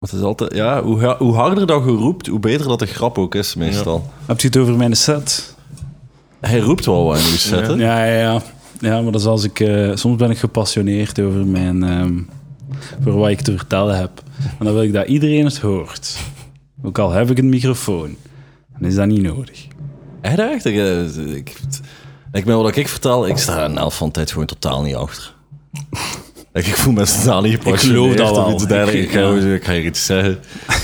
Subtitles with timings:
[0.00, 3.18] Het is altijd, ja, hoe, hoe harder dat je roept, hoe beter dat de grap
[3.18, 4.10] ook is, meestal.
[4.26, 5.54] Heb je het over mijn set?
[6.40, 7.72] Hij roept wel wat in uw set, hè?
[7.72, 8.42] Ja, ja, ja.
[8.78, 9.60] Ja, maar dat is als ik...
[9.60, 11.82] eh, soms ben ik gepassioneerd over mijn...
[11.82, 12.18] ehm,
[13.02, 14.10] voor wat ik te vertellen heb.
[14.58, 16.16] En dan wil ik dat iedereen het hoort.
[16.82, 18.16] Ook al heb ik een microfoon.
[18.78, 19.66] Dan is dat niet nodig.
[20.20, 21.56] Hij dacht, ik, eh, ik,
[22.32, 24.94] ik ben wat ik vertel, ik sta een elf van de tijd gewoon totaal niet
[24.94, 25.34] achter.
[26.52, 28.52] Ik, ik voel me totaal niet gepassioneerd geloof dat wel.
[28.54, 29.00] iets dergelijks.
[29.00, 29.54] Ik, Ik- ga, ja.
[29.54, 30.38] ik ga hier iets zeggen.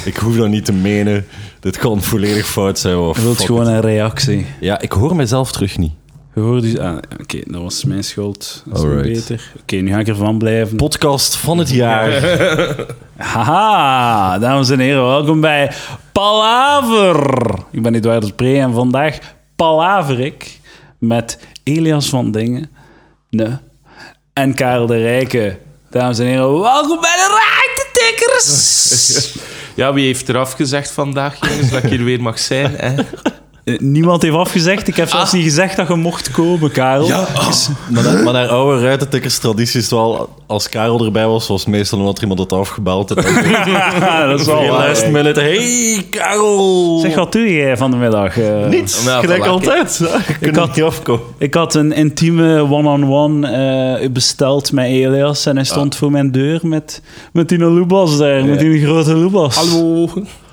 [0.04, 1.26] Ik hoef dat niet te menen.
[1.60, 2.96] Dit kan volledig fout zijn.
[2.96, 3.68] Je wilt gewoon it.
[3.68, 4.46] een reactie.
[4.60, 5.92] Ja, ik hoor mezelf terug niet.
[6.34, 6.78] Je hoort dus...
[6.78, 8.62] ah, Oké, dat was mijn schuld.
[8.66, 9.52] Dat is beter.
[9.60, 10.76] Oké, nu ga ik ervan blijven.
[10.76, 12.10] Podcast van het jaar.
[13.16, 15.72] Haha, dames en heren, welkom bij
[16.12, 17.48] Palaver.
[17.70, 19.18] Ik ben Edouard de Pre en vandaag
[19.56, 20.60] palaver ik
[20.98, 22.70] met Elias van Dingen
[23.30, 23.58] ne,
[24.36, 25.58] en Karel de Rijke.
[25.90, 29.34] Dames en heren, welkom bij de Rijkentikkers.
[29.74, 32.74] Ja, wie heeft er afgezegd vandaag, jongens, dat ik hier weer mag zijn?
[32.76, 32.94] Hè?
[33.66, 34.88] Eh, Niemand heeft afgezegd.
[34.88, 37.08] Ik heb zelfs niet gezegd dat je mocht komen, Karel.
[37.08, 40.28] maar, naar, maar naar oude ruitentikkers traditie is het wel...
[40.46, 43.16] Als Karel erbij was, was het meestal omdat er iemand het afgebeld had.
[44.28, 45.40] dat is wel last minute.
[45.40, 46.98] Hey, Karel!
[47.02, 48.38] Zeg, wat doe jij van de middag?
[48.38, 49.48] Eh, Niets, Nou, gelijk voilà.
[49.48, 50.00] altijd.
[50.40, 51.22] Ik had- niet afkomen.
[51.38, 53.48] Ik had een intieme one-on-one
[54.00, 58.44] eh, besteld met Elias en hij stond voor mijn deur met, met die Lubas daar,
[58.44, 59.56] met die grote Lubas.
[59.56, 60.08] Hallo,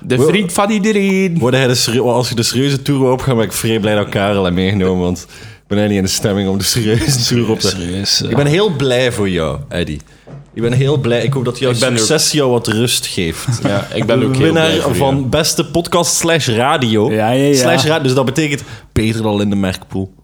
[0.06, 1.38] de vriend van iedereen.
[1.38, 3.94] Worden hij de serie- als je de serieuze tour wil opgaan, ben ik vrij blij
[3.94, 5.02] dat Karel heb meegenomen.
[5.02, 5.26] Want
[5.62, 7.68] ik ben niet in de stemming om de serieuze tour op te...
[7.68, 8.22] Serieus.
[8.22, 8.30] eh.
[8.30, 10.00] Ik ben heel blij voor jou, Eddie.
[10.54, 11.22] Ik ben heel blij.
[11.22, 13.46] Ik hoop dat jouw succes jou wat rust geeft.
[13.62, 15.26] Ja, ik ben ook heel Winnaar blij voor van jou.
[15.28, 17.12] beste podcast slash radio.
[17.12, 17.54] Ja, ja, ja.
[17.54, 18.02] Slash radio.
[18.02, 20.14] Dus dat betekent beter dan Linde Merkpoel.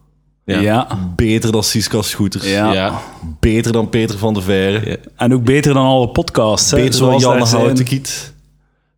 [0.44, 0.86] ja.
[1.16, 2.44] Beter dan Siska Scooters.
[2.50, 2.72] Ja.
[2.72, 3.00] Ja.
[3.40, 4.88] Beter dan Peter van der.
[4.88, 4.96] Ja.
[5.16, 6.70] En ook beter dan alle podcasts.
[6.70, 7.60] hè, Beter dan zoals Jan.
[7.60, 8.32] Houtenkiet.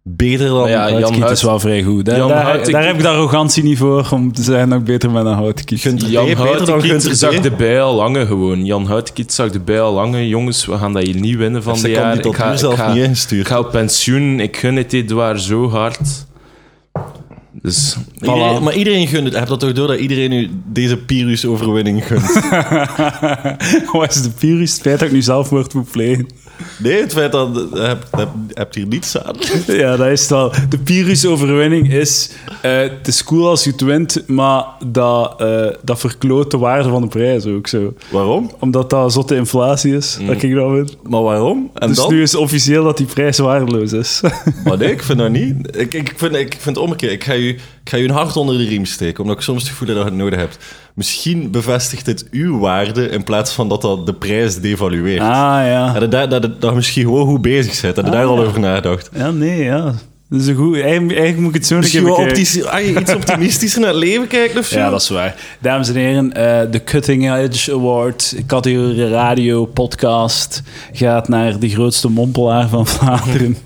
[0.05, 0.69] Beter dan...
[0.69, 2.05] Ja, Houtkiet Jan Hout- is wel vrij goed.
[2.05, 4.79] Daar, Jan daar, Houtkiet- daar heb ik de arrogantie niet voor om te zijn dat
[4.79, 5.83] ik beter ben dan Houtkiet.
[5.83, 8.65] Jan Gunther zag de bij al lange gewoon.
[8.65, 10.29] Jan Houtenkiet zag de bij al lange.
[10.29, 12.27] Jongens, we gaan dat hier niet winnen van de jaar.
[12.27, 14.41] Ik ga, ik, zelf ga, niet ik ga op pensioen.
[14.41, 16.27] Ik gun het Edouard zo hard.
[17.63, 19.35] Dus Iedereen- maar iedereen gunt het.
[19.39, 22.23] Heb dat toch door dat iedereen u deze Pyrrhus-overwinning gunt?
[23.93, 24.73] Wat is de Pyrrhus?
[24.73, 26.27] Het feit dat ik nu zelfmoord moet plegen.
[26.79, 27.49] Nee, het feit dat...
[27.75, 28.07] Je hebt,
[28.53, 29.37] hebt, hier niets aan.
[29.67, 30.53] Ja, dat is het wel.
[30.69, 32.31] De Pyrrhus-overwinning is...
[32.63, 36.89] eh, het is cool als je het wint, maar dat, eh, dat verkloot de waarde
[36.89, 37.95] van de prijs ook zo.
[38.11, 38.51] Waarom?
[38.59, 40.89] Omdat dat zotte inflatie is, dat ik dat win.
[41.03, 41.71] Maar waarom?
[41.75, 42.13] En dus dan?
[42.15, 44.21] nu is officieel dat die prijs waardeloos is.
[44.65, 45.77] Maar nee, ik vind dat niet.
[45.77, 47.13] Ik, ik, vind, ik vind het omgekeerd.
[47.13, 49.63] Ik ga, je, ik ga je een hart onder de riem steken, omdat ik soms
[49.63, 50.59] het gevoel heb dat je het nodig hebt.
[50.95, 55.21] Misschien bevestigt het uw waarde in plaats van dat dat de prijs devalueert.
[55.21, 55.27] ah,
[55.67, 55.93] ja.
[55.93, 57.97] Dat, je daar- dat, dat misschien gewoon goed bezig bent.
[57.97, 59.11] Dat je daar Ah, al over nagedacht.
[59.15, 59.95] Ja, nee, ja.
[60.33, 60.75] Dat is een goed...
[60.75, 62.29] Eigenlijk, eigenlijk moet ik het zo een Misschien bekijken.
[62.29, 64.79] optisch, ah, je iets optimistischer naar het leven kijken of zo.
[64.79, 65.35] Ja, dat is waar.
[65.59, 72.09] Dames en heren, eh, de Cutting Edge Award, categorie radio, podcast, gaat naar de grootste
[72.09, 73.57] mompelaar van Vlaanderen.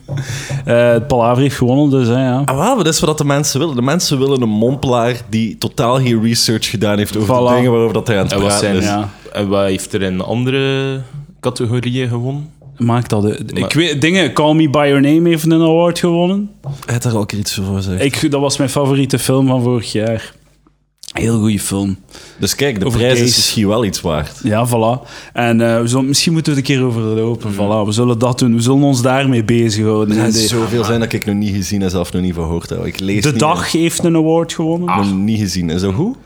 [0.64, 2.42] Eh het Palaver heeft gewonnen, dus hè, ja.
[2.44, 3.74] Ah, wel, maar dat is wat de mensen willen.
[3.76, 7.48] De mensen willen een mompelaar die totaal geen research gedaan heeft over Voilà.
[7.48, 8.84] de dingen waarover dat hij aan het en wat, praten zijn, is.
[8.84, 9.08] ja.
[9.32, 11.00] en wat heeft er in andere
[11.40, 12.50] categorieën gewonnen?
[12.78, 13.22] Maakt dat...
[13.22, 16.50] de- Maar- ik weet, dingen, Call Me By Your Name heeft een award gewonnen.
[16.84, 18.02] Hij had daar ook iets voor gezegd.
[18.04, 20.34] Ik, dat was mijn favoriete film van vorig jaar.
[21.12, 21.96] Heel goede film.
[22.38, 24.40] Dus kijk, de Over prijs is misschien wel iets waard.
[24.42, 25.08] Ja, voilà.
[25.32, 27.52] En eh, we zullen, misschien moeten we het een keer overlopen.
[27.54, 27.86] Voilà.
[27.86, 28.54] We zullen dat doen.
[28.54, 30.18] We zullen ons daarmee bezighouden.
[30.18, 32.84] Er zoveel zijn dat ik nog niet gezien en zelf nog niet verhoord heb.
[32.86, 34.96] Ik lees de Dag heeft een award gewonnen.
[34.96, 35.70] Nog niet gezien.
[35.70, 36.16] Is dat goed?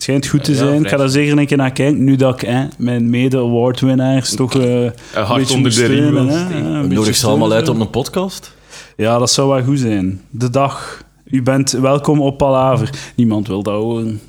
[0.00, 0.82] Het schijnt goed te Ja, zijn.
[0.84, 2.04] ik ga daar zeker een keer naar kijken.
[2.04, 5.98] Nu dat ik hè, mijn mede-awardwinnaars toch eh, een hart beetje onder moet de riem
[6.06, 6.56] steunen, hè.
[6.80, 8.52] een Nodig ze allemaal uit op een podcast?
[8.96, 10.20] Ja, dat zou wel goed zijn.
[10.30, 11.02] De Dag.
[11.24, 12.90] U bent welkom op Palaver.
[13.16, 14.20] Niemand wil dat horen.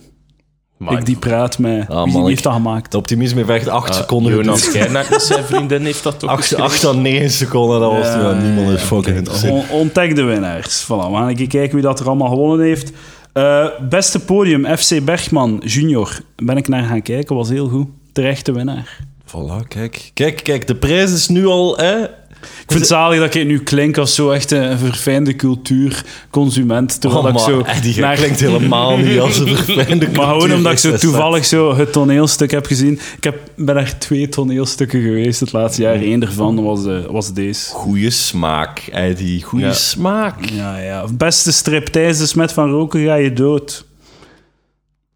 [0.90, 1.90] Ik die praat met...
[1.90, 2.94] Ah, Wie man, heeft ik- dat gemaakt?
[2.96, 4.78] Optimisme heeft echt acht Ah, seconden Jonas geduurd.
[4.84, 6.66] Keirnack met zijn vriendin heeft dat toch Acht, geschreven?
[6.66, 9.30] acht à negen seconden, dat was Ja, niemand is ja, fucking.
[9.52, 10.84] On- Ontdek de winnaars.
[10.84, 12.92] Voilà, we gaan een keer kijken wie dat er allemaal gewonnen heeft.
[13.34, 16.20] Eh, beste podium, FC Bergman junior.
[16.36, 17.88] Ben ik naar gaan kijken, was heel goed.
[18.12, 19.00] Terechte winnaar.
[19.26, 20.12] Voilà, kijk.
[20.14, 21.78] Kijk, kijk, de prijs is nu al...
[21.78, 22.06] Hè,
[22.42, 27.02] Ik vind het zalig dat ik nu klink als zo echt een verfijnde cultuurconsument.
[27.02, 30.72] Terwijl Oh, ik zo Eddie, naar- klinkt helemaal niet als een verfijnde Maar gewoon omdat
[30.72, 33.00] ik zo toevallig zo het toneelstuk heb gezien.
[33.18, 35.96] Ik heb, ben er twee toneelstukken geweest het laatste jaar.
[35.96, 37.70] Eén daarvan was, eh, was deze.
[37.72, 39.44] Goeie smaak, Eddie.
[39.44, 39.74] Goeie Ja.
[39.74, 40.46] smaak.
[40.46, 41.06] Ja, ja.
[41.14, 43.86] Beste striptease de smet van roken ga je dood.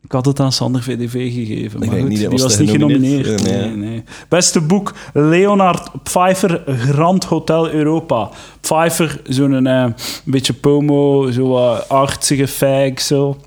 [0.06, 1.80] Ik had het aan Sander VDV gegeven.
[1.80, 3.26] Maar denk goed, niet, die was niet genomineerd?
[3.42, 3.76] genomineerd.
[3.76, 3.90] Nee.
[3.90, 4.04] Nee.
[4.30, 8.30] Beste boek, Leonard Pfeiffer, Grand Hotel Europa.
[8.62, 9.94] Pfeiffer, zo'n eh, een
[10.24, 13.38] beetje pomo, zo wat artsige fag, zo.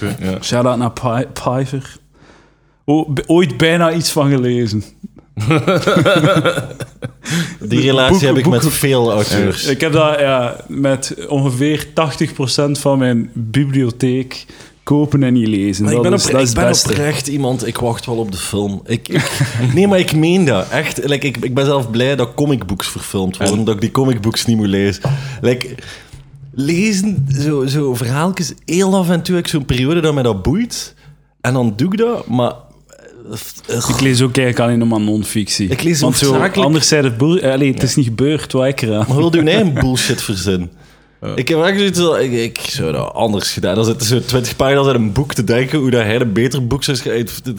[0.00, 0.42] Ja.
[0.42, 1.96] Shout-out naar Pfe- Pfeiffer.
[2.84, 4.82] O- ooit bijna iets van gelezen.
[7.60, 9.64] Die relatie Boek- heb ik boek- met veel auteurs.
[9.66, 11.90] Ik heb dat ja, met ongeveer 80%
[12.70, 14.46] van mijn bibliotheek
[14.98, 15.84] kopen en niet lezen.
[15.84, 16.88] Maar ik dat ben, is, opre- dat is ik het ben beste.
[16.90, 18.80] oprecht iemand, ik wacht wel op de film.
[18.86, 19.40] Ik, ik-
[19.74, 20.68] nee, maar ik meen dat.
[20.68, 24.46] Echt, like, ik, ik ben zelf blij dat comicbooks verfilmd worden, dat ik die comicbooks
[24.46, 25.02] niet moet lezen.
[25.40, 25.74] Like,
[26.54, 30.42] lezen, zo, zo verhaaltjes, heel af en toe heb ik zo'n periode dat mij dat
[30.42, 30.94] boeit.
[31.40, 32.52] En dan doe ik dat, maar...
[33.66, 35.68] eh, Ik lees ook eigenlijk alleen nog maar non-fictie.
[35.68, 37.50] Ik lees Want zo, anders zei het boer...
[37.50, 39.04] Allee, het is niet gebeurd, wat ik eraan.
[39.08, 40.70] Maar wil je eigen bullshit verzinnen?
[41.34, 43.74] Ik heb echt zoiets van, ik, ik zou dat anders gedaan.
[43.74, 46.66] Dan zitten zo 20 pagina's uit een boek te denken hoe dat hij een beter
[46.66, 47.42] boek zou schrijven.
[47.44, 47.54] Dat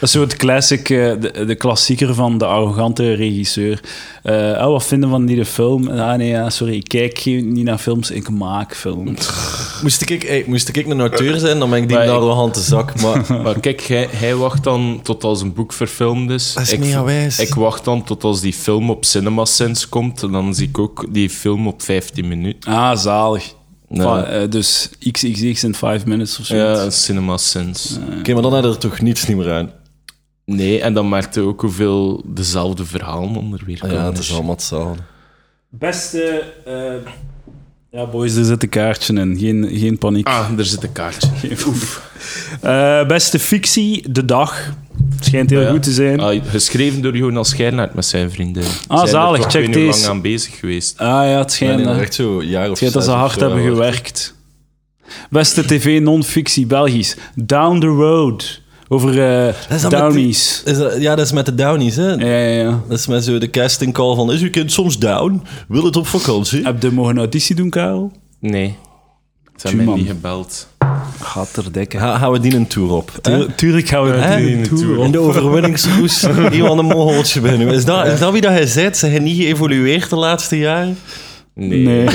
[0.00, 3.80] is zo het classic, eh, de, de klassieker van de arrogante regisseur.
[4.22, 5.88] Eh, oh, wat vinden van die de film?
[5.88, 9.28] Ah nee, ja, sorry, ik kijk geen- niet naar films, ik maak films.
[9.82, 12.18] Moest ik, hey, moest ik een auteur zijn, dan ben ik die Maar een ik-
[12.20, 12.94] arrogante zak.
[13.02, 16.52] Maar Maar kijk, hij, hij wacht dan tot als een boek verfilmd is.
[16.52, 17.38] Dat is ik, mega wijs.
[17.38, 20.22] Ik wacht dan tot als die film op CinemaSins komt.
[20.22, 22.72] En dan zie ik ook die film op 15 minuten.
[22.72, 23.54] Ah, zalig.
[23.88, 24.02] Ja.
[24.02, 26.56] Va- eh, dus XXX in 5 minutes of zo.
[26.56, 27.98] Ja, CinemaSins.
[28.18, 29.70] Oké, maar dan je er toch niets niet meer aan.
[30.44, 34.04] Nee, en dan merkte ook hoeveel dezelfde verhalen onder weer Ja, komen.
[34.04, 35.02] het is allemaal hetzelfde.
[35.70, 36.44] Beste...
[36.64, 37.12] eh,
[37.90, 39.38] ja, boys, er zit een kaartje in.
[39.38, 40.26] Geen, geen paniek.
[40.26, 41.28] Ah, er zit een kaartje.
[42.60, 44.72] Eh, beste fictie, De Dag.
[45.20, 45.70] Schijnt heel Ja.
[45.70, 46.20] goed te zijn.
[46.20, 48.64] Ah, geschreven door Jonas Geirnaert met zijn vriendin.
[48.86, 49.98] Ah, Zijn zalig, er check deze.
[50.00, 50.98] lang aan bezig geweest.
[50.98, 53.38] Ah ja, het schijnt, hebben echt zo jaar of het schijnt dat ze hard zo
[53.40, 53.74] hebben gewerkt.
[53.76, 54.34] gewerkt.
[55.30, 57.16] Beste tv non-fictie Belgisch.
[57.34, 58.60] Down the Road.
[58.88, 60.62] Over eh is dat met Downies.
[60.64, 62.10] Is dat, ja, dat is met de Downies, hè?
[62.12, 62.80] Ja, ja, ja.
[62.88, 64.32] Dat is met zo de casting call van...
[64.32, 65.42] Is uw kind soms down?
[65.68, 66.62] Wil het op vakantie?
[66.64, 68.12] Heb je mogen auditie doen, Karel?
[68.40, 68.76] Nee.
[69.56, 70.68] Ze hebben mij niet gebeld.
[71.26, 71.98] Gaat er dikke.
[71.98, 73.10] Ga, gaan we die een tour op?
[73.56, 74.56] Tuurlijk gaan we die doen.
[74.60, 75.04] naartoe.
[75.04, 77.68] In de overwinningskoers iemand een mogoltje binnen.
[77.68, 78.94] Is dat, is dat wie dat hij zei?
[78.94, 80.98] Zijn hij niet geëvolueerd de laatste jaren?
[81.54, 81.78] Nee.
[81.86, 82.06] Nee.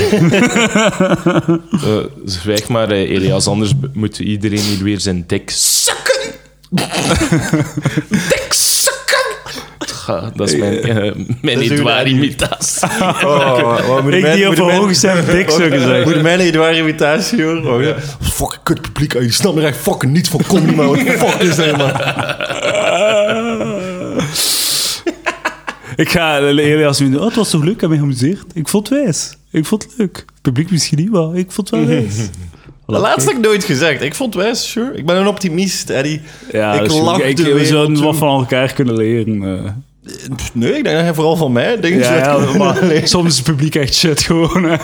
[1.70, 6.32] Eh, zwijg maar, eh, Elias, anders moet iedereen hier weer zijn dik sukken.
[6.70, 8.40] dik sukken.
[10.34, 12.88] Dat is mijn, eh, mijn Edouard-imitatie.
[13.24, 16.04] Oh, Ik die op hoog zijn dik zo gezegd.
[16.04, 17.74] Moet mijn Edouard imitatie horen?
[17.74, 17.94] Oh, ja.
[18.20, 19.12] Fucking kut publiek.
[19.12, 20.40] Je snapt er echt fucking niets van.
[20.46, 20.86] Kom niet maar.
[20.86, 21.90] Wat de fuck is dat, man?
[25.96, 27.16] Ik ga Elias nu...
[27.16, 27.74] Oh, het was toch leuk?
[27.74, 28.44] Ik heb me geamuseerd.
[28.54, 29.36] Ik vond het wijs.
[29.50, 30.16] Ik vond het leuk.
[30.16, 32.16] Het publiek misschien niet, maar ik vond het wel wijs.
[32.86, 34.02] De laatste heb ik nooit gezegd.
[34.02, 34.96] Ik vond het wijs, sure.
[34.96, 36.20] Ik ben een optimist, Eddie.
[36.52, 39.84] Ja, ik lach de We zouden wat van elkaar kunnen leren.
[40.52, 42.52] Nee, ik denk dat hij vooral van mij dingen Ja, zegt.
[42.52, 44.62] ja, maar soms is het publiek echt shit gewoon.
[44.64, 44.74] Hè.
[44.74, 44.80] Ik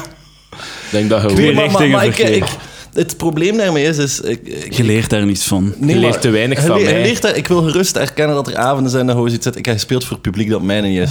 [0.90, 2.36] denk dat Nee, gewoon- maar, maar, richtingen maar ik, verkeerd.
[2.36, 2.56] ik-
[2.92, 3.98] het probleem daarmee is...
[3.98, 5.62] is ik, ik- Je leert daar niets van.
[5.64, 8.56] nee, je maar- leert te weinig van leert daar- ik wil gerust erkennen dat er
[8.56, 9.56] avonden zijn dat je zoiets zit.
[9.56, 11.10] Ik heb gespeeld voor het publiek dat mij niet is.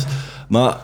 [0.49, 0.77] Maar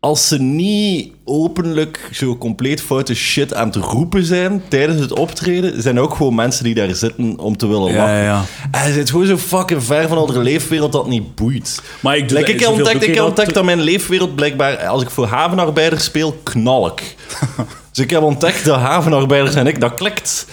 [0.00, 5.82] als ze niet openlijk zo compleet foute shit aan het roepen zijn tijdens het optreden,
[5.82, 8.14] zijn ook gewoon mensen die daar zitten om te willen lachen.
[8.14, 8.44] ja, ja.
[8.70, 11.82] En je zit gewoon zo fucking ver van onze leefwereld dat niet boeit.
[12.00, 15.26] Maar ik doe Like, ik ontdekt, ik ontdekt dat mijn leefwereld blijkbaar, als ik voor
[15.26, 17.16] havenarbeiders speel, knal ik.
[17.92, 20.46] dus ik heb ontdekt dat havenarbeiders en ik, dat klikt.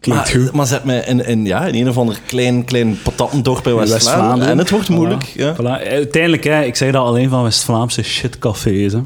[0.00, 0.52] Klinkt maar, goed.
[0.52, 3.78] maar zet mij in, in, ja, in een of ander klein, klein patattendorp bij In
[3.78, 4.48] West-Vlaanderen.
[4.52, 5.28] En het wordt moeilijk.
[5.28, 5.32] Voilà.
[5.34, 5.54] Ja.
[5.54, 5.86] Voilà.
[5.88, 8.92] Uiteindelijk, hè, ik zeg dat alleen van West-Vlaamse shitcafés.
[8.92, 9.00] Hè.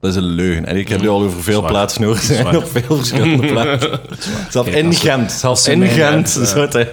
[0.00, 0.66] Dat is een leugen.
[0.66, 1.70] En ik heb nu al over veel Zwaar.
[1.70, 4.00] plaatsen horen zijn, op veel verschillende plaatsen.
[4.50, 5.32] Zelfs in Gent.
[5.32, 6.52] Zelfs ze in Gent.
[6.54, 6.86] ja.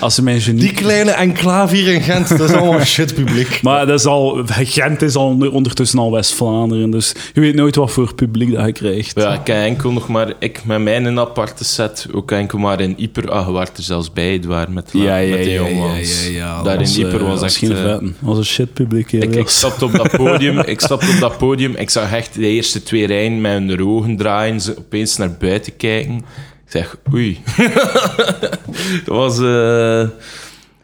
[0.00, 0.60] Als ze mijn genie...
[0.60, 3.62] Die kleine enclave hier in Gent, dat is allemaal shit publiek.
[3.62, 7.76] Maar dat is al, Gent is al onder- ondertussen al West-Vlaanderen, dus je weet nooit
[7.76, 9.20] wat voor publiek dat je krijgt.
[9.20, 10.32] Ja, ik heb enkel nog maar...
[10.38, 13.30] Ik met mijn een aparte set, ook enkel maar in Ieper.
[13.30, 16.30] Ah, je er zelfs bij, Edouard, met, met de jongens.
[16.64, 17.56] Daar in Ieper was echt...
[17.56, 18.16] geen eh, vetten.
[18.18, 19.12] Dat was een shitpubliek.
[19.12, 22.46] Ik, ik stapte op dat podium, ik stapte op dat podium, ik zag echt de
[22.46, 26.24] eerste twee rijen met hun ogen draaien, ze opeens naar buiten kijken.
[26.70, 27.40] Ik zeg, oei.
[29.04, 29.98] dat was eh,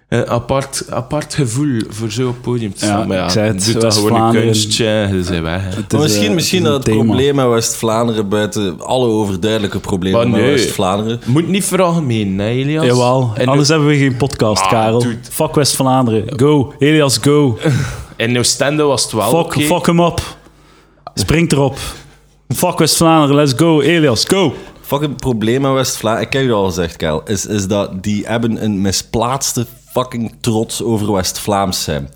[0.09, 3.09] een apart, apart gevoel voor zo'n podium te Ja, staan.
[3.09, 5.77] maar ja, ik zei het, doe dat gewoon een kunstje en weg.
[5.99, 7.05] misschien, misschien het dat het thema.
[7.05, 10.51] probleem met West-Vlaanderen buiten alle overduidelijke problemen Maar met nee.
[10.51, 11.21] West-Vlaanderen.
[11.25, 12.85] Moet niet veralgemeen, hè, Elias?
[12.85, 14.99] Jawel, En anders hebben we geen podcast, Ah, Karel.
[14.99, 15.19] dude.
[15.31, 16.25] Fuck West-Vlaanderen.
[16.41, 17.59] Go, Elias, go.
[18.17, 20.21] in Oostende was het wel Fuck, fuck hem op.
[21.15, 21.79] Spring erop.
[22.49, 23.81] Fuck West-Vlaanderen, let's go.
[23.81, 24.55] Elias, go.
[24.87, 28.65] Fucking probleem met West-Vlaanderen, ik heb je al gezegd, Kel, is, is dat die hebben
[28.65, 32.09] een misplaatste fucking trots over West-Vlaams zijn.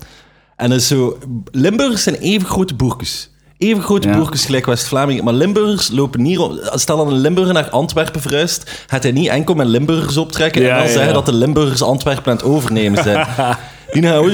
[0.55, 1.17] En is zo,
[1.51, 3.29] Limburgers zijn even grote boerkes.
[3.57, 4.17] Even grote Ja.
[4.17, 5.23] boerkes gelijk West-Vlamingen.
[5.23, 6.39] Maar Limburgers lopen niet...
[6.73, 10.69] Stel dat een Limburger naar Antwerpen verhuist, gaat hij niet enkel met Limburgers optrekken Ja,
[10.69, 13.27] en dan ja, zeggen dat de Limburgers Antwerpen aan het overnemen zijn.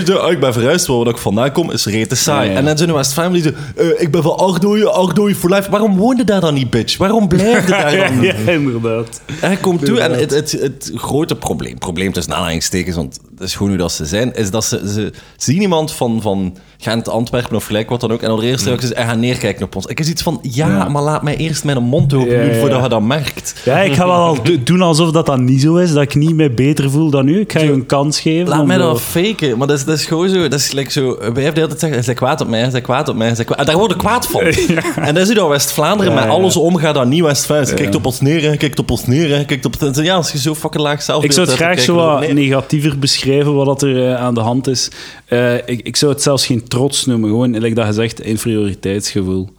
[0.05, 2.53] Zo, "Ah, ik ben verhuisd, waar ik vandaan kom, is rete saai.
[2.53, 5.69] En dan zijn de West-Vlamingen die zo, "Eh, ik ben van Ardooien, Ardooien for life.
[5.71, 6.97] Waarom woonde daar dan niet, bitch?
[6.97, 9.21] Waarom blijf je daar dan ja, inderdaad.
[9.41, 13.47] En hij komt toe en het, het, het grote probleem, probleem tussen aanhalingstekens, want dat
[13.47, 17.09] is gewoon hoe dat ze zijn, is dat ze, ze zien iemand van, van Gent,
[17.09, 18.67] Antwerpen of gelijk wat dan ook, en allereerst Mm.
[18.67, 19.85] reactie is, hij gaat neerkijken op ons.
[19.85, 22.83] Ik is iets van, ja, maar laat mij eerst mijn mond open doen ja, voordat
[22.83, 23.55] je dat merkt.
[23.65, 26.15] Ja, ik ga wel al do- doen alsof dat, dat niet zo is, dat ik
[26.15, 27.39] niet mij beter voel dan u.
[27.39, 28.47] Ik ga je een kans geven.
[28.47, 31.07] Laat mij dat faken, maar dat is, dat is gewoon zo, dat is gelijk zo,
[31.17, 33.45] wij hebben de hele tijd zeggen, zij kwaad op mij, zij kwaad op mij, zij
[33.45, 34.41] kwaad, en daar worden kwaad van.
[34.95, 37.77] En dat is hoe dat West-Vlaanderen met alles omgaat dat niet West-Vlaanderen.
[37.77, 39.75] Ze kijkt op ons neer, kijkt op ons neer, kijkt op...
[39.93, 43.24] Ja, als je zo fucking laag zelf Ik zou het graag zo wat negatiever beschrijven
[43.33, 44.89] wat dat er eh, aan de hand is.
[45.25, 49.49] Eh, ik, ik zou het zelfs geen trots noemen, gewoon, like dat gezegd, inferioriteitsgevoel.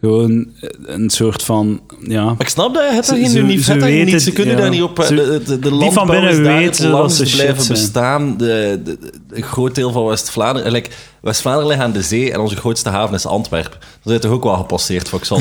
[0.00, 2.24] Gewoon eh, een soort van, ja...
[2.24, 4.22] Maar ik snap dat, het Ze- geen ze- unief, ze weten- niet.
[4.22, 4.60] Ze kunnen ja.
[4.60, 5.02] daar niet op...
[5.06, 8.36] Ze- de, de, de die van binnen weten dat ze blijven bestaan.
[8.36, 10.72] De, de- de- een groot deel van West-Vlaanderen...
[10.72, 10.90] Like,
[11.24, 13.78] West-Vlaanderen ligt aan de zee en onze grootste haven is Antwerpen.
[13.80, 15.20] Dan zijn toch ook wel gepasseerd, Van,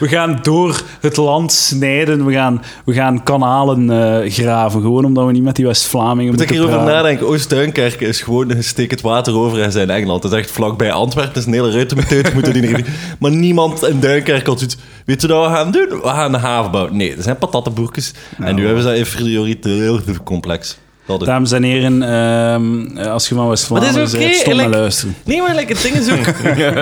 [0.00, 5.26] We gaan door het land snijden, we gaan, we gaan kanalen eh, graven, gewoon omdat
[5.26, 7.26] we niet met die West-Vlamingen Moet ik moeten hierover nadenken.
[7.26, 8.48] Oost-Duinkerke is gewoon...
[8.48, 10.22] Je steekt het water over en zijn Engeland.
[10.22, 11.32] Dat is echt vlakbij Antwerpen.
[11.34, 12.34] Dat is een hele ruimte met uit.
[12.34, 12.86] moeten die erin-
[13.20, 14.76] Maar niemand in Duinkerke had zoiets...
[15.04, 15.88] Weet je wat we gaan doen?
[15.88, 16.96] We gaan een haven bouwen.
[16.96, 18.12] Nee, dat zijn patattenboertjes.
[18.38, 20.78] en nu hebben ze dat inferioriteit complex.
[21.16, 21.24] Dat.
[21.24, 25.14] Dames en heren, ehm, als je van West-Vlaanderen bent, stop met like- luisteren.
[25.24, 26.26] Nee, maar like, het ding is ook...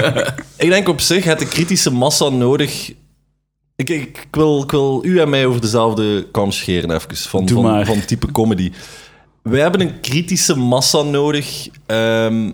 [0.67, 2.93] ik denk op zich, het de kritische massa nodig...
[3.77, 7.17] Ik, ik, ik wil, ik wil u en mij over dezelfde kam scheren, even.
[7.17, 7.87] Van, Doe van, maar.
[7.87, 8.73] van type comedy.
[9.43, 12.51] Wij hebben een kritische massa nodig ehm,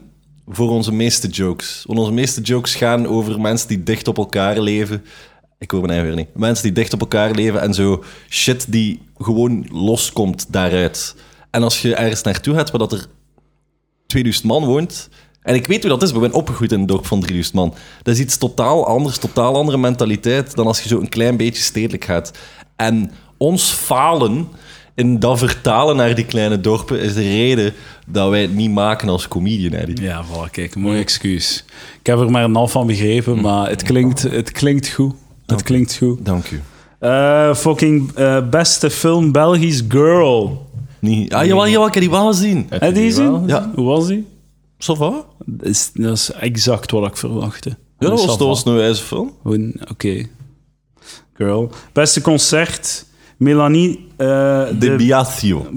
[0.49, 1.85] voor onze meeste jokes.
[1.87, 5.05] Want onze meeste jokes gaan over mensen die dicht op elkaar leven.
[5.59, 6.35] Ik hoor mijn eigen weer niet.
[6.37, 11.15] Mensen die dicht op elkaar leven en zo shit die gewoon loskomt daaruit.
[11.53, 13.07] En als je ergens naartoe gaat waar dat er
[14.07, 15.09] 2000 man woont.
[15.43, 17.75] En ik weet hoe dat is, we zijn opgegroeid in een dorp van 3000 man.
[18.03, 21.63] Dat is iets totaal anders, totaal andere mentaliteit dan als je zo een klein beetje
[21.63, 22.33] stedelijk gaat.
[22.77, 24.49] En ons falen
[24.95, 27.73] in dat vertalen naar die kleine dorpen is de reden
[28.07, 29.95] dat wij het niet maken als comedian.
[29.95, 31.65] Ja, voilà, kijk, mooi excuus.
[32.01, 35.15] Ik heb er maar een half van begrepen, maar het klinkt, het klinkt goed.
[35.47, 36.25] Het klinkt goed.
[36.25, 36.61] Dank u.
[36.99, 40.71] Eh, fucking eh, beste film Belgisch Girl.
[41.03, 41.35] Niet...
[41.35, 42.67] Ah, jawel, jawel, ik heb die wel gezien.
[42.69, 43.43] Heb je die gezien?
[43.47, 43.71] Ja.
[43.75, 44.27] Hoe was die?
[44.79, 45.25] Ça va?
[45.45, 47.69] Dat is, dat is exact wat ik verwachtte.
[47.99, 49.33] Ja, dat was, dat was een wijze film.
[49.91, 50.27] Oké.
[51.35, 51.71] Girl.
[51.93, 53.07] Beste concert.
[53.37, 54.27] Melanie eh,
[54.79, 54.97] De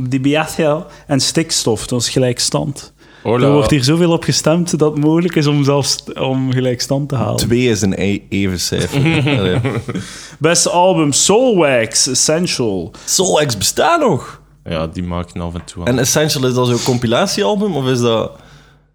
[0.10, 1.88] de, Biatio en Stikstof.
[1.88, 2.94] Dat is gelijkstand.
[3.24, 3.46] Hola.
[3.46, 7.16] Er wordt hier zoveel op gestemd dat het mogelijk is om zelfs om gelijkstand te
[7.16, 7.36] halen.
[7.36, 9.62] Twee is een e- even cijfer.
[10.40, 12.92] Beste album Soulwax Essential.
[13.06, 14.44] Soul X bestaat nog.
[14.70, 15.88] Ja, die maken af en toe aan.
[15.88, 17.76] En Essential, is dat zo'n compilatiealbum?
[17.76, 18.32] Of is dat...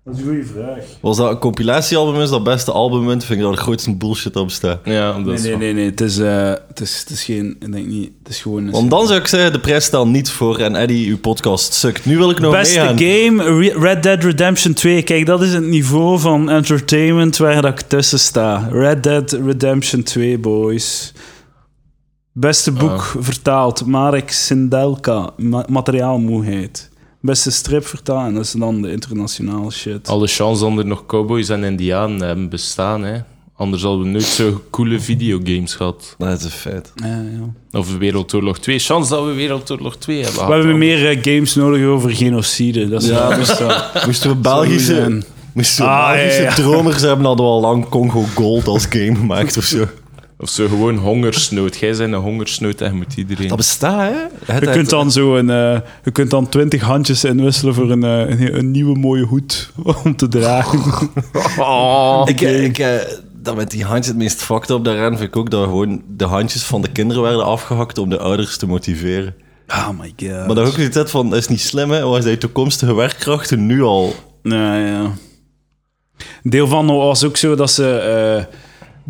[0.04, 0.84] Dat is een goede vraag.
[1.00, 2.20] Was dat een compilatiealbum?
[2.20, 3.08] Is dat beste album?
[3.08, 4.78] Vind ik dat de grootste bullshit op bestaat.
[4.84, 5.84] Ja, dat Nee, is nee, nee, nee.
[5.84, 7.56] Het is, eh, het is, het is geen...
[7.60, 8.10] Ik denk niet...
[8.22, 8.64] Het is gewoon...
[8.66, 11.72] een- Want dan zou ik zeggen, de prijs stelt niet voor en Eddie, uw podcast
[11.72, 12.04] sukt.
[12.04, 12.98] Nu wil ik nog Beste meegaan.
[12.98, 15.02] game, Re- Red Dead Redemption 2.
[15.02, 18.68] Kijk, dat is het niveau van entertainment waar dat ik tussen sta.
[18.70, 21.12] Red Dead Redemption 2, boys.
[22.40, 26.88] Beste boek vertaald, Marek Sindelka, Ma- Materiaalmoeheid.
[27.20, 30.08] Beste strip vertaald, en dat is dan de internationale shit.
[30.08, 33.18] Alle chance dat er nog cowboys en indianen hebben bestaan, hè.
[33.56, 36.14] Anders hadden we nooit zo coole videogames gehad.
[36.18, 36.92] Dat is een feit.
[36.94, 37.78] Ja, ja.
[37.78, 38.78] Of Wereldoorlog 2.
[38.78, 40.54] Chance dat we Wereldoorlog 2 hebben We gehad.
[40.54, 42.88] hebben meer eh, games nodig over genocide.
[42.88, 45.24] Dat is Ja, wel- moesten we, moesten we Belgische, zijn.
[45.52, 46.54] moesten we Ah, ja, Belgische ja.
[46.54, 49.84] dromers hebben, hadden we al lang Congo Gold als game gemaakt of zo.
[50.40, 51.76] Of zo gewoon hongersnood.
[51.76, 53.48] Jij bent een hongersnood en je moet iedereen...
[53.48, 54.52] Dat bestaat, hè?
[54.54, 58.04] Het- Je kunt dan zo een, eh, je kunt dan twintig handjes inwisselen voor een,
[58.04, 59.70] eh, een, een nieuwe mooie hoed
[60.04, 60.80] om te dragen.
[62.28, 62.94] Ik, ik, eh,
[63.42, 66.24] dat met die handjes het meest fucked up daaraan vind ik ook dat gewoon de
[66.24, 69.34] handjes van de kinderen werden afgehakt om de ouders te motiveren.
[69.68, 70.46] Oh my god.
[70.46, 72.06] Maar dat ook niet van, dat is niet slim, hè?
[72.06, 74.14] Waar zijn toekomstige werkkrachten nu al?
[74.42, 75.00] Ja, ja.
[76.42, 77.88] Een deel van was ook zo dat ze...
[78.48, 78.54] eh,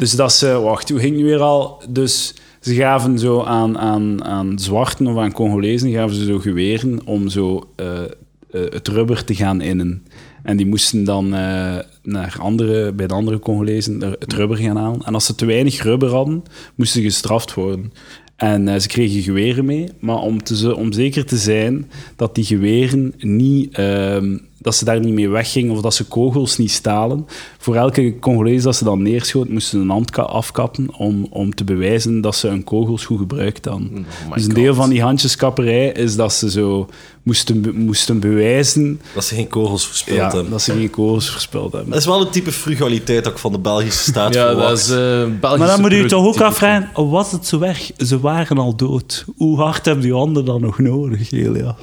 [0.01, 0.61] dus dat ze...
[0.61, 1.83] Wacht, hoe ging het nu weer al?
[1.89, 7.01] Dus ze gaven zo aan, aan, aan zwarten of aan Congolezen gaven ze zo geweren
[7.05, 8.09] om zo eh, eh,
[8.51, 10.07] het rubber te gaan innen.
[10.43, 15.03] En die moesten dan eh, naar andere, bij de andere Congolezen het rubber gaan halen.
[15.05, 16.43] En als ze te weinig rubber hadden,
[16.75, 17.93] moesten ze gestraft worden.
[18.41, 22.45] En eh, ze kregen geweren mee, maar om, te, om zeker te zijn dat die
[22.45, 27.27] geweren niet, ehm, dat ze daar niet mee weggingen of dat ze kogels niet stalen,
[27.59, 31.55] voor elke Congolees dat ze dan neerschoot, moesten ze een hand ka- afkappen om, om
[31.55, 33.89] te bewijzen dat ze hun kogels goed gebruikt hadden.
[34.29, 34.55] Oh dus een God.
[34.61, 36.89] deel van die handjeskapperij is dat ze zo
[37.23, 40.51] moesten, moesten bewijzen Dat ze geen kogels verspild ja, hebben.
[40.51, 41.91] dat ze geen kogels verspild hebben.
[41.91, 44.69] Dat is wel een type frugaliteit ik van de Belgische staat Ja, verwacht.
[44.69, 44.97] dat is eh
[45.41, 47.91] Belgische Maar dan moet u toch ook afvragen, was het zo weg?
[47.97, 49.25] Ze waren al dood.
[49.37, 51.75] Hoe hard hebben die handen dan nog nodig, Elias?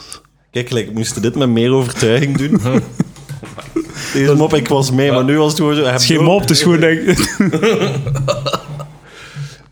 [0.52, 2.62] Kijk, like, moesten dit met meer overtuiging doen.
[4.14, 5.84] Deze mop, ik was mee, maar nu was het gewoon zo...
[5.84, 7.02] Het is geen mop, het is gewoon denk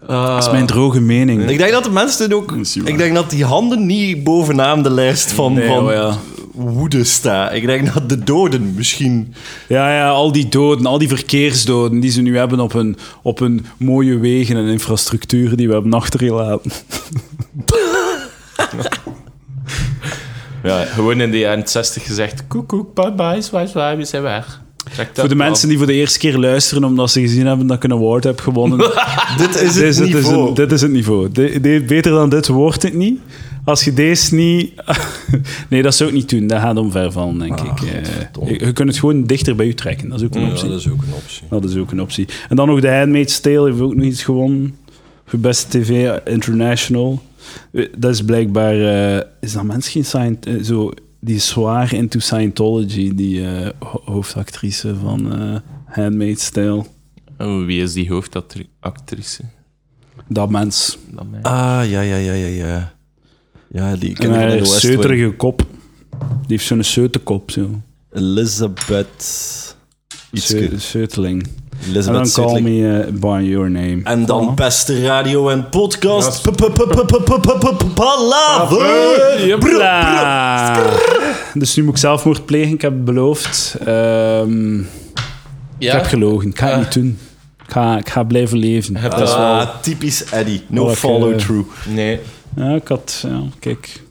[0.08, 1.50] Dat is mijn droge mening.
[1.50, 2.56] Ik denk dat de mensen dit ook...
[2.84, 6.18] Ik denk dat die handen niet bovenaan de lijst van, Nee, van oh ja.
[6.52, 7.54] woede staan.
[7.54, 9.34] Ik denk dat de doden misschien...
[9.68, 13.40] Ja, ja, al die doden, al die verkeersdoden die ze nu hebben op hun, op
[13.40, 16.72] hun mooie wegen en infrastructuur die we hebben achtergelaten.
[20.66, 24.22] Ja, gewoon in de jaren 60 gezegd: koek, koek, bye bye, zwaai, zwaai, we zijn
[24.24, 24.62] weg.
[24.92, 27.68] Check dat Voor de mensen die voor de eerste keer luisteren omdat ze gezien hebben
[27.68, 28.78] dat ik een award heb gewonnen.
[29.38, 30.48] Dit is dit, het is, het is niveau.
[30.48, 31.32] een- dit is het niveau.
[31.32, 33.20] De- de- beter dan dit wordt het niet.
[33.66, 34.72] Als je deze niet...
[35.70, 36.48] nee, dat zou ik niet doen.
[36.48, 37.82] Dat gaat omvervallen, denk ik.
[37.82, 40.10] Eh, je, je kunt het gewoon dichter bij u trekken.
[40.10, 40.70] Dat is ook een optie.
[40.74, 41.44] is ook een optie.
[41.50, 42.28] Dat is ook een optie.
[42.50, 44.76] En dan nog de Handmaid's Tale heeft ook nog iets gewonnen.
[45.26, 47.22] Voor beste TV International.
[47.98, 48.74] Dat is blijkbaar...
[49.18, 53.70] eh, is dat mensen geen Scient- eh, zo Die is zwaar into Scientology, die eh,
[53.80, 56.86] ho- hoofdactrice van eh Handmaid's Tale.
[57.38, 59.42] Oh, wie is die hoofdactrice?
[60.28, 60.98] Dat mens.
[61.12, 61.26] Dat.
[61.42, 62.94] Ah, ja, ja, ja, ja, ja.
[63.72, 65.66] Ja, die ken En ik in de zeuterige kop.
[66.20, 67.82] Die heeft zo'n zeutenkop, zo.
[68.12, 69.76] Elizabeth...
[70.32, 70.80] Ietske.
[71.80, 72.08] Zeuteling.
[72.08, 74.00] En dan Elizabeth call me eh, by your name.
[74.04, 76.42] En dan beste radio en podcast.
[77.94, 78.86] Palaver.
[81.54, 83.76] Dus nu moet ik zelfmoord plegen, ik heb het beloofd.
[83.86, 84.80] Ehm,
[85.78, 87.18] Ik heb gelogen, ik ga het niet doen.
[87.68, 88.96] Ik ga, ik ga blijven leven.
[88.98, 90.62] Heb Dat is wel- Ah, typisch Eddie.
[90.68, 91.70] No Welke- follow through.
[91.88, 92.20] Nee.
[92.56, 93.24] Ja, ik had...
[93.28, 94.04] Ja, kijk.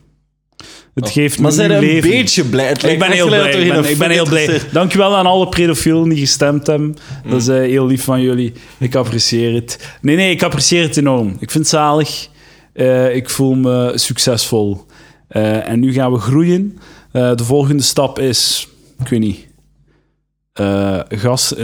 [0.94, 2.10] Het geeft Maar me zijn een leven.
[2.10, 2.66] beetje blij.
[2.66, 3.50] Het Ik ben heel blij.
[3.50, 4.60] Ik ben, ik ben heel blij.
[4.72, 6.96] Dankjewel aan alle pedofielen die gestemd hebben.
[7.28, 8.52] Dat is eh, heel lief van jullie.
[8.78, 9.96] Ik apprecieer het.
[10.00, 11.28] Nee, nee, ik apprecieer het enorm.
[11.28, 12.28] Ik vind het zalig.
[12.72, 14.86] Eh, ik voel me succesvol.
[15.28, 16.78] Eh, en nu gaan we groeien.
[17.12, 18.68] De volgende stap is...
[18.98, 19.46] Ik weet niet...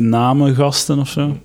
[0.01, 1.37] namen, gasten of zo.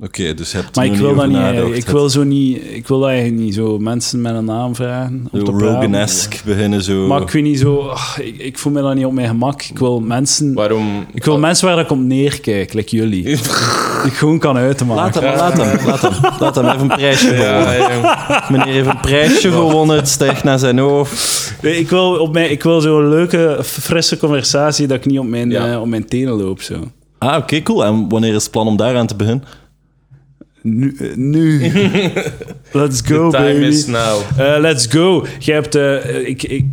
[0.00, 1.76] Oké, dus je hebt Maar ik wil dat niet.
[1.76, 2.60] Ik wil zo niet.
[2.70, 5.28] Ik wil eigenlijk niet zo mensen met een naam vragen.
[5.32, 5.74] Om Zo te praten.
[5.74, 7.06] Rogan-esque beginnen zo.
[7.06, 7.78] Maar ik weet niet zo.
[7.88, 9.62] ach, ik, ik voel me dan niet op mijn gemak.
[9.62, 10.54] Ik wil mensen.
[10.54, 11.06] Waarom?
[11.14, 13.24] Ik wil mensen waar ik op neerkijk, like jullie.
[14.08, 15.22] ik gewoon kan Laat uitmaken.
[15.36, 16.12] laat hem, laat hem.
[16.40, 17.72] Laat hem even een prijsje gewonnen.
[17.78, 18.44] Ja, ja.
[18.50, 21.54] Meneer heeft een prijsje gewonnen, het stijgt naar zijn hoofd.
[21.62, 25.26] Nee, Ik wil, op mijn, ik wil zo'n leuke, frisse conversatie dat ik niet op
[25.26, 25.72] mijn, Ja.
[25.72, 26.60] eh, op mijn tenen loop.
[26.62, 26.74] Zo.
[27.18, 27.84] Ah, oké, cool.
[27.84, 29.44] En wanneer is het plan om daaraan te beginnen?
[30.62, 30.96] Nu.
[31.00, 31.72] eh, nu.
[32.72, 33.64] Let's go, Time baby.
[33.64, 34.20] is now.
[34.36, 35.26] Eh, let's go.
[35.38, 35.74] Je hebt...
[35.74, 36.64] eh, ik, ik,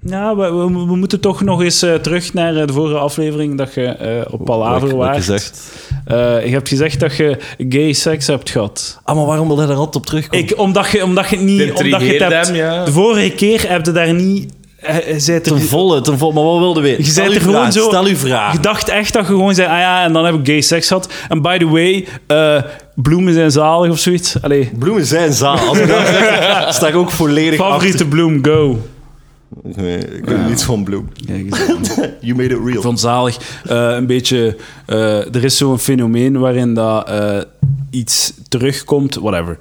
[0.00, 3.74] ja, we, we, we moeten toch nog eens eh, terug naar de vorige aflevering dat
[3.74, 5.16] je eh, op Palaver Wat- wat waart.
[5.16, 5.72] gezegd.
[6.04, 7.36] Eh, je hebt gezegd dat je
[7.68, 9.00] gay seks hebt gehad.
[9.04, 10.44] Ah, maar waarom wil hij daar altijd op terugkomen?
[10.48, 11.72] Ik, omdat, je, omdat je het niet...
[11.72, 12.84] Omdat je het hebt, hem, ja.
[12.84, 14.52] De vorige keer heb je daar niet...
[14.86, 16.32] eh, eh, zei Ten volle, ten volle.
[16.34, 16.96] Maar wat wilde weer?
[16.98, 18.52] Je zei er gewoon vraag, zo- Stel uw vraag.
[18.52, 20.86] Je dacht echt dat je gewoon zei, ah ja, en dan heb ik gay seks
[20.88, 21.08] gehad.
[21.28, 22.62] En by the way, eh,
[22.94, 24.42] bloemen zijn zalig of zoiets.
[24.42, 25.58] Allee, Bloemen zijn zaal.
[25.58, 28.68] Als ik dat zeg, sta ik ook volledig favoriete bloem, go.
[29.64, 29.82] achter.
[29.82, 31.08] Nee, ik weet niets van bloem.
[32.20, 32.68] You made it real.
[32.76, 33.36] Ik vond zalig.
[33.68, 34.56] eh, een beetje...
[34.86, 37.10] eh, er is zo'n fenomeen waarin dat
[37.90, 39.58] iets terugkomt, whatever.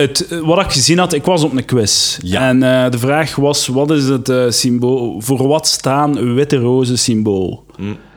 [0.00, 2.18] Het, eh, wat ik gezien had, ik was op een quiz.
[2.22, 2.48] Ja.
[2.48, 5.20] En eh, de vraag was, wat is het eh, symbool...
[5.20, 7.66] Voor wat staan witte rozen symbool?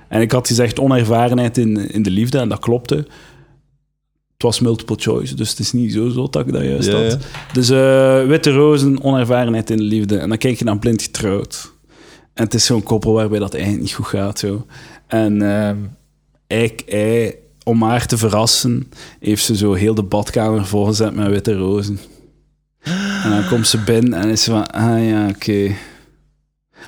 [0.08, 2.96] En ik had gezegd onervarenheid in, in de liefde, en dat klopte.
[2.96, 7.18] Het was multiple choice, dus het is niet zo zot dat ik dat juist had.
[7.54, 7.70] Dus
[8.28, 10.18] witte rozen, onervarenheid in de liefde.
[10.18, 11.72] En dan kijk je naar blind getrouwd.
[12.34, 14.40] En het is zo'n koppel waarbij dat eigenlijk niet goed gaat.
[14.40, 14.66] Zo.
[15.08, 15.78] En ehm,
[16.48, 21.54] hij, hij, om haar te verrassen, heeft ze zo heel de badkamer volgezet met witte
[21.54, 22.00] rozen.
[23.24, 25.76] En dan komt ze binnen en is ze van, ah ja, oké.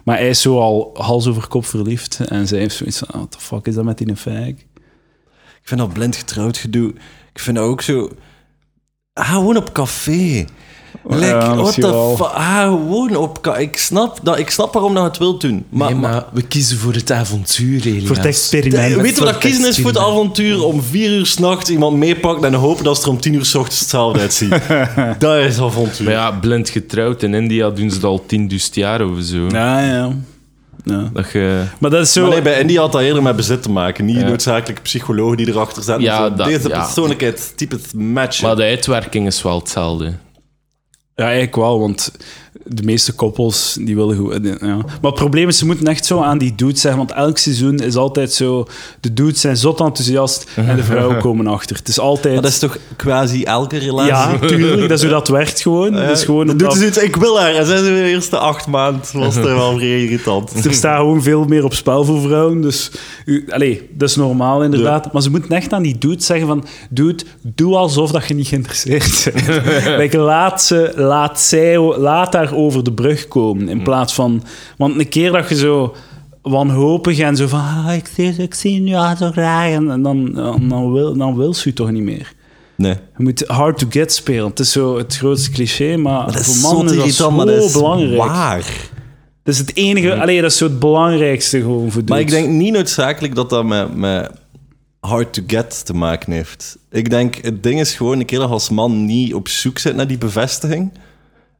[0.03, 2.19] Maar hij is zo al hals over kop verliefd.
[2.19, 4.47] En zij heeft zoiets van, what the fuck is dat met die fag?
[4.47, 6.89] Ik vind dat blind getrouwd gedoe.
[7.33, 8.09] Ik vind dat ook zo...
[9.13, 10.45] Ah, gewoon op café.
[11.07, 12.25] Like, Ja, what the fuck?
[12.27, 13.47] Ah, gewoon op...
[13.57, 15.65] Ik snap, dat, ik snap waarom dat je het wilt doen.
[15.69, 18.07] Maar, Nee, maar- maar we kiezen voor het avontuur, Elias.
[18.07, 18.95] Voor het experiment.
[18.95, 20.63] Eh, Weet je wat dat kiezen is voor het avontuur?
[20.63, 23.55] Om vier uur s'nachts iemand meepakt en hopen dat ze er om tien uur s
[23.55, 24.49] ochtends hetzelfde uitziet.
[25.19, 26.03] dat is avontuur.
[26.05, 27.23] Maar ja, blind getrouwd.
[27.23, 29.47] In India doen ze dat al 10.000 jaar of zo.
[29.49, 30.11] Ja, ja.
[30.85, 31.09] ja.
[31.13, 31.63] Dat je...
[31.79, 32.21] Maar dat is zo...
[32.21, 34.05] Maar nee, bij India had dat eerder met bezit te maken.
[34.05, 34.27] Niet Ja.
[34.27, 36.03] noodzakelijk psychologen die erachter zaten.
[36.03, 36.83] Ja, dat- Deze ja.
[36.83, 38.45] persoonlijkheid, type het matchen.
[38.47, 40.13] Maar de uitwerking is wel hetzelfde.
[41.15, 42.11] Ja, eigenlijk wel, want
[42.67, 44.39] de meeste koppels die willen goed.
[44.43, 44.75] Ja.
[44.75, 47.79] Maar het probleem is, ze moeten echt zo aan die dudes zeggen, want elk seizoen
[47.79, 48.67] is altijd zo.
[48.99, 51.75] De dudes zijn zot enthousiast en de vrouwen komen achter.
[51.75, 52.33] Het is altijd.
[52.33, 54.13] Maar dat is toch quasi elke relatie?
[54.13, 55.93] Ja, tuurlijk, dat is hoe dat werkt gewoon.
[55.93, 57.55] Ja, is gewoon doet ze zoiets, ik wil haar.
[57.55, 60.51] En zij zijn de eerste acht maanden was het wel vrij irritant.
[60.65, 62.61] er staat gewoon veel meer op spel voor vrouwen.
[62.61, 62.91] Dus
[63.25, 63.45] u,
[63.91, 65.13] dat is normaal inderdaad.
[65.13, 66.65] Maar ze moeten echt aan die dude zeggen van...
[66.89, 69.55] Dude, doe alsof dat je niet geïnteresseerd bent.
[69.99, 73.69] like, laat, ze, laat, zij, laat haar over de brug komen.
[73.69, 74.43] In plaats van...
[74.77, 75.95] Want een keer dat je zo
[76.41, 77.59] wanhopig en zo van...
[77.59, 79.71] Ah, ik, zie, ik zie nu al zo graag.
[79.71, 82.33] En, en dan, dan, dan, wil, dan wil ze je toch niet meer.
[82.75, 82.93] Nee.
[83.17, 84.49] Je moet hard to get spelen.
[84.49, 87.73] Het is zo het grootste cliché, maar, voor mannen is dat zo maar dat is
[87.73, 88.17] belangrijk.
[88.17, 88.89] waar.
[89.43, 90.15] Dat is het enige...
[90.15, 93.65] Allee, dat is zo het belangrijkste gewoon voor Maar ik denk niet noodzakelijk dat dat
[93.65, 94.31] met, met
[94.99, 96.77] hard to get te maken heeft.
[96.91, 100.07] Ik denk, het ding is gewoon, een keer als man niet op zoek zit naar
[100.07, 100.91] die bevestiging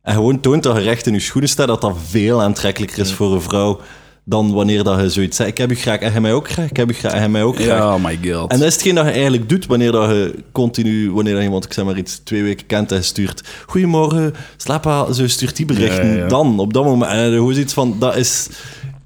[0.06, 3.14] en gewoon toont dat je recht in je schoenen staat, dat dat veel aantrekkelijker is
[3.14, 3.80] voor een vrouw
[4.24, 5.50] dan wanneer dat je zoiets zegt.
[5.50, 6.70] Ik heb je graag en hij mij ook graag.
[6.70, 7.78] Ik heb je graag en hij mij ook graag.
[7.78, 8.52] Ja, oh my god.
[8.52, 11.66] En dat is hetgeen dat je eigenlijk doet wanneer dat je continu, wanneer dat iemand,
[11.66, 15.66] ik zeg maar iets, twee weken kent en stuurt Goedemorgen, slaap al, zo stuurt die
[15.66, 16.08] berichten.
[16.08, 16.28] Ja, ja.
[16.28, 17.12] Dan, op dat moment.
[17.12, 18.50] En gewoon iets van, dat is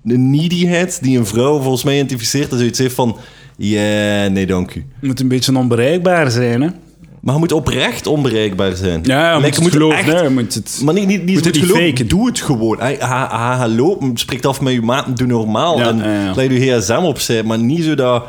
[0.03, 3.17] een needyheid die een vrouw volgens mij identificeert en zoiets heeft van,
[3.57, 4.85] ja, nee dank u.
[5.01, 6.69] Moet een beetje onbereikbaar zijn, hè?
[7.21, 8.99] Maar je moet oprecht onbereikbaar zijn.
[9.03, 10.81] Ja, je Like, moet het geloven, moet het...
[10.83, 12.07] Maar niet, niet, niet, Moet het niet faken.
[12.07, 12.79] Doe het gewoon.
[12.79, 15.77] Hey, ha, ha, hallo, spreek af met je maat, doe normaal.
[15.77, 16.41] Ja, en ja, ja.
[16.41, 18.23] je gsm opzij, maar niet zo dat...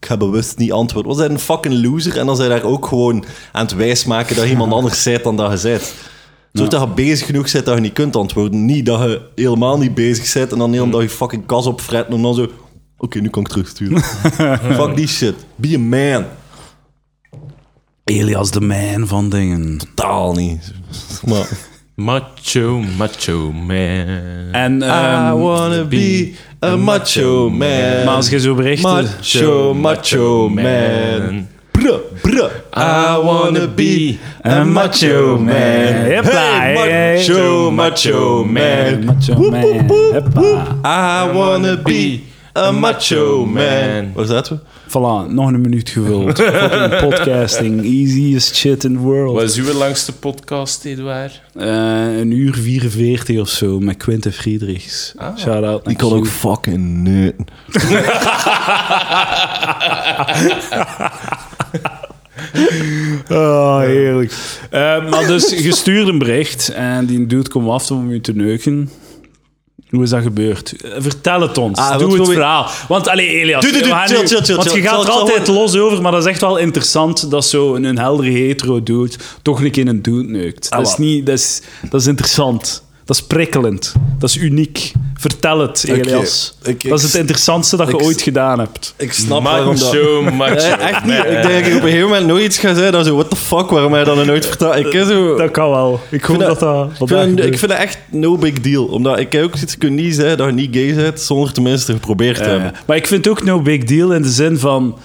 [0.00, 1.12] Ik ga bewust niet antwoorden.
[1.12, 2.18] Was hij een fucking loser?
[2.18, 5.36] En dan zijn daar ook gewoon aan het wijsmaken dat je iemand anders zei dan
[5.36, 5.94] dat je bent.
[6.52, 8.64] Zorg dat je bezig genoeg bent dat je niet kunt antwoorden.
[8.64, 12.08] Niet dat je helemaal niet bezig bent en dan heel dat je fucking kas opfret
[12.08, 12.46] en dan zo...
[12.98, 14.02] Oké, nu kan ik terugsturen.
[14.78, 15.34] Fuck die shit.
[15.56, 16.24] Be a man.
[18.06, 19.78] Elias de man van dingen.
[19.78, 20.72] Totaal niet.
[21.24, 21.48] Maar...
[21.94, 24.06] Macho, macho man.
[24.52, 26.32] En, I ehm, wanna be
[26.64, 28.04] a macho man.
[28.04, 28.90] maar als je zo berichten...
[28.90, 31.48] Macho, macho man.
[31.70, 32.50] Bruh, bruh.
[32.76, 35.54] I wanna be a macho man.
[35.54, 39.04] Hey, macho, macho man.
[39.04, 39.88] Macho man.
[40.12, 40.76] Hoppa.
[40.84, 42.20] I wanna be
[42.56, 44.12] a macho man.
[44.14, 44.74] Waar zaten we?
[44.88, 46.38] Voilà, nog een minuut gevuld.
[46.40, 47.82] Fucking podcasting.
[47.82, 49.34] Easiest shit in the world.
[49.34, 51.40] Wat is uw langste podcast, Edouard?
[51.54, 55.14] Eh, een uur 44 of zo met Quinte Friedrichs.
[55.38, 55.84] Shout out.
[55.84, 57.46] Die kan ook fucking neuten.
[63.30, 64.32] Oh, heerlijk.
[64.70, 68.32] Eh, maar dus, je stuurt een bericht en die dude komt af om je te
[68.32, 68.90] neuken.
[69.90, 70.72] Hoe is dat gebeurd?
[70.82, 71.78] Eh, Vertel het ons.
[71.78, 72.66] Ah, Doe het verhaal.
[72.88, 75.04] Want, allee, Elias, Doe, doe, doe, we gaan chill, nu- chill, chill, want je gaat
[75.04, 78.82] er altijd los over, maar dat is echt wel interessant dat zo een heldere hetero
[78.82, 80.70] dude toch een keer een dude neukt.
[80.70, 82.82] Dat is, Ah, niet, dat is, dat is interessant.
[83.06, 83.92] Dat is prikkelend.
[84.18, 84.92] Dat is uniek.
[85.18, 86.56] Vertel het, Elias.
[86.62, 88.94] ik- ik- dat is het interessantste dat je ooit gedaan hebt.
[88.96, 89.92] Ik snap waarom dat...
[89.92, 91.14] Macho, macho Eh, echt niet.
[91.16, 92.92] Ik denk dat ik op een gegeven moment nooit iets ga zeggen.
[92.92, 94.76] Dat zo, what the fuck, waarom hij dan nooit vertelt.
[94.76, 95.36] Ik zo...
[95.36, 96.00] Dat kan wel.
[96.10, 98.84] Ik hoop vind dat dat- dat Ik vind, ik vind het echt no big deal.
[98.84, 102.36] Omdat ik ook zoiets kun niet zeggen dat je niet gay bent zonder tenminste geprobeerd
[102.36, 102.72] te hebben.
[102.86, 104.98] Maar ik vind het ook no big deal in de zin van...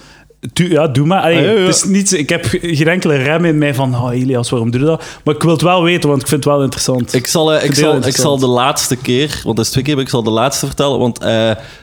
[0.52, 1.22] tu- ja, doe maar.
[1.22, 1.58] Allee, Ah, ja, ja.
[1.58, 3.94] Het is niet, ik heb geen enkele rem in mij van...
[3.96, 5.04] Oh, Elias, waarom doe je dat?
[5.24, 7.14] Maar ik wil het wel weten, want ik vind het wel interessant.
[7.14, 9.94] Ik zal, eh, ik, zal, ik zal de laatste keer, want dat is twee keer,
[9.94, 10.98] maar ik zal de laatste vertellen.
[10.98, 11.20] Want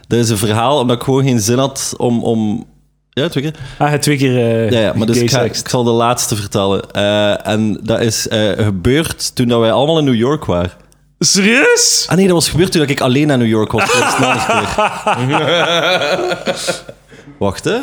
[0.08, 2.24] dat is een verhaal omdat ik gewoon geen zin had om.
[2.24, 2.65] om
[3.10, 3.56] ja, twee keer?
[3.78, 6.36] Ah, het twee keer eh Ja, ja maar dus ik, ga- ik zal de laatste
[6.36, 6.91] vertellen.
[7.43, 10.72] En dat is gebeurd toen dat wij allemaal in New York waren.
[11.19, 12.06] Serieus?
[12.10, 13.93] Ah nee, dat was gebeurd toen ik alleen naar New York was.
[13.93, 15.43] Dat is nog een keer.
[17.39, 17.78] Wacht, hè?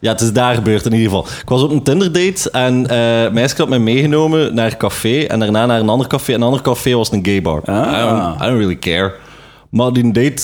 [0.00, 1.26] Ja, het is daar gebeurd in ieder geval.
[1.42, 5.38] Ik was op een Tinder-date en eh meisje had mij meegenomen naar een café en
[5.38, 6.32] daarna naar een ander café.
[6.32, 7.62] En een ander café was een gay bar.
[7.64, 7.74] Ah.
[7.76, 9.12] I, don't, I don't really care.
[9.70, 10.42] Maar die date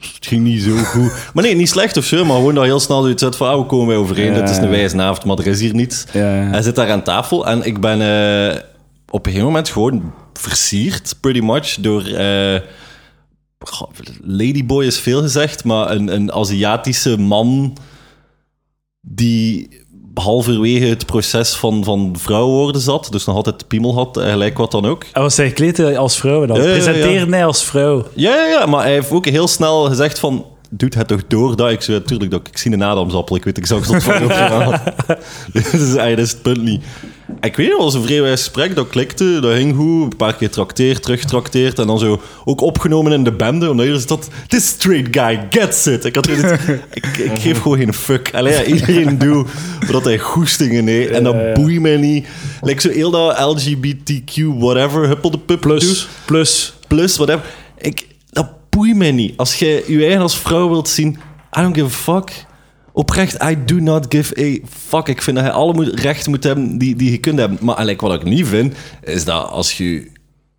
[0.00, 1.12] het ging niet zo goed.
[1.34, 3.54] Maar nee, niet slecht of zo, maar gewoon dat heel snel zoiets uit van, ah,
[3.54, 4.32] hoe komen wij overeen?
[4.32, 4.40] Ja.
[4.40, 6.04] Dit is een wijze avond, maar er is hier niets.
[6.12, 6.48] Ja, ja.
[6.50, 8.56] Hij zit daar aan tafel en ik ben eh,
[9.10, 12.02] op een gegeven moment gewoon versierd, pretty much, door...
[12.04, 12.60] eh,
[14.22, 17.76] Ladyboy is veel gezegd, maar een, een Aziatische man
[19.08, 19.68] die
[20.14, 23.08] halverwege het proces van, van vrouw worden zat.
[23.10, 25.04] Dus nog altijd piemel had, en gelijk wat dan ook.
[25.12, 26.56] Hij was hij gekleed als vrouw dan?
[26.56, 26.74] Ja, ja, ja.
[26.74, 28.06] Presenteerde hij als vrouw?
[28.14, 30.44] Ja, ja, ja, maar hij heeft ook heel snel gezegd van...
[30.70, 32.02] Doet het toch door dat ik zo...
[32.02, 33.36] Tuurlijk, dat, ik zie een adamsappel.
[33.36, 34.80] Ik weet exact wat van gedaan had.
[35.52, 36.84] Dus eigenlijk is het punt niet.
[37.40, 38.74] Ik weet niet, het was een vrijwijs gesprek.
[38.74, 40.02] Dat klikte, dat ging goed.
[40.02, 41.78] Een paar keer trakteerd, terugtrakteerd.
[41.78, 43.82] En dan zo ook opgenomen in de bende.
[43.82, 44.28] Hier is dat...
[44.48, 46.04] This straight guy gets it.
[46.04, 46.42] Ik, had dit,
[46.92, 48.30] ik, ik geef gewoon geen fuck.
[48.34, 49.48] Allee, ja, iedereen doet
[49.90, 51.10] wat hij goestingen heeft.
[51.10, 52.26] En dat boeit mij niet.
[52.60, 56.74] Like zo heel dat LGBTQ whatever, huppelde pup doet Plus, plus.
[56.88, 57.44] plus, whatever.
[57.78, 59.36] Ik, dat boeit mij niet.
[59.36, 61.18] Als jij je eigen als vrouw wilt zien,
[61.58, 62.45] I don't give a fuck.
[62.96, 65.08] Oprecht, I do not give a fuck.
[65.08, 67.58] Ik vind dat je alle moet, rechten moet hebben die, die je kunt hebben.
[67.60, 70.10] Maar eigenlijk wat ik niet vind, is dat als je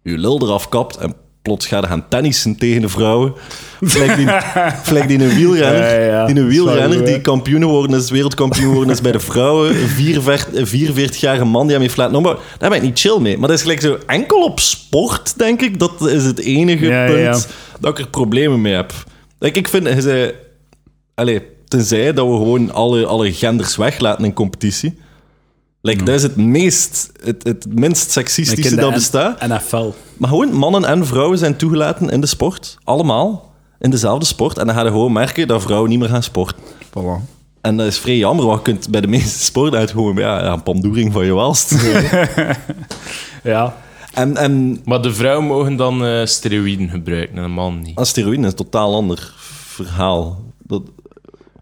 [0.04, 3.34] je lul eraf kapt en plots gaat gaan tennissen tegen de vrouwen.
[3.82, 6.26] Gelijk die, een wielrenner, Ja, ja.
[6.26, 9.76] die, een wielrenner die kampioen geworden is, wereldkampioen is bij de vrouwen.
[9.76, 12.44] Een 44-jarige man die hem heeft laten opbouwen.
[12.58, 13.38] Daar ben ik niet chill mee.
[13.38, 15.80] Maar dat is gelijk zo enkel op sport, denk ik.
[15.80, 17.48] Dat is het enige Ja, punt
[17.80, 18.94] dat ik er problemen mee heb.
[19.40, 20.32] Like, ik vind, hij zei,
[21.16, 24.98] allez, tenzij dat we gewoon alle, alle genders weglaten in competitie.
[25.82, 29.48] Like, Dat is het meest, het, het minst seksistische dat bestaat.
[29.48, 29.90] NFL.
[30.18, 32.78] Maar gewoon mannen en vrouwen zijn toegelaten in de sport.
[32.84, 33.54] Allemaal.
[33.80, 34.58] In dezelfde sport.
[34.58, 36.58] En dan ga je gewoon merken dat vrouwen niet meer gaan sporten.
[36.90, 37.36] Voilà.
[37.62, 40.46] En dat is vrij jammer, want je kunt bij de meeste sporten uit gewoon ja,
[40.46, 41.76] een pandoering van je welst.
[43.44, 43.76] Ja.
[44.14, 47.98] en, en Maar de vrouwen mogen dan eh steroïden gebruiken en de man niet.
[47.98, 49.34] aan steroïden is een totaal ander
[49.66, 50.42] verhaal.
[50.64, 50.82] Dat,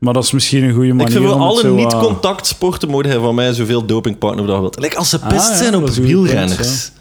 [0.05, 3.21] Maar dat is misschien een goede manier ik vind het alle zo, eh, niet-contactborten mogen
[3.21, 4.79] van mij zoveel dopingpartner dat wilt.
[4.79, 6.91] Like als ze Ah, pist ja, zijn op wielrenners.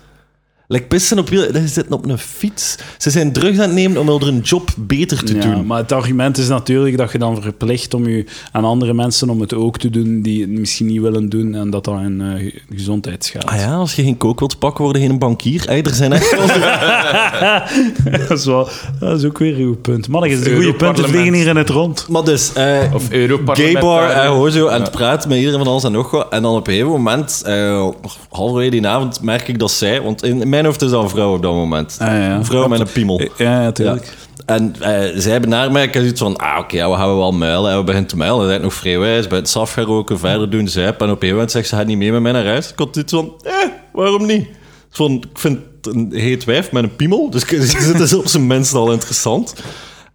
[0.67, 1.65] Like pissen op wielrenners.
[1.67, 2.77] Ze zitten op een fiets.
[2.99, 5.67] Ze zijn drugs aan het nemen om er een job beter te ja, doen.
[5.67, 9.41] Maar het argument is natuurlijk dat je dan verplicht om je aan andere mensen om
[9.41, 12.41] het ook te doen die het misschien niet willen doen en dat dan hun eh,
[12.43, 13.47] ge- gezondheid schaadt.
[13.47, 15.69] Ah ja, als je geen kook wilt pakken, word je geen bankier.
[15.69, 16.47] Ey, er zijn echt wel
[18.29, 18.69] dat, is wel,
[19.01, 20.09] dat is ook weer een goed punt.
[20.09, 20.95] Man, is een goede Europarlement.
[20.95, 22.07] punten vliegen hier in het rond.
[22.09, 24.83] Maar dus, eh, Of gaybar daar, en gewoon zo aan Ja.
[24.85, 26.33] het praten met iedereen van alles en nog wat.
[26.33, 27.89] En dan op een gegeven moment, eh
[28.31, 30.03] halverwege die avond, merk ik dat zij...
[30.03, 31.97] Want in mijn hoofd is dat een vrouw op dat moment.
[32.01, 32.35] Ah, ja.
[32.35, 33.21] Een vrouw met een piemel.
[33.21, 34.17] Ja, ja, natuurlijk.
[34.47, 37.33] En eh, zij hebben naar mij zoiets van, ah oké, ja, we gaan we wel
[37.33, 37.71] muilen.
[37.71, 38.47] En we beginnen te muilen.
[38.47, 40.89] Hij is nog vrijwijs, bij het saf gaan roken, verder doen, zijp.
[40.89, 42.71] En op een gegeven moment zegt ze, gaat niet mee met mij naar huis.
[42.71, 43.53] Ik had dit van, eh,
[43.93, 44.49] waarom niet?
[44.91, 48.47] Van, ik vind het een heet wijf met een piemel, dus het is op zijn
[48.47, 49.55] minst al interessant.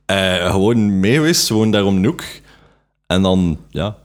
[0.05, 2.23] Eh, gewoon mee geweest, gewoon daar om de hoek.
[3.07, 3.95] En dan, ja,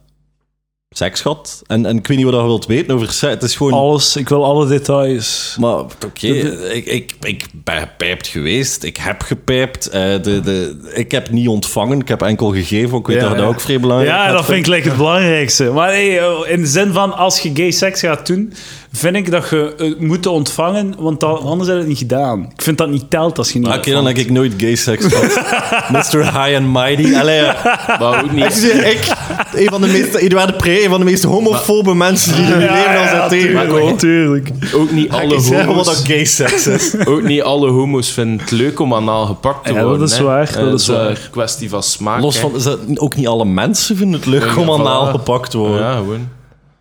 [0.97, 1.63] seks gehad.
[1.67, 3.33] En, en ik weet niet wat je wilt weten over seks.
[3.33, 3.73] Het is gewoon...
[3.73, 5.57] Alles, ik wil alle details.
[5.61, 8.83] Maar oké, ik, ik, ik ben gepijpt geweest.
[8.83, 9.89] Ik heb gepijpt.
[9.89, 12.01] Eh, de, de, ik heb niet ontvangen.
[12.01, 12.99] Ik heb enkel gegeven.
[12.99, 15.65] Ik weet Ja, dat dat ook vrij belangrijk Ja, dat vind ik het belangrijkste.
[15.65, 18.53] Maar hey, eh, in de zin van, als je gay seks gaat doen,
[18.97, 22.43] vind ik dat je het moet ontvangen, want dan, anders heb je het niet gedaan.
[22.55, 25.07] Ik vind dat niet telt als je niet Oké, dan heb ik nooit gay seks
[25.13, 25.91] gehad.
[25.91, 26.19] Mr.
[26.23, 27.17] High and Mighty.
[27.17, 27.57] Allee, ja.
[27.99, 28.53] Maar ook ik, niet...
[28.53, 29.13] zie- ik,
[29.55, 32.53] een van de meest, Edouard de Pre, een van de meest homofobe mensen die er
[32.55, 33.97] in je leven al zijn tegengekomen.
[33.97, 34.51] tuurlijk.
[34.75, 35.87] Ook niet alle ik zeggen wat homo's...
[35.87, 37.07] dat gay seks is?
[37.07, 40.07] Ook niet alle homo's vinden het leuk om anaal gepakt te Ja, dat worden.
[40.07, 40.25] is hè.
[40.25, 41.29] waar, dat Eh, is een waar.
[41.31, 42.21] kwestie van smaak.
[42.21, 42.41] Los hè.
[42.41, 45.59] van, is dat ook niet alle mensen vinden het leuk Ja, om anaal gepakt te
[45.59, 45.79] worden.
[45.87, 46.29] Ja, gewoon.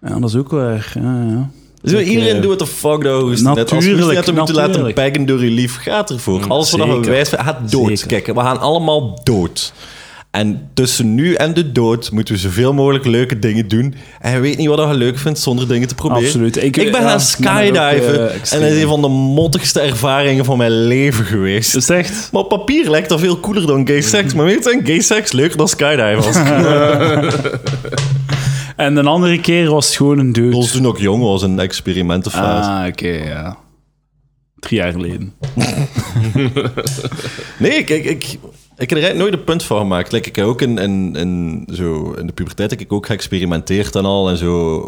[0.02, 0.92] Ja, dat is ook waar.
[0.94, 1.50] Ja, ja.
[1.92, 3.44] Dus iedereen eh, doet the fuck dat hoest.
[3.44, 6.46] Net als je Natuurlijk, net om te laten peggen door je lief gaat ervoor.
[6.48, 7.88] Alles wat we wijs zijn, gaat dood.
[7.88, 8.08] Zeker.
[8.08, 9.74] Kijk, we gaan allemaal dood.
[10.32, 13.96] En tussen nu en de dood moeten we zoveel mogelijk leuke dingen doen.
[14.20, 16.24] En je weet niet wat je leuk vindt zonder dingen te proberen.
[16.26, 16.58] Absoluut.
[16.58, 18.30] Ik- Ik, ben ja, gaan ook, skydiven.
[18.30, 21.76] eh, en dat is een van de mottigste ervaringen van mijn leven geweest.
[21.76, 22.30] Is het echt?
[22.32, 24.34] Maar op papier lijkt dat veel cooler dan gay seks.
[24.34, 26.16] Maar weet je, gay seks leuker dan skydiven.
[26.26, 26.36] Als
[28.76, 30.56] En een andere keer was het gewoon een deugd.
[30.56, 32.70] ons toen ook jong was, een experimentenfase.
[32.70, 33.58] Ah, oké, ja.
[34.60, 35.34] Drie jaar geleden.
[37.60, 38.24] Nee, kijk, ik,
[38.78, 40.12] ik heb er eigenlijk nooit een punt van gemaakt.
[40.12, 43.96] Like, ik heb ook in, in, in, zo, in de puberteit heb ik ook geëxperimenteerd
[43.96, 44.30] en al.
[44.30, 44.82] En zo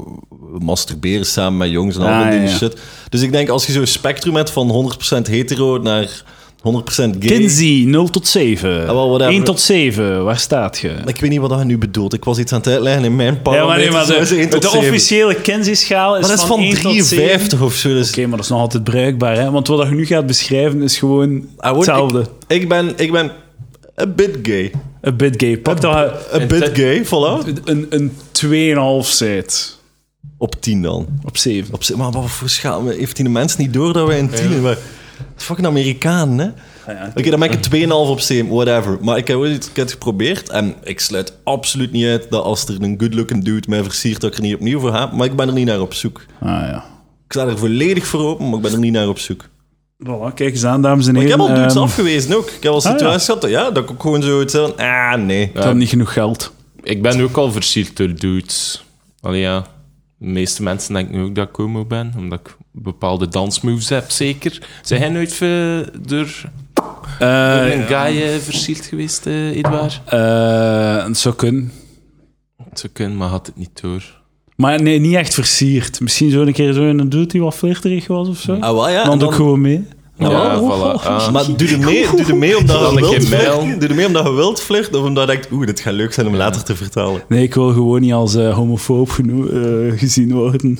[0.59, 2.47] masturberen samen met jongens en al Ah, die ja.
[2.47, 2.77] shit.
[3.09, 6.23] Dus ik denk, als je zo'n spectrum hebt van 100% hetero naar
[6.57, 7.09] 100% gay...
[7.19, 8.79] Kinsey, 0 tot 7.
[8.87, 9.33] Ah, wel, whatever.
[9.33, 10.89] 1 tot 7, waar staat je?
[11.05, 12.13] Ik weet niet wat je nu bedoelt.
[12.13, 13.67] Ik was iets aan het uitleggen in mijn Ja, parameters.
[13.67, 14.87] maar nee, maar zou ze de, 1 tot de 7.
[14.87, 17.05] officiële Kinsey-schaal is, van, van 1 tot 7.
[17.07, 17.89] 53 of zo.
[17.89, 19.51] Dus Oké, maar dat is nog altijd bruikbaar, hè?
[19.51, 22.19] Want wat je nu gaat beschrijven is gewoon Ah, hetzelfde.
[22.47, 23.31] Ik, ik, ben, ik ben
[24.01, 24.71] a bit gay.
[25.01, 25.57] Een bit gay.
[25.57, 25.93] Pak dat
[26.33, 27.63] A bit gay, voilà.
[27.63, 28.11] een, een
[29.03, 29.79] 2,5 zijt.
[30.37, 31.07] Op 10 dan.
[31.23, 31.73] Op 7.
[31.73, 32.87] Op, maar wat voor schaal?
[32.87, 34.77] Heeft die de mens niet door dat wij een 10 maar
[35.35, 36.47] Fucking Amerikaan, hè?
[37.17, 38.97] Oké, dan ben ik een 2,5 op 7, whatever.
[39.01, 42.27] Maar ik heb ooit iets ik heb het geprobeerd en ik sluit absoluut niet uit
[42.29, 45.05] dat als er een good-looking dude mij versiert, dat ik er niet opnieuw voor ga.
[45.13, 46.25] Maar ik ben er niet naar op zoek.
[46.39, 46.83] Ah ja.
[47.25, 49.45] Ik sta er volledig voor open, maar ik ben er niet naar op zoek.
[50.03, 51.41] Voilà, kijk eens aan, dames en Maar ik heren.
[51.45, 52.49] heb al dudes Ehm, afgewezen ook.
[52.49, 52.89] Ik heb al ah, ja.
[52.91, 54.83] situaties gehad, dat- ja, dat ik ook gewoon zo hetzelfde...
[54.83, 55.43] Ah, nee.
[55.53, 56.53] Ik heb niet genoeg geld.
[56.83, 58.85] Ik ben ook al versierd door dudes.
[59.21, 59.61] Allee, ja.
[60.17, 64.67] De meeste mensen denken ook dat ik homo ben, omdat ik bepaalde dansmoves heb, zeker.
[64.81, 65.39] Zijn jij nooit eh,
[66.07, 66.41] door,
[67.19, 70.01] door een guy eh, versierd geweest, eh Edouard?
[70.05, 71.71] Eh, het zou kunnen.
[72.69, 74.23] Het zou kunnen, maar had het niet door.
[74.55, 75.99] Maar nee, niet echt versierd.
[75.99, 78.53] Misschien zo een keer zo een dude die wat flirterig was of zo.
[78.53, 79.03] Ah, wel, ja.
[79.03, 79.87] dan doe dan- ik gewoon mee.
[80.17, 81.03] Ja, Ja, voilà.
[81.03, 81.31] Ah.
[81.31, 83.79] Maar doe er mee, doe er mee omdat Dan je een wilt flirten?
[83.79, 86.13] Doe er mee omdat je wilt flirten of omdat je denkt, oeh, dit gaat leuk
[86.13, 87.21] zijn om later te vertellen.
[87.27, 90.77] Nee, ik wil gewoon niet als eh, homofoob geno- eh, gezien worden.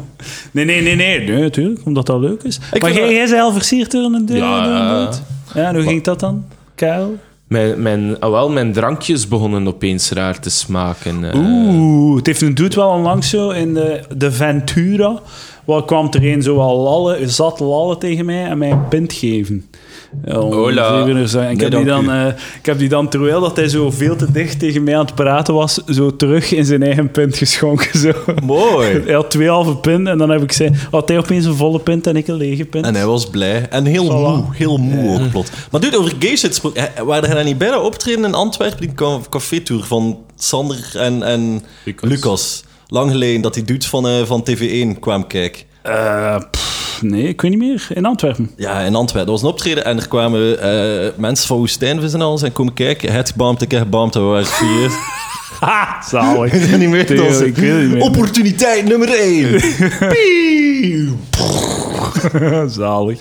[0.50, 2.58] nee, nee, nee, nee, nee, natuurlijk, omdat dat leuk is.
[2.80, 4.36] maar jij, jij zei al versierd door een deur.
[4.36, 5.10] Ja,
[5.54, 5.72] ja.
[5.74, 6.44] hoe ging dat dan,
[6.74, 7.16] Karel?
[7.48, 11.24] Mijn, ah, wel, mijn drankjes begonnen opeens raar te smaken.
[11.24, 11.38] eh.
[11.38, 15.20] Oeh, het heeft een dude wel onlangs zo in de, de Ventura.
[15.64, 19.12] Wat kwam er een zo al lallen, zat lallen tegen mij en mij een pint
[19.12, 19.64] geven.
[20.26, 21.00] Hola.
[21.00, 22.26] ik, Nee, heb die dan, eh,
[22.58, 25.14] ik heb die dan, terwijl dat hij zo veel te dicht tegen mij aan het
[25.14, 27.98] praten was, zo terug in zijn eigen pint geschonken.
[27.98, 28.12] Zo.
[28.44, 29.00] Mooi.
[29.06, 31.78] Hij had twee halve pint en dan heb ik zei, had hij opeens een volle
[31.78, 32.86] pint en ik een lege pint.
[32.86, 33.66] En hij was blij.
[33.70, 34.44] En heel moe.
[34.52, 35.50] Heel moe ook plots.
[35.70, 36.96] Maar dude, over gay shit gesproken.
[36.96, 38.80] eh, Waren hij dan niet bij dat optreden in Antwerpen?
[38.80, 42.08] Die ca- café-tour van Sander en, en Lucas.
[42.10, 42.64] Lucas.
[42.88, 45.62] Lang geleden dat die dudes van, eh, van TV1 kwam kijken.
[45.82, 46.65] Eh, pff,
[47.00, 47.86] nee, ik weet niet meer.
[47.94, 48.50] In Antwerpen.
[48.56, 49.32] Ja, in Antwerpen.
[49.32, 52.72] Dat was een optreden en er kwamen eh, mensen van Woestijnvis en alles en komen
[52.72, 53.12] kijken.
[53.12, 54.90] Het gebaamd, ik heb gebaamd, en we waren vier.
[55.60, 56.52] Ha, zalig.
[56.52, 57.06] Ik weet niet meer.
[57.06, 58.02] Theo, ik weet niet meer.
[58.02, 59.60] Opportuniteit nummer 1.
[62.70, 63.18] zalig.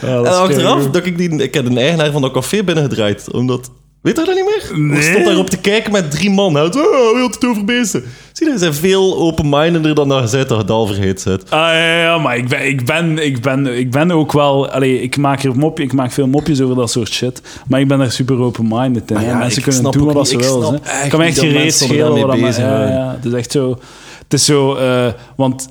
[0.00, 3.30] Dat En achteraf, dat ik, die, ik heb een eigenaar van dat café binnengedraaid.
[3.32, 3.70] Omdat...
[4.02, 4.78] Weet je dat niet meer?
[4.80, 4.98] Nee.
[4.98, 6.54] Ik stond daarop te kijken met drie man.
[6.54, 8.02] Hij had, oh, wil het over beesten.
[8.32, 11.20] Zie je, ze zijn veel open-mindeder dan dat je zei dat je het al vergeet
[11.20, 11.50] zet.
[11.50, 14.68] Ah, ja, ja, maar ik ben, ik ben, ik ben, ik ben ook wel...
[14.70, 17.42] Allee, ik maak er mopje, ik maak veel mopjes over dat soort shit.
[17.68, 19.16] Maar ik ben daar super open-minded in.
[19.16, 20.74] Ah ja, Mensen kunnen doen wat ze willen.
[21.04, 23.78] Ik kan me echt er schelen wat bezig ja, ja, Het is echt zo...
[24.22, 24.74] Het is zo...
[24.74, 25.68] eh, want...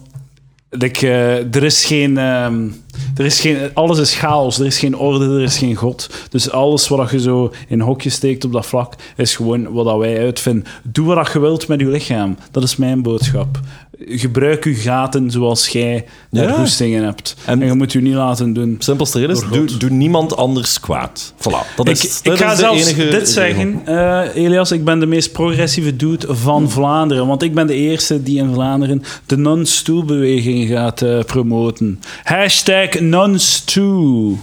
[0.80, 2.18] Ik, eh, er is geen...
[2.18, 2.68] ehm,
[3.16, 3.58] er is geen...
[3.74, 4.60] Alles is chaos.
[4.60, 6.10] Er is geen orde, er is geen god.
[6.30, 10.20] Dus alles wat je zo in hokjes steekt op dat vlak, is gewoon wat wij
[10.20, 10.66] uitvinden.
[10.84, 12.38] Doe wat je wilt met je lichaam.
[12.52, 13.60] Dat is mijn boodschap.
[14.08, 16.54] Gebruik je gaten zoals jij daar Ja.
[16.54, 17.36] goestingen hebt.
[17.46, 18.76] En, En- je moet je niet laten doen.
[18.80, 21.34] Simpelste reden is, doe, doe niemand anders kwaad.
[21.38, 21.76] Voilà.
[21.76, 24.72] Dat is, ik, dat ik ga is zelfs enige dit zeggen, eh, Elias.
[24.72, 27.28] Ik ben de meest progressieve dude van Vlaanderen.
[27.28, 32.00] Want ik ben de eerste die in Vlaanderen de non-stoelbeweging gaat eh, promoten.
[32.24, 34.36] Hashtag nonstoe.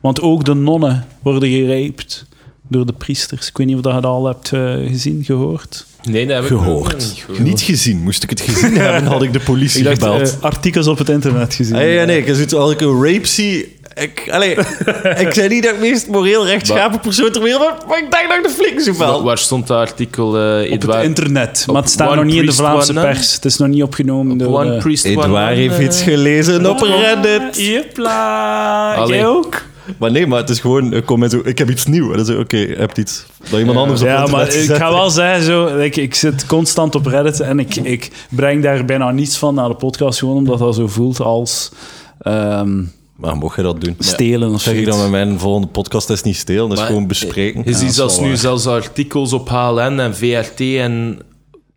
[0.00, 2.26] Want ook de nonnen worden gerijpt
[2.68, 3.48] door de priesters.
[3.48, 5.86] Ik weet niet of dat je dat al hebt eh, gezien, gehoord.
[6.02, 6.96] Nee, dat heb ik Gehoord.
[6.96, 7.38] niet gehoord.
[7.42, 7.98] Niet gezien.
[8.02, 10.36] Moest ik het gezien hebben, had ik de politie Ik dacht, gebeld.
[10.38, 11.76] eh, artikels op het internet gezien.
[11.76, 13.74] Ah, ja, nee, ik zit als ik een rape zie.
[13.94, 14.50] Ik, allee,
[15.24, 18.10] ik zei niet dat ik het meest moreel rechtschapen persoon ter wereld ben, maar ik
[18.10, 19.22] denk dat ik de flikken zo Waar, wel.
[19.24, 21.64] waar stond dat artikel, eh op het internet.
[21.66, 23.34] op Maar het staat nog niet in de Vlaamse One pers.
[23.34, 24.60] Het is nog niet opgenomen door...
[24.60, 27.56] One Priest, Edouard Nun, heeft iets gelezen op Reddit.
[27.66, 29.04] Jepla.
[29.06, 29.62] Jij ook?
[29.98, 32.10] Maar nee, maar het is gewoon, ik kom met zo, ik heb iets nieuws.
[32.10, 34.70] En dan zeg ik, oké, je hebt iets dat iemand anders op Ja, maar ik
[34.70, 38.84] ga wel zeggen, zo, like, ik zit constant op Reddit en ik, ik breng daar
[38.84, 41.72] bijna niets van naar de podcast, gewoon omdat dat zo voelt als
[42.18, 42.82] ehm,
[43.16, 43.96] Maar mocht je dat doen?
[43.98, 46.86] stelen of Zeg ik dan met mijn volgende podcast, is niet stelen, dat is Maar,
[46.86, 47.62] gewoon bespreken.
[47.64, 51.18] Je ziet zelfs nu zelfs artikels op HLN en VRT en...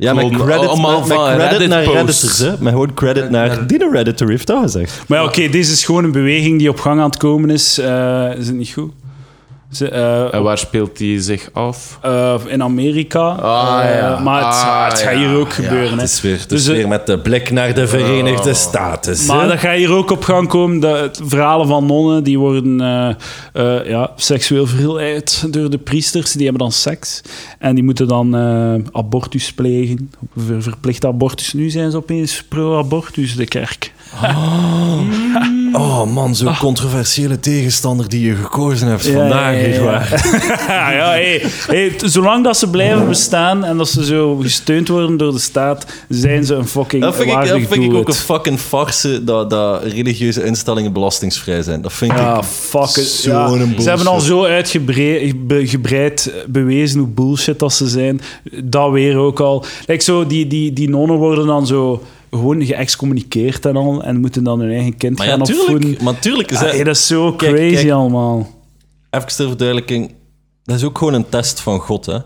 [0.01, 1.95] Ja, met Gewoon credit, allemaal met, met van credit Reddit naar posts.
[1.97, 2.49] Redditors, hè.
[2.63, 3.47] Met gewoon credit naar...
[3.47, 5.03] naar- Die een Redditor heeft dat gezegd.
[5.07, 7.77] Maar ja, oké, deze is gewoon een beweging die op gang aan het komen is.
[7.77, 8.91] Eh, is het niet goed?
[9.71, 11.99] Ze, eh, En waar speelt die zich af?
[12.01, 13.19] eh, in Amerika.
[13.29, 14.19] Ah, Eh, ja.
[14.19, 15.17] Maar het, Ah, het gaat ja.
[15.19, 15.89] hier ook gebeuren.
[15.89, 16.03] het hè.
[16.03, 18.55] is weer, het Dus, is weer met de blik naar de Verenigde Oh.
[18.55, 19.25] Staten.
[19.27, 20.79] Maar dat gaat hier ook op gang komen.
[20.79, 23.10] De verhalen van nonnen die worden eh,
[23.79, 26.32] eh, ja, seksueel verleid door de priesters.
[26.32, 27.21] Die hebben dan seks.
[27.60, 30.12] En die moeten dan eh, abortus plegen.
[30.38, 31.53] Ver- Verplicht abortus.
[31.53, 33.93] Nu zijn ze opeens pro-abortus, de kerk.
[34.23, 34.99] Oh
[36.05, 39.53] man, zo'n controversiële tegenstander die je gekozen hebt Ja, vandaag.
[39.55, 40.01] ja, ja,
[40.67, 45.17] ja, ja hey, hey, zolang dat ze blijven bestaan en dat ze zo gesteund worden
[45.17, 48.13] door de staat, zijn ze een fucking Dat vind, ik, dat vind ik ook een
[48.13, 51.82] fucking farce dat, dat religieuze instellingen belastingsvrij zijn.
[51.82, 53.82] Dat vind Ja, ik fuck zo'n Ja, bullshit.
[53.84, 58.21] ze hebben al zo uitgebreid bewezen hoe bullshit dat ze zijn.
[58.63, 59.65] Dat weer ook al.
[59.85, 64.04] Like zo, die, die, die nonnen worden dan zo gewoon geëxcommuniceerd en al.
[64.04, 65.98] En moeten dan hun eigen kind Maar ja, gaan opvoeden.
[66.04, 66.71] maar tuurlijk is dat...
[66.71, 67.92] hey, dat is zo Kijk, crazy kijk.
[67.92, 68.48] allemaal.
[69.10, 70.12] Even ter verduidelijking.
[70.63, 72.17] Dat is ook gewoon een test van God, hè.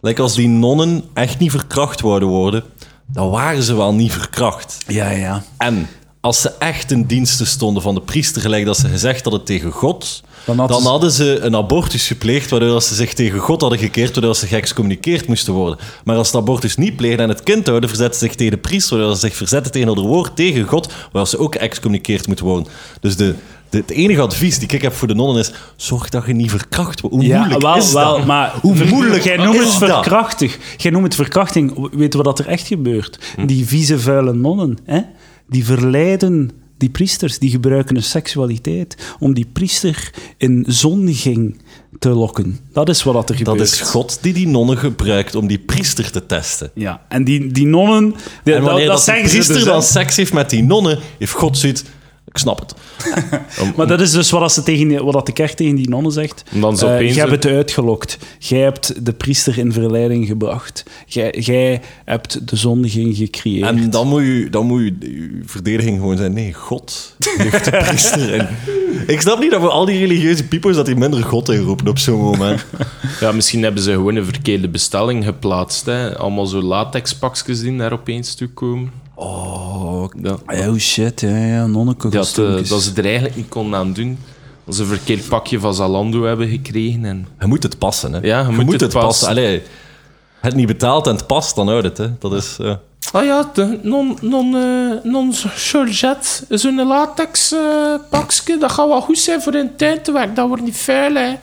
[0.00, 2.62] Like als die nonnen echt niet verkracht wouden worden,
[3.06, 4.76] dan waren ze wel niet verkracht.
[4.86, 5.42] Ja, ja.
[5.58, 5.86] En
[6.20, 9.70] als ze echt in diensten stonden van de priester, gelijk dat ze gezegd hadden tegen
[9.70, 13.60] God, Dan dan, hadden ze- hadden ze een abortus gepleegd, waardoor ze zich tegen God
[13.60, 15.78] hadden gekeerd, waardoor ze geëxcommuniceerd moesten worden.
[16.04, 18.52] Maar als ze de abortus niet pleegden en het kind houden, verzetten ze zich tegen
[18.52, 22.26] de priester, waardoor ze zich verzetten tegen het woord, tegen God, waardoor ze ook geëxcommuniceerd
[22.26, 22.66] moeten worden.
[23.00, 23.34] Dus de,
[23.70, 26.50] de, het enige advies die ik heb voor de nonnen is, zorg dat je niet
[26.50, 27.16] verkracht wordt.
[27.16, 28.26] Hoe Ja, moeilijk wel, is wel, dat?
[28.26, 30.58] maar Hoe moeilijk Jij noemt het verkrachtig.
[30.76, 31.88] Jij noemt het verkrachting.
[31.92, 33.18] Weet je wat er echt gebeurt?
[33.36, 33.46] Hm.
[33.46, 35.00] Die vieze, vuile nonnen, hè?
[35.48, 37.38] die verleiden die priesters.
[37.38, 41.60] Die gebruiken hun seksualiteit om die priester in zondiging
[41.98, 42.58] te lokken.
[42.72, 43.58] Dat is wat er gebeurt.
[43.58, 46.70] Dat is God die die nonnen gebruikt om die priester te testen.
[46.74, 48.14] Ja, en die, die nonnen...
[48.44, 51.32] die- En wanneer dat, dat, ze priester dus, dan seks heeft met die nonnen, heeft
[51.32, 51.82] God zoiets...
[52.32, 52.74] Ik snap het.
[53.76, 56.12] Maar dat is dus wat, als ze tegen, wat dat de kerk tegen die nonnen
[56.12, 56.44] zegt.
[56.52, 58.18] En dan zo Eh, jij een- hebt het uitgelokt.
[58.38, 60.84] Jij hebt de priester in verleiding gebracht.
[61.06, 63.66] Jij, jij hebt de zondiging gecreëerd.
[63.66, 66.32] En dan moet je, dan moet je, je verdediging gewoon zijn.
[66.32, 68.32] Nee, God heeft de priester.
[68.34, 68.48] En
[69.14, 71.98] ik snap niet dat we al die religieuze piepers dat die minder God inroepen op
[71.98, 72.64] zo'n moment.
[73.20, 75.86] Ja, misschien hebben ze gewoon een verkeerde bestelling geplaatst.
[75.86, 76.18] Hè.
[76.18, 78.90] Allemaal zo latexpakjes die daar opeens toe komen.
[79.20, 83.78] Oh, Dat, Oh shit, ja, ja, nonneke dat, eh, dat ze er eigenlijk niet konden
[83.78, 84.18] aan doen.
[84.64, 87.04] Dat ze een verkeerd pakje van Zalando hebben gekregen.
[87.04, 87.26] En...
[87.40, 88.18] je moet het passen, hè.
[88.22, 89.28] Ja, je moet het passen.
[89.28, 89.62] Allee,
[90.40, 92.18] het niet betaalt en het past, dan houdt het, hè.
[92.18, 92.56] Dat is...
[92.60, 92.74] eh,
[93.12, 99.00] Ah ja, de non, non, eh, non Georgette, zo'n latex eh, pakje, dat gaat wel
[99.00, 100.34] goed zijn voor te werken.
[100.34, 101.34] Dat wordt niet vuil, hè.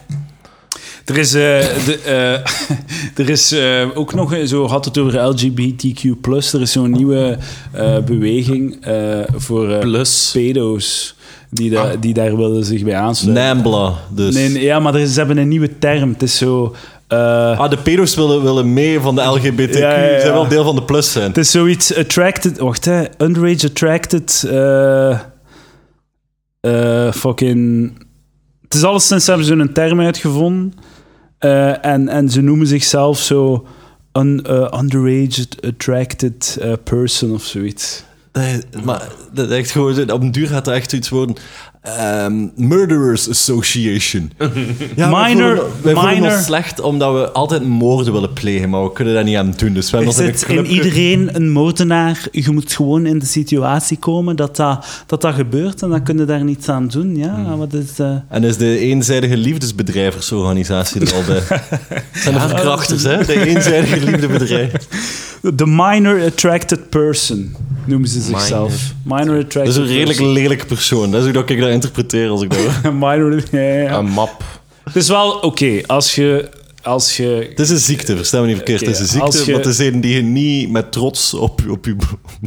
[1.08, 1.40] Er is, eh,
[1.86, 2.32] de, eh,
[3.24, 6.04] er is eh, ook nog, zo had het over LGBTQ+,
[6.52, 7.38] er is zo'n nieuwe
[7.72, 8.94] eh, beweging eh,
[9.36, 10.30] voor Plus.
[10.32, 11.14] pedo's
[11.50, 12.00] die, da- Ah.
[12.00, 13.44] die daar willen zich bij aansluiten.
[13.44, 14.34] Nambla, dus...
[14.34, 16.12] Nee, nee, ja, maar er is- ze hebben een nieuwe term.
[16.12, 16.74] Het is zo...
[17.08, 19.78] eh, Ah, de pedo's willen, willen mee van de LGBTQ.
[19.78, 20.14] Ja, ja, ja.
[20.14, 21.26] Ze zijn wel deel van de plus zijn.
[21.28, 22.58] Het is zoiets attracted...
[22.58, 23.04] Wacht, hè.
[23.18, 24.44] Underage attracted...
[24.50, 25.18] eh
[26.60, 27.92] eh, fucking...
[28.62, 30.74] Het is alleszins hebben ze een term uitgevonden.
[31.38, 33.66] Eh, en, en ze noemen zichzelf zo...
[34.12, 38.04] Een eh, underage attracted eh, person of zoiets.
[38.72, 41.36] Dat maar dat echt gewoon, op een duur gaat dat echt zoiets worden.
[41.82, 44.32] Ehm, Murderers Association.
[44.96, 48.70] Ja, wij Minor- voelen, wij voelen minor- ons slecht omdat we altijd moorden willen plegen,
[48.70, 49.72] maar we kunnen dat niet aan doen.
[49.72, 52.26] Dus we Er hebben ons in iedereen een moordenaar.
[52.32, 56.18] Je moet gewoon in de situatie komen dat dat, dat, dat gebeurt en dan kun
[56.18, 57.16] je daar niets aan doen.
[57.16, 57.98] Ja, wat is...
[57.98, 61.42] eh, En is de eenzijdige liefdesbedrijversorganisatie er al bij?
[61.48, 63.24] Het zijn de verkrachters, hè?
[63.24, 64.72] De eenzijdige liefdebedrijf.
[65.56, 67.54] The minor attracted person
[67.88, 68.92] noemen ze zichzelf.
[69.02, 71.10] Minor attracted Dat is een redelijk lelijk persoon.
[71.10, 72.94] Dat is hoe dat ik dat interpreteer als ik dat hoor.
[73.08, 73.98] minor, ja.
[73.98, 74.44] Een map.
[74.84, 76.48] Het is wel oké als je.
[76.82, 78.80] Als je Het is een ziekte, versta me niet verkeerd.
[78.80, 81.60] Het is een ziekte, je- maar het is een die je niet met trots op,
[81.68, 81.96] op, je,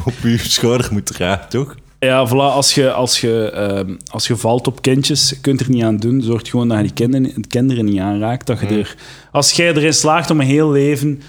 [0.06, 1.76] op je schouder moet dragen, toch?
[2.00, 5.70] ja, voilà, als je, als, je, ehm, als je valt op kindjes, je kunt er
[5.70, 6.22] niet aan doen.
[6.22, 8.48] Zorg gewoon dat je die kinderen, kinderen niet aanraakt.
[8.48, 8.96] Dat je er,
[9.32, 11.22] als jij erin slaagt om een heel leven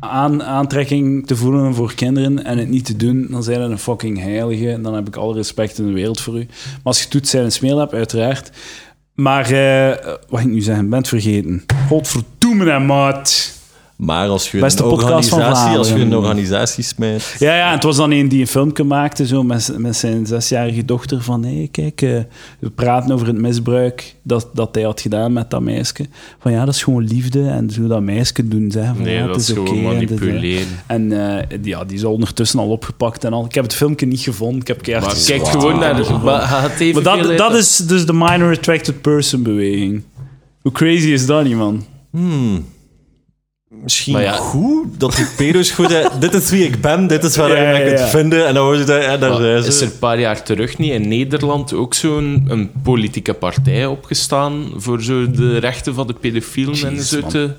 [0.00, 3.78] aan, aantrekking te voelen voor kinderen en het niet te doen, dan zijn je een
[3.78, 4.78] fucking heilige.
[4.80, 6.46] Dan heb ik alle respect in de wereld voor u.
[6.46, 8.50] Maar als je doet, zijn een smeel uiteraard.
[9.14, 10.88] Maar, eh, wat ik nu zeggen?
[10.88, 11.64] Ben het vergeten.
[11.88, 13.57] Godverdomme, hè, maat.
[13.98, 17.34] Maar als je Beste een organisatie, als je een organisatie smijt...
[17.38, 20.84] Ja, ja, het was dan een die een filmpje maakte zo met, met zijn zesjarige
[20.84, 22.18] dochter van hé, kijk, eh,
[22.58, 26.06] we praten over het misbruik dat, dat hij had gedaan met dat meisje.
[26.38, 28.70] Van ja, dat is gewoon liefde en zo dat meisje doen.
[28.70, 30.16] Zeg, van, Nee, ja, dat is oké gewoon en dit, eh.
[30.18, 30.66] manipuleren.
[30.86, 33.44] En eh, die- ja, die is ondertussen al opgepakt en al.
[33.44, 36.12] Ik heb het filmpje niet gevonden, ik heb keihard kijk gewoon naar de...
[36.12, 40.02] Maar Maar dat, dat is dus de minor attracted person beweging.
[40.62, 41.84] Hoe crazy is dat niet, man?
[42.10, 42.64] Hmm.
[43.70, 45.88] Misschien Maar ja- goed dat die pedo's goed...
[45.88, 48.06] hè, dit is wie ik ben, dit is waar Ja, ja, kunt ja.
[48.08, 48.46] vinden.
[48.46, 49.00] En dan word je daar...
[49.00, 52.70] En daar zijn is er een paar jaar terug niet in Nederland ook zo'n een
[52.82, 57.28] politieke partij opgestaan voor zo de rechten van de pedofielen en zo man.
[57.30, 57.50] te...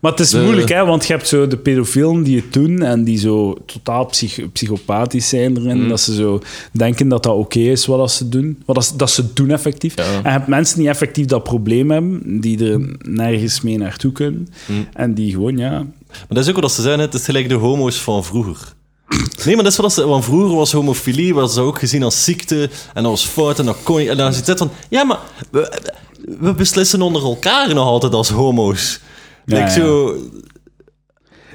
[0.00, 2.82] Maar het is De- moeilijk, hè, want je hebt zo de pedofielen die het doen
[2.82, 5.82] en die zo totaal psych- psychopathisch zijn erin.
[5.82, 5.88] Mm.
[5.88, 6.40] Dat ze zo
[6.72, 8.62] denken dat dat oké is wat ze doen.
[8.66, 9.96] Wat dat, ze- dat ze doen effectief.
[9.96, 10.02] Ja.
[10.04, 14.48] En je hebt mensen die effectief dat probleem hebben, die er nergens mee naartoe kunnen.
[14.66, 14.88] Mm.
[14.92, 15.70] En die gewoon, ja...
[16.08, 17.04] Maar dat is ook wat ze zijn, hè.
[17.04, 18.74] het is gelijk de homo's van vroeger.
[19.44, 20.06] Nee, maar dat is wat ze...
[20.06, 23.76] Want vroeger was homofilie was dat ook gezien als ziekte en was fout en dat
[23.82, 24.10] kon je...
[24.10, 24.70] En dan zit het van...
[24.88, 25.18] Ja, maar
[25.50, 25.78] we,
[26.40, 29.00] we beslissen onder elkaar nog altijd als homo's.
[29.48, 30.16] Ja, Like zo...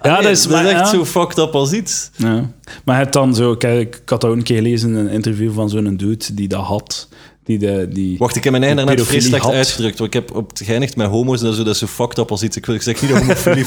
[0.02, 2.12] Ja, Nee, dat is, maar, echt zo fucked up als iets.
[2.16, 2.52] Ja.
[2.86, 3.56] Maar je hebt dan zo...
[3.56, 6.64] Kijk, ik had ook een keer gelezen in een interview van zo'n dude die dat
[6.64, 7.10] had.
[7.44, 7.88] Die de...
[7.92, 9.54] Die, Wacht, ik heb mijn eigen net Pedofilie vrij slecht had.
[9.54, 9.98] uitgedrukt.
[10.00, 12.32] Want ik heb op het geëindigd met homo's en zo, dat is zo fucked up
[12.32, 12.58] als iets.
[12.58, 13.60] Ik, wil, ik zeg niet dat homofilie...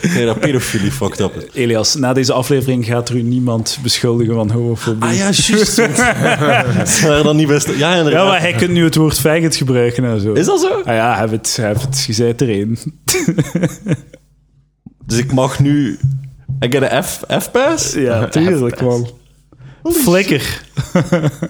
[0.00, 1.42] ik zeg dat pedofilie fucked up is.
[1.52, 5.08] Elias, na deze aflevering gaat er u niemand beschuldigen van homofobie.
[5.08, 5.78] Ah ja, juist.
[7.04, 7.68] er dan niet best...
[7.76, 8.22] Ja, inderdaad.
[8.22, 10.32] Ja, maar hij kunt nu het woord faggot gebruiken en zo.
[10.32, 10.80] Is dat zo?
[10.84, 12.78] Ah ja, hij heeft het, hij heeft het gezegd erin.
[15.06, 15.98] Dus ik mag nu...
[16.64, 17.92] I get a F, F-pass?
[17.92, 19.08] Ja, tuurlijk, man.
[19.92, 20.62] Flikker.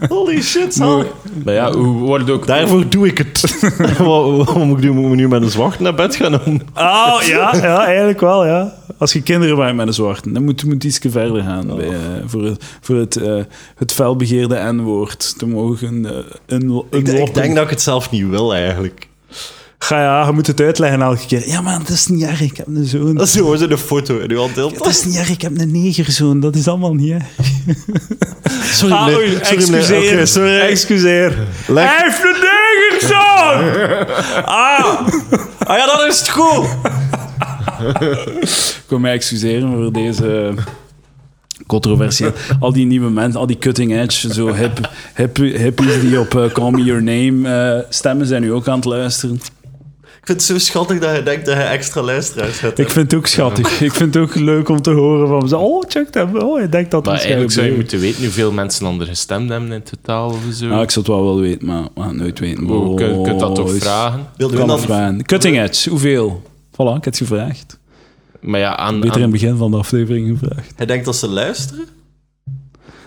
[0.09, 0.78] Holy shit.
[1.45, 2.47] Maar ja, hoe wordt ook...
[2.47, 3.59] Daarvoor doe ik het.
[3.99, 4.97] wat, wat moet ik doen?
[4.97, 6.45] Moet ik nu met een zwart naar bed gaan?
[6.45, 6.61] Om...
[6.74, 8.74] Oh, ja, ja, eigenlijk wel, ja.
[8.99, 11.89] Als je kinderen maakt met een zwarte, dan moet je moet iets verder gaan bij,
[11.89, 11.95] eh,
[12.26, 13.43] voor, het- voor het, eh,
[13.76, 16.12] het felbegeerde N-woord te mogen eh
[16.47, 19.09] een, Ik, ik denk dat ik het zelf niet wil, eigenlijk.
[19.78, 21.48] Ga ja, je moet het uitleggen elke keer.
[21.48, 23.14] Ja, maar dat is niet erg, ik heb een zoon.
[23.14, 24.54] Dat is gewoon zo'n foto in uw hand.
[24.54, 26.40] Dat is niet erg, ik heb een negerzoon.
[26.40, 27.24] Dat is allemaal niet erg.
[28.72, 30.12] Sorry, Ah, Sorry, excuseer.
[30.14, 30.58] Oké, sorry.
[30.60, 31.38] Excuseer.
[31.66, 34.02] Leg- Hij heeft een negerzoon!
[34.44, 35.08] Ah!
[35.58, 36.66] ah ja, dat is het goed.
[38.84, 40.54] Ik wil mij excuseren voor deze
[41.66, 42.32] controversieel.
[42.60, 46.52] Al die nieuwe mensen, al die cutting edge, zo hip, hip, hippies die op eh,
[46.52, 47.48] Call Me Your Name
[47.78, 49.40] eh, stemmen, zijn nu ook aan het luisteren.
[50.24, 52.78] Ik vind het zo schattig dat je denkt dat je extra luisteraars hebt.
[52.78, 53.80] Ik vind het ook schattig.
[53.80, 55.56] Ik vind het ook leuk om te horen van ze.
[55.56, 56.42] Oh, check dat.
[56.42, 59.48] Oh, ik denk dat Maar het eigenlijk zou je moeten weten hoeveel mensen ander gestemd
[59.50, 60.66] hebben in totaal of zo.
[60.66, 62.66] Nou, ik zou het wel wel weten, maar we gaan nooit weten.
[62.66, 64.26] Kun je kunt dat toch is- vragen?
[64.36, 64.80] Wilde kan dan...
[64.80, 65.22] vragen.
[65.24, 66.42] Cutting edge, hoeveel?
[66.72, 67.78] Voilà, ik heb het gevraagd.
[68.40, 70.72] Maar ja, aan, Beter in het begin van de aflevering gevraagd.
[70.76, 71.84] Hij denkt dat ze luisteren?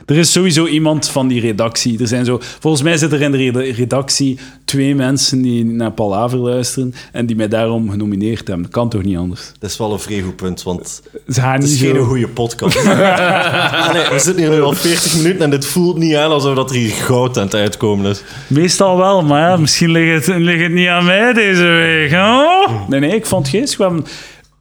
[0.07, 1.99] Er is sowieso iemand van die redactie.
[1.99, 5.91] Er zijn zo, volgens mij zitten er in de reda- redactie twee mensen die naar
[5.91, 8.61] Palaver luisteren en die mij daarom genomineerd hebben.
[8.61, 9.51] Dat kan toch niet anders?
[9.59, 12.03] Dat is wel een vrij goed punt, want Ze gaan het niet is geen zo...
[12.03, 12.85] goede podcast.
[12.87, 16.55] Ah, nee, we zitten hier nu al 40 minuten en dit voelt niet aan alsof
[16.55, 18.23] dat er hier goud aan het uitkomen is.
[18.47, 22.11] Meestal wel, maar ja, misschien ligt het, ligt het niet aan mij deze week.
[22.11, 22.35] hè?
[22.87, 23.77] Nee, nee, ik vond het geest.
[23.77, 24.05] We hebben-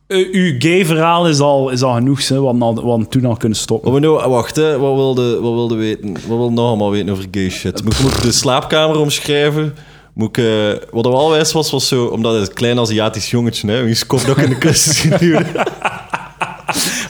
[0.06, 2.36] eh, uw gay-verhaal is al, is al genoeg, hè.
[2.36, 3.92] Hadden, al, we hadden toen al kunnen stoppen.
[3.92, 4.78] Wat we nou, wacht, hè.
[4.78, 6.12] Wat wilde, wat wilde weten?
[6.12, 7.84] Wat wil nog allemaal weten over gay shit?
[7.84, 9.74] Moet, ik- moet ik de slaapkamer omschrijven?
[10.14, 13.30] Moet ik, eh, wat er wel wijs was, was zo, omdat het een klein Aziatisch
[13.30, 15.46] jongetje, hè, wiens kop ook in de kust geduwd.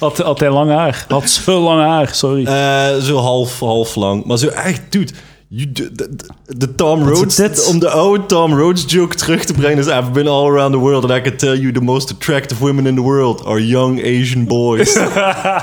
[0.01, 1.05] Had, had hij lang haar?
[1.09, 2.45] Had zo lang haar, sorry.
[2.47, 4.25] Eh, zo half, half lang.
[4.25, 5.13] Maar zo echt, dude.
[5.49, 6.09] You- De, de,
[6.57, 10.29] de Tom Rhodes, om de oude Tom Rhodes joke terug te brengen, is I've been
[10.29, 13.01] all around the world and I can tell you the most attractive women in the
[13.03, 14.97] world are young Asian boys.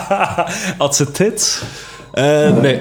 [0.78, 1.62] Had ze tits?
[2.14, 2.80] Eh, nee.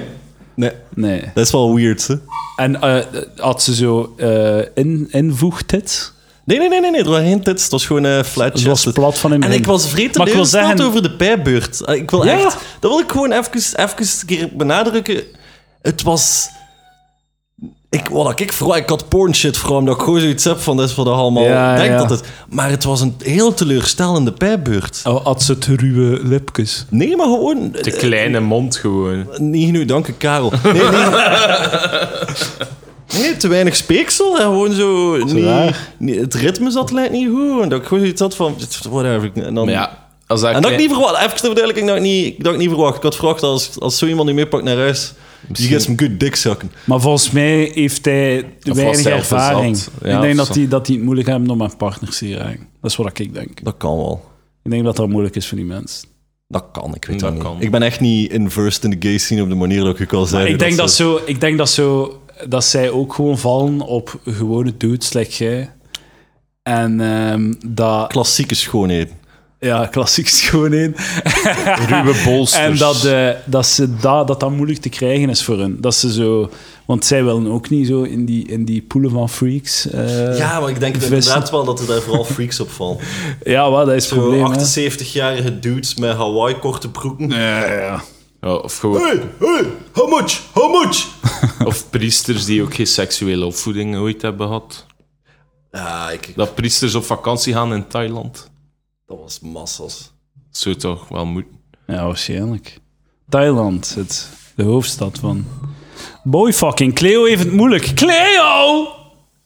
[0.55, 0.71] Nee.
[0.95, 1.21] Nee.
[1.33, 2.15] Dat is wel weird, hè?
[2.55, 3.05] En eh,
[3.37, 6.11] had ze zo eh in, invoegtits?
[6.45, 7.01] Nee, nee, nee, nee, nee.
[7.03, 7.61] Er waren geen tits.
[7.63, 10.33] Het was gewoon eh flat Het was plat van het En ik was Maar ik
[10.33, 11.81] wil zeggen- over de pijbeurt.
[11.85, 12.39] Ik wil Ja.
[12.39, 12.57] echt...
[12.79, 15.23] Dat wil ik gewoon even, even een keer benadrukken.
[15.81, 16.49] Het was...
[17.93, 18.77] Ik, wat ik vooral...
[18.77, 20.77] Ik had porn shit vooral, omdat ik gewoon zoiets heb van...
[20.77, 21.97] Dat is wat ik allemaal Ja, denk ja.
[21.97, 22.23] dat het...
[22.49, 25.01] Maar het was een heel teleurstellende pijbeurt.
[25.03, 26.85] Oh, had ze te ruwe lipjes?
[26.89, 27.71] Nee, maar gewoon...
[27.81, 29.27] de kleine mond gewoon.
[29.37, 30.53] Niet genoeg, dank u, Karel.
[30.63, 30.89] Nee, nee.
[33.17, 34.35] Nee, te weinig speeksel.
[34.37, 35.17] En gewoon zo...
[35.97, 37.61] niet- het ritme zat lijkt niet goed.
[37.61, 38.55] En dat ik gewoon zoiets had van...
[38.89, 39.31] Whatever.
[39.33, 39.65] En dan...
[39.65, 42.43] Maar ja, als dat En dat ik niet verwacht, even ter verduidelijking, dat ik niet,
[42.43, 42.97] dat ik niet verwacht.
[42.97, 45.13] Ik had verwacht als, als zo iemand die meepakt naar huis,
[45.47, 46.71] die gaat some good dick sucken.
[46.83, 49.77] Maar volgens mij heeft hij weinig hij ervaring.
[50.03, 52.67] Ja, ik denk dat hij dat die het moeilijk hebben om aan partners te raken.
[52.81, 53.63] Dat is wat ik denk.
[53.63, 54.31] Dat kan wel.
[54.63, 56.07] Ik denk dat dat moeilijk is voor die mensen.
[56.47, 57.43] Dat kan, ik weet Dat dat, niet.
[57.43, 57.61] kan.
[57.61, 60.25] Ik ben echt niet inversed in de gay scene op de manier dat ik al
[60.25, 60.49] zei.
[60.49, 64.77] ik, denk dat zo, ik denk dat, zo, dat zij ook gewoon vallen op gewone
[64.77, 65.71] dudes, like jij.
[66.63, 68.07] En ehm, dat...
[68.07, 69.11] Klassieke schoonheid.
[69.63, 70.99] Ja, klassiek schoonheid.
[71.89, 72.61] ruwe bolsters.
[72.63, 75.77] En dat, eh, dat, ze dat, dat dat moeilijk te krijgen is voor hun.
[75.81, 76.49] Dat ze zo...
[76.85, 79.89] Want zij willen ook niet zo in die, in die poelen van freaks.
[79.89, 81.13] eh, Ja, maar ik denk vissen.
[81.15, 82.97] inderdaad wel dat er daar vooral freaks op vallen.
[83.43, 84.51] ja wat, dat is het Zo probleem.
[84.51, 84.91] hè.
[84.99, 87.29] 78-jarige dudes met Hawaii-korte broeken.
[87.29, 88.03] Ja, ja.
[88.41, 91.05] Ja, of, gewoon, Hey, hey, how much, how much?
[91.67, 94.85] of priesters die ook geen seksuele opvoeding ooit hebben gehad.
[95.71, 98.51] Ja, ik, Dat priesters op vakantie gaan in Thailand.
[99.13, 100.11] Dat was massas.
[100.49, 101.59] Zou toch wel moeten.
[101.87, 102.79] Ja, waarschijnlijk.
[103.29, 105.45] Thailand, het, de hoofdstad van...
[106.23, 107.91] Boyfucking, Cleo heeft het moeilijk.
[107.95, 108.87] Cleo!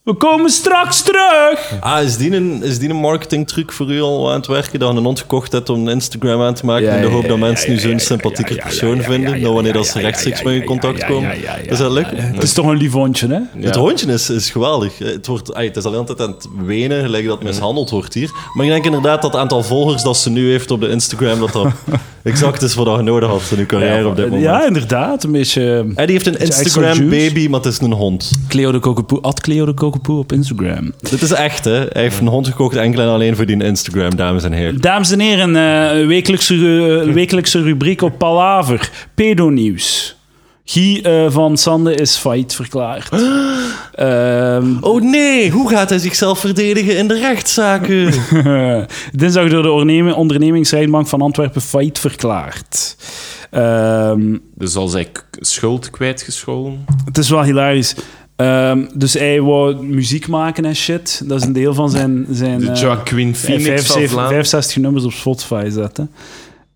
[0.07, 1.77] We komen straks terug.
[1.79, 4.79] Ah, is die, een, is die een marketingtruc voor u al aan het werken?
[4.79, 7.07] Dat je een hond gekocht hebt om een Instagram aan te maken Ja, in de
[7.07, 9.71] hoop ja, dat ja, mensen ja, nu zo'n ja, sympathieker persoon vinden, ja, dan wanneer
[9.71, 11.29] ja, dat ze rechtstreeks ja, met je in contact ja, komen.
[11.29, 12.05] ja, ja, ja, Is dat leuk?
[12.11, 12.21] ja.
[12.21, 13.61] Het is toch een lief hondje, hè?
[13.65, 14.97] Het hondje is, is geweldig.
[14.97, 17.47] Het, wordt, ay, het is al de hele tijd aan het wenen, gelijk dat het
[17.47, 18.31] mishandeld wordt hier.
[18.53, 21.39] Maar ik denk inderdaad dat het aantal volgers dat ze nu heeft op de Instagram,
[21.39, 21.67] dat dat
[22.28, 24.43] exact is wat je nodig had in je carrière op dit moment.
[24.43, 25.23] Ja, inderdaad.
[25.23, 27.30] Een beetje En die heeft een extra Instagram juice.
[27.30, 28.32] baby, maar het is een hond.
[28.47, 29.21] Cleo de Kokopoe.
[29.21, 29.73] At Cleo de
[30.05, 30.93] op Instagram.
[31.09, 31.71] Dit is echt, hè.
[31.71, 34.82] Hij heeft een hond gekocht enkel en alleen voor die Instagram, dames en heren.
[34.82, 38.89] Dames en heren, eh, wekelijkse, eh, wekelijkse rubriek op Palaver.
[39.15, 40.16] Pedonieuws.
[40.70, 43.09] Guy eh, van Sande is failliet verklaard.
[43.93, 48.13] Ehm, Oh nee, hoe gaat hij zichzelf verdedigen in de rechtszaken?
[49.11, 52.95] dinsdag door de ondernemi- ondernemingsrijbank van Antwerpen failliet verklaard.
[53.51, 56.86] Ehm, Dus als hij schuld kwijtgescholden.
[57.05, 57.95] het is wel hilarisch.
[58.36, 61.22] Ehm, dus hij wou muziek maken en shit.
[61.26, 62.26] Dat is een deel van zijn...
[62.32, 64.45] zijn De eh, Joaquin heeft Phoenix van 65 Vlaanderen.
[64.45, 66.11] 65 nummers op Spotify zetten.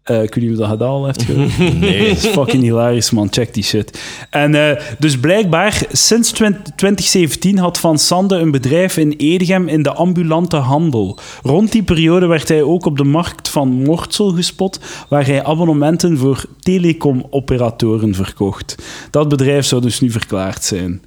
[0.04, 1.58] Eh ik weet niet of dat gedaan al heeft gehoord.
[1.80, 2.08] Nee.
[2.08, 3.28] Dat is fucking hilarisch, man.
[3.32, 4.00] Check die shit.
[4.30, 9.84] En eh, dus blijkbaar, sinds 20 2017 had Van Sande een bedrijf in Edegem in
[9.84, 11.18] de ambulante handel.
[11.44, 14.80] Rond die periode werd hij ook op de markt van Mortsel gespot,
[15.10, 18.76] waar hij abonnementen voor telecomoperatoren verkocht.
[19.12, 21.02] Dat bedrijf zou dus nu verklaard zijn.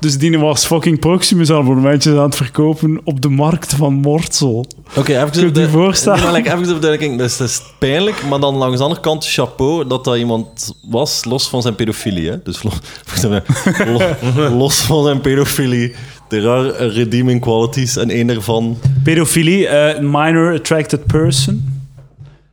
[0.00, 4.66] Dus die was fucking Proximus abonnementjes aan het verkopen op de markt van Mortsel.
[4.96, 6.18] Oké, even de- je voorstellen?
[6.18, 7.18] Nee, maar like, even de verduidelijking.
[7.18, 11.24] Dus het is pijnlijk, maar dan langs de andere kant chapeau dat dat iemand was,
[11.24, 12.28] los van zijn pedofilie.
[12.30, 12.42] Hè?
[12.42, 12.74] Dus los,
[13.22, 15.94] lo- los van zijn pedofilie.
[16.28, 18.78] Er are redeeming qualities en één daarvan...
[19.04, 21.73] Pedofilie, eh, minor attracted person.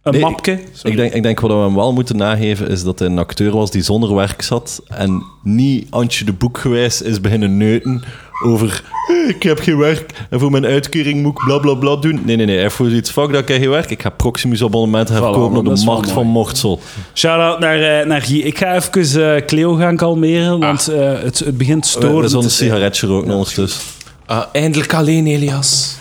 [0.04, 0.60] Een Nee, mapke.
[0.84, 3.52] Ik denk, ik denk wat we hem wel moeten nageven is dat hij een acteur
[3.52, 8.04] was die zonder werk zat en niet Antje de Boekgewijs is beginnen neuten
[8.46, 11.96] over "Eh, ik heb geen werk en voor mijn uitkering moet ik bla bla bla
[11.96, 12.22] doen.
[12.26, 12.58] Nee, nee, nee.
[12.58, 13.90] Hij voor zoiets, fuck dat ik geen werk.
[13.90, 16.80] Ik ga Proximus abonnementen Voilà, verkopen op de markt van Mortsel.
[17.14, 18.40] Shout-out naar, eh, naar Guy.
[18.40, 22.22] Ik ga even eh, Cleo gaan kalmeren, want eh, het, het begint We, storend.
[22.22, 23.82] we zullen een sigaretje roken ondertussen.
[24.26, 25.96] Ah, eindelijk alleen, Elias.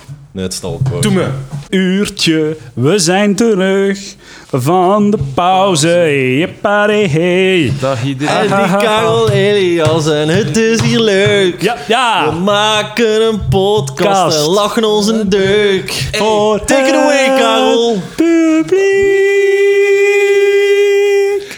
[1.00, 1.26] Doe me.
[1.70, 4.14] Uurtje, we zijn terug
[4.52, 6.36] van de pauze.
[6.38, 7.72] Jeppade, hey.
[7.80, 8.40] Dag En iedereen.
[8.48, 11.62] die Karel Elias en het is hier leuk.
[11.62, 12.30] Ja, We ja.
[12.30, 13.94] maken een podcast
[14.34, 14.38] Kast.
[14.46, 16.08] en lachen ons een deuk.
[16.12, 17.96] Voor Take it away, Karel.
[18.16, 18.78] Publiek.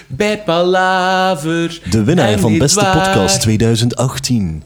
[0.08, 1.80] Bij Palaver.
[1.90, 2.80] De winnaar En van Beste.
[2.92, 4.62] Podcast 2018.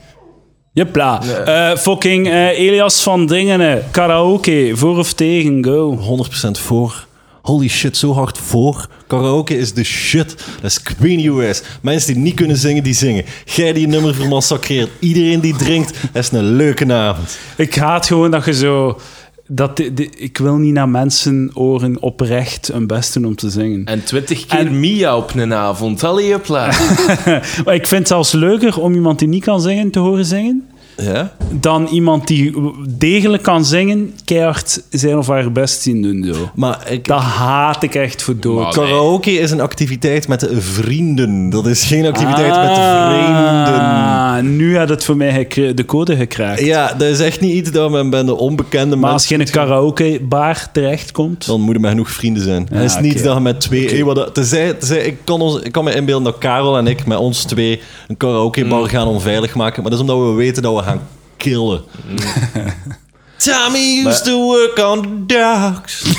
[0.77, 1.23] Jepla.
[1.23, 3.85] Eh, fucking eh, Elias van Dingenen.
[3.91, 5.99] Karaoke, voor of tegen, go.
[5.99, 7.07] 100% voor.
[7.43, 8.87] Holy shit, zo hard voor.
[9.07, 10.37] Karaoke is de shit.
[10.61, 11.63] Dat is Queen US.
[11.81, 13.25] Mensen die niet kunnen zingen, die zingen.
[13.45, 14.91] Jij die nummer vermassacreert.
[14.99, 17.39] Iedereen die drinkt, dat is een leuke avond.
[17.57, 19.01] Ik haat gewoon dat je zo...
[19.49, 19.79] Dat
[20.17, 23.85] ik wil niet naar mensen oren oprecht hun best doen om te zingen.
[23.85, 26.05] En twintig keer En- Mia op een avond.
[26.05, 26.67] Allee, hopla.
[27.65, 30.67] Maar ik vind het zelfs leuker om iemand die niet kan zingen te horen zingen,
[30.97, 31.33] Ja?
[31.51, 32.55] dan iemand die
[32.89, 36.25] degelijk kan zingen, keihard zijn of haar best zien doen.
[36.35, 36.51] Zo.
[36.55, 38.75] Maar ik, Dat haat ik echt voor dood.
[38.75, 41.51] Karaoke is een activiteit met de vrienden.
[41.51, 43.81] Dat is geen activiteit met de vreemden.
[43.81, 46.61] Ah, nu had het voor mij de code gekraakt.
[46.61, 49.41] Ja, dat is echt niet iets dat men bij de onbekende Maar als je in
[49.41, 51.47] een karaokebar terechtkomt...
[51.47, 52.67] Dan moet je met genoeg vrienden zijn.
[52.71, 53.23] Ja, het is niet oké.
[53.23, 54.05] dat je met twee...
[54.33, 57.81] Tenzij, ik, kan ons, ik kan me inbeelden dat Karel en ik met ons twee
[58.09, 58.87] een karaokebar Mm.
[58.89, 59.83] gaan onveilig maken.
[59.83, 61.83] Maar dat is omdat we weten dat we gaan killen.
[62.07, 62.17] Mm.
[63.37, 66.05] Tommy used to work on the docks.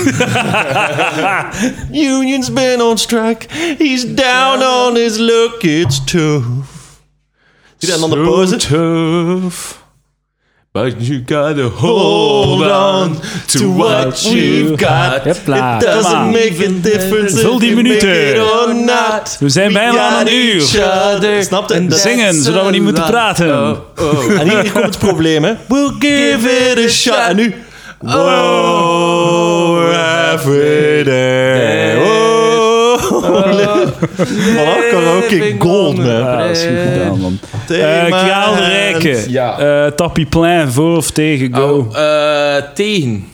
[1.92, 3.48] Union's been on strike.
[3.78, 5.64] He's down on his luck.
[5.64, 6.46] It's tough.
[7.78, 8.56] Zie je, en dan de So pauze.
[8.58, 9.86] tough.
[10.78, 15.24] But you gotta hold on to what you've got.
[15.26, 18.10] Hopla, It doesn't make a difference Vul if die minuten.
[18.36, 19.38] it or not.
[19.40, 20.62] We zijn bijna aan got een uur.
[20.62, 21.44] each other.
[21.44, 23.50] Snap Dat- Zingen, zodat we niet moeten praten.
[23.50, 24.40] Oh, oh.
[24.40, 25.54] En hier, hier komt het probleem, hè.
[25.68, 27.16] We'll give it a shot.
[27.30, 27.54] En nu...
[28.06, 32.00] Oh, we're halfway there.
[32.00, 33.67] Oh.
[34.00, 36.06] Voilà, karaoke gold, man.
[36.06, 37.40] Ja, dat is goed gedaan, man.
[37.68, 38.62] Eh Kraal de.
[38.62, 39.32] Rijken.
[39.32, 39.60] Ja.
[39.86, 41.78] Eh, Tappie Plein, voor of tegen, go.
[41.78, 41.98] Oh,
[42.58, 43.28] eh, tegen.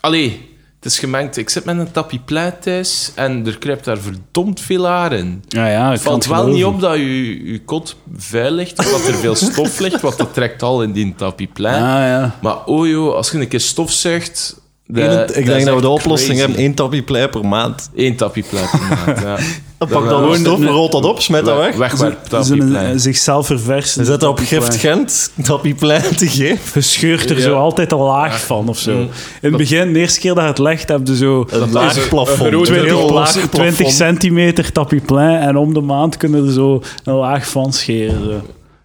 [0.00, 0.48] Allee,
[0.80, 1.36] het is gemengd.
[1.36, 5.44] Ik zit met een tapieplein thuis en er kruipt daar verdomd veel haar in.
[5.48, 6.74] ja, ja, ik Het kan valt het wel niet geloven.
[6.74, 10.34] op dat je, je kot vuil ligt, of dat er veel stof ligt, want dat
[10.34, 11.74] trekt al in die tapieplein.
[11.74, 12.34] Ah, ja.
[12.42, 14.60] Maar oh joh, als je een keer stofzuigt,
[14.92, 16.40] De- Eén- dat ik denk dat we de oplossing crazy.
[16.46, 16.56] hebben.
[16.60, 17.90] één tappie plei per maand.
[17.94, 19.36] Eén tapieplet per maand, ja.
[19.78, 21.76] Dan pak dan gewoon een stof, rolt dat op, smet dat weg.
[21.76, 22.82] Wegwerp Zo'n tapieplet.
[22.92, 24.04] een zichzelf verversen.
[24.04, 26.58] Zet dat op Gift Gent, tappie plei te geven.
[26.74, 27.42] Je scheurt er Ja.
[27.42, 28.92] zo altijd een laag van of zo.
[28.92, 29.00] Mm.
[29.00, 29.08] In
[29.40, 32.40] het begin, de eerste keer dat je het legt, heb je zo Een laag plafond.
[32.40, 33.92] een grote Een heel 20, laag 20 plafond.
[33.92, 38.24] centimeter tapiplein en om de maand kunnen er zo een laag van scheren.
[38.24, 38.40] Zo.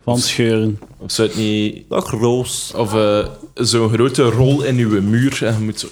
[0.05, 0.79] Van scheuren.
[0.97, 1.83] Of zou het niet...
[1.89, 2.71] Dag Roos.
[2.75, 5.87] Of eh, zo'n grote rol in uw muur en je moet zo...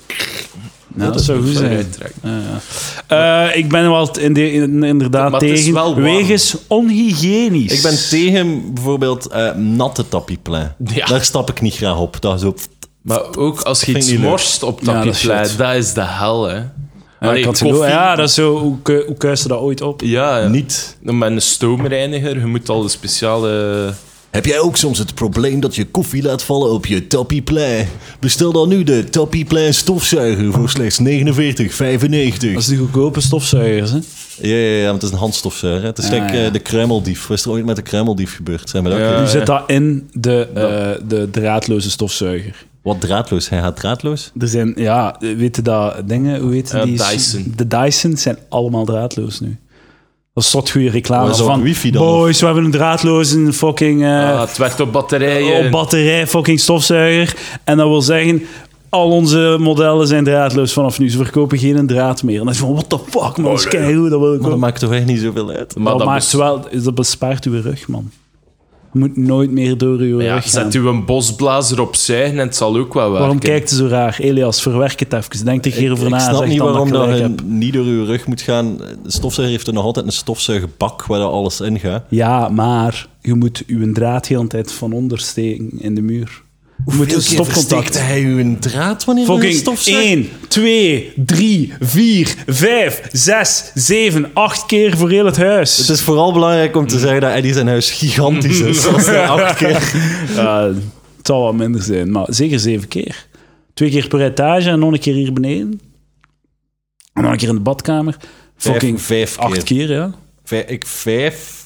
[0.97, 1.71] Ja, dat zou goed zijn.
[1.71, 2.21] eruit trekken.
[3.07, 3.47] Ja.
[3.47, 5.73] Eh, ik ben wel in de, in- inderdaad Maar het is tegen.
[5.73, 6.03] wel warm.
[6.03, 7.71] Wegens onhygiënisch.
[7.73, 10.67] Ik ben tegen bijvoorbeeld eh, natte tappie plei.
[10.85, 11.05] Ja.
[11.05, 12.21] Daar stap ik niet graag op.
[12.21, 12.55] Dat is zo...
[13.01, 14.29] Maar ook als je vind iets ik niet leuk.
[14.29, 15.57] morst op Ja, dat is tapieplet, shit.
[15.57, 16.61] dat is de hel, hè.
[17.23, 18.57] Ja, Allee, ik had zo- koffie- ja, dat is zo.
[18.59, 20.01] Hoe, hoe kuist je dat ooit op?
[20.01, 20.47] Ja, ja.
[20.47, 20.97] Niet.
[21.01, 23.93] Met een stoomreiniger, je moet al de speciale...
[24.31, 27.87] Heb jij ook soms het probleem dat je koffie laat vallen op je tappie plei?
[28.19, 32.53] Bestel dan nu de tappie plei stofzuiger voor slechts 49,95.
[32.53, 33.97] Dat is de goedkope stofzuigers, hè?
[34.41, 35.81] Ja, ja, ja, want het is een handstofzuiger.
[35.81, 35.87] hè.
[35.87, 36.45] Het is Ja, ja.
[36.45, 37.27] eh, de kruimeldief.
[37.27, 38.69] Wat is er ooit met de kruimeldief gebeurd?
[38.69, 39.11] Zijn we dat Ja.
[39.11, 39.25] ja.
[39.25, 42.65] zit dat in de, eh, de draadloze stofzuiger.
[42.83, 43.49] Wat draadloos?
[43.49, 44.31] Hij gaat draadloos?
[44.39, 46.97] Er zijn, ja, weet je dat dingen, hoe heet Ja, die?
[46.97, 47.53] Dyson.
[47.55, 49.57] De Dyson zijn allemaal draadloos nu.
[50.33, 51.27] Dat is tot goede reclame.
[51.27, 54.03] Dat van, wifi dan, boys, we hebben een draadloze fucking...
[54.03, 55.65] eh, Ah, het werkt op batterijen.
[55.65, 57.37] op batterij fucking stofzuiger.
[57.63, 58.43] En dat wil zeggen,
[58.89, 61.09] al onze modellen zijn draadloos vanaf nu.
[61.09, 62.39] Ze verkopen geen draad meer.
[62.39, 64.49] En dan is van, what the fuck, man, dat is keigoed, dat wil ik Maar
[64.49, 65.75] dat maakt toch echt niet zoveel uit?
[65.75, 68.11] maar dat, dat maakt wel, dat bespaart uw rug, man.
[68.93, 70.71] Je moet nooit meer door uw Ja, rug gaan.
[70.71, 73.19] zet u een bosblazer opzij en het zal ook wel werken.
[73.19, 74.15] Waarom kijkt je zo raar?
[74.19, 75.45] Elias, verwerk het even.
[75.45, 76.19] Denk er hierover Ik na.
[76.19, 78.77] snap zeg niet dan waarom dat ik je niet door je rug moet gaan.
[78.77, 82.03] De stofzuiger heeft er nog altijd een stofzuigerbak waar er alles in gaat.
[82.09, 86.42] Ja, maar je moet uw draad heel de tijd van onder steken in de muur.
[86.85, 87.99] Je moet een stopcontact.
[87.99, 90.09] hij u een draad wanneer Fucking stofzuiger...
[90.09, 95.77] 1, 2, 3, 4, 5, 6, 7, 8 keer voor heel het huis.
[95.77, 98.85] Het is vooral belangrijk om te zeggen dat Eddie zijn huis gigantisch is.
[98.93, 99.93] Als hij acht keer...
[100.35, 100.63] Ja,
[101.17, 103.27] het zal wat minder zijn, maar zeker 7 keer.
[103.73, 105.79] Twee keer per etage en nog een keer hier beneden.
[107.13, 108.17] En nog een keer in de badkamer.
[108.57, 109.45] Fucking vijf keer.
[109.45, 110.13] 8 keer, ja.
[110.43, 111.62] Vijf, ik vijf...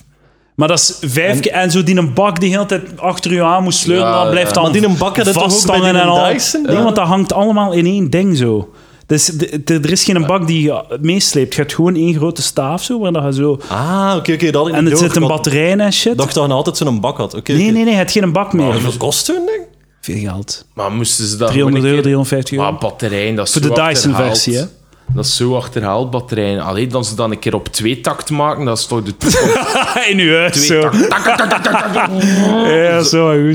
[0.57, 1.51] Maar dat is vijf En- keer.
[1.51, 4.21] En zo die een bak die de hele tijd achter je aan moet sleuren, Ja,
[4.21, 4.53] dan blijft ja.
[4.53, 6.31] dan Maar die een bak had het toch ook vasthangen bij die en al.
[6.33, 6.61] Dyson?
[6.61, 6.83] Nee, Ja.
[6.83, 8.69] want dat hangt allemaal in één ding zo.
[9.05, 11.53] Dus de- de- er is geen bak die je meesleept.
[11.53, 13.59] Je hebt gewoon één grote staaf zo, waar dat je zo...
[13.67, 14.45] Ah, oké, oké.
[14.51, 15.21] dat had ik En niet er zit een.
[15.21, 16.17] Ik batterij in en shit.
[16.17, 17.33] dacht dat hij altijd zo'n bak had.
[17.33, 17.71] Oké, Nee, oké.
[17.71, 18.71] nee, nee, je hebt geen bak meer.
[18.71, 19.61] Hoeveel kost zo'n ding?
[20.01, 20.65] Veel geld.
[20.73, 22.71] Maar moesten ze dat 300 gewoon euro, een keer- 350 euro.
[22.71, 23.81] Maar batterijen, dat is Voor de.
[23.81, 24.63] Dyson-versie, hè.
[25.13, 26.59] Dat is zo achterhaald, batterijen.
[26.59, 29.57] Alleen dan ze dan een keer op twee takt maken, dat is toch de toekomst.
[30.11, 30.89] in uw huis twee zo.
[31.61, 32.11] takt.
[32.65, 33.01] Ja,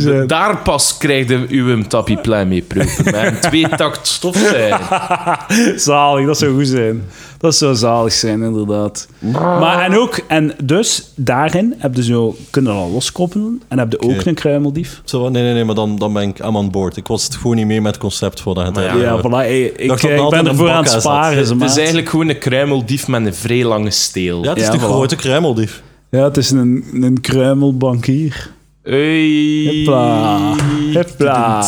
[0.01, 0.27] zijn.
[0.27, 3.05] Daar pas krijg je uw tapieplein mee proeven.
[3.05, 4.99] Met een twee takt stofzuiger.
[5.81, 7.03] Zalig, dat zou goed zijn.
[7.43, 9.09] Dat zou zalig zijn, inderdaad.
[9.43, 14.01] Maar en ook, en dus daarin heb je zo, kunnen al loskoppelen en heb je
[14.01, 14.29] ook Oké.
[14.29, 15.01] een kruimeldief.
[15.05, 16.97] Zo, nee, nee, nee, maar dan, dan ben ik I'm on board.
[16.97, 19.31] Ik was het gewoon niet mee met het concept voordat het Maar ja, voilà.
[19.31, 21.77] Hey, ik, dacht dat ik ben ervoor een aan het aan sparen, ze Het is
[21.77, 24.43] eigenlijk gewoon een kruimeldief met een vrij lange steel.
[24.43, 24.83] Ja, het is Ja, de voilà.
[24.83, 25.83] grote kruimeldief.
[26.11, 28.51] Ja, het is een, een kruimelbankier.
[28.83, 29.65] Hey.
[29.67, 30.55] Hopla.
[30.95, 31.65] Hopla.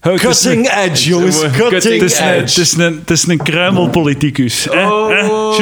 [0.00, 1.40] Cutting edge, jongens.
[1.40, 2.38] Cutting Cutting Het is, een, edge.
[2.40, 4.66] het, is een, het is een kruimelpoliticus.
[4.70, 5.56] hè, Oh.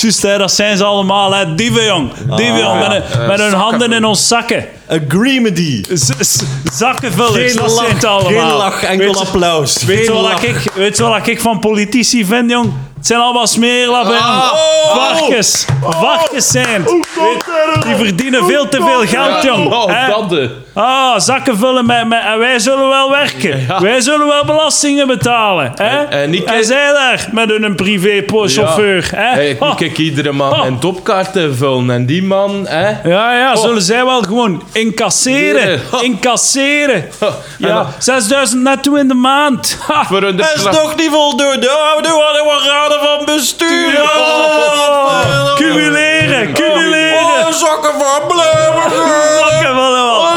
[0.00, 0.22] Juist.
[0.22, 1.54] Dat zijn ze allemaal, hè.
[1.54, 2.10] Dieven, jong.
[2.36, 2.78] Dieven, jong.
[2.88, 4.64] Met, hun- met hun handen in ons zakken.
[4.88, 5.84] Agreemedy.
[5.94, 8.48] Z- zakkenvullers, Geen dat zijn lach, het allemaal.
[8.48, 9.82] geen lach, enkel applaus.
[9.84, 10.42] Weet je Geen wat lach.
[10.44, 12.72] ik, weet je wat ik van politici vind, jong?
[12.98, 14.18] Het zijn allemaal smeerlappen.
[14.18, 14.52] Ah.
[14.94, 15.64] Varkens.
[15.82, 16.82] Varkens zijn.
[16.82, 17.82] het.
[17.84, 19.72] Die verdienen veel te veel geld, jong.
[19.72, 20.08] Oh, Hè?
[20.08, 20.50] dat de.
[20.74, 22.22] Ah, zakken vullen met, met...
[22.24, 23.64] En wij zullen wel werken.
[23.68, 23.80] Ja.
[23.80, 25.72] Wij zullen wel belastingen betalen.
[25.74, 26.04] Hè?
[26.04, 29.08] En- en zij daar met hun privé-chauffeur.
[29.14, 29.22] hè?
[29.34, 29.98] Hey, ik Oh.
[29.98, 30.66] iedere man Oh.
[30.66, 31.90] een topkaart te vullen.
[31.90, 32.88] En die man, hè?
[33.08, 35.70] Ja, ja, zullen zij wel gewoon incasseren.
[35.70, 35.78] Ja.
[35.92, 36.02] Oh.
[36.02, 36.94] Incasseren.
[37.20, 39.78] En Ja, dan 6000 netto in de maand.
[39.86, 40.04] Ha.
[40.04, 41.66] Voor Dat is toch niet voldoende.
[41.66, 44.00] Oh, we hadden wel raden van bestuur.
[45.54, 47.24] Cumuleren, cumuleren.
[47.24, 48.90] Oh, zakken van blijven.
[49.38, 50.27] Zakken wel.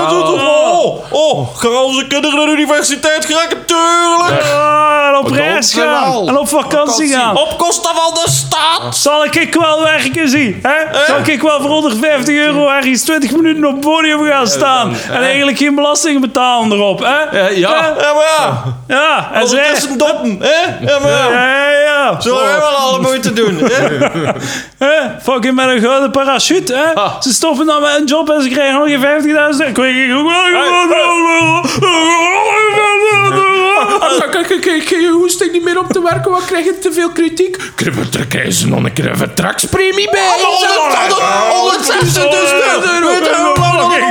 [0.82, 3.66] Oh, oh, gaan onze kinderen naar de universiteit geraken?
[3.66, 4.44] Tuurlijk.
[4.54, 6.28] Ah, en op reis gaan.
[6.28, 7.10] En op vakantie Vakantie.
[7.16, 7.38] gaan.
[7.38, 8.96] Op kosten van de staat.
[8.96, 10.60] Zal ik wel werken, zie?
[10.62, 11.04] Hè?
[11.08, 14.90] Zal ik wel voor 150 euro ergens 20 minuten op het podium gaan staan?
[14.90, 15.26] dan, en hè?
[15.26, 17.40] eigenlijk geen belasting betalen erop, hè?
[17.40, 17.70] Ja, ja.
[18.00, 18.64] Ja, maar ja.
[18.88, 19.60] Ja, en zij...
[19.60, 20.88] Ondertussen doppen, hè?
[20.92, 21.30] Ja, maar ja.
[21.32, 22.22] Ja, ja, ja.
[22.22, 23.98] Zullen wij wel alle moeite doen, hè?
[24.86, 25.20] Hè?
[25.22, 26.94] Fucking met een gouden parachute, hè?
[27.02, 27.22] Ah.
[27.22, 29.68] Ze stoppen dan met een job en ze krijgen nog geen 50.000 euro.
[29.68, 33.61] Ik weet niet- ik, 不要打我老公我好害
[34.66, 37.58] ik geen hoesting niet meer om te werken, wat krijg je te veel kritiek?
[38.12, 40.22] Daar krijgen ze nog een keer een vertrakspremie bij.
[40.22, 40.90] Weet je hoe
[43.20, 43.40] lang een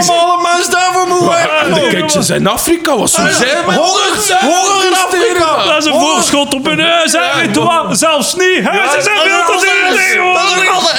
[0.06, 1.74] normale mens daarvoor moet werken?
[1.74, 5.64] De kindjes in Afrika, wat zo zijn met Honger, honger in Afrika!
[5.64, 7.88] Dat is een voorschot op hun huis, je?
[7.90, 8.64] Zelfs niet.
[8.64, 9.98] Huizen zijn veel te duur.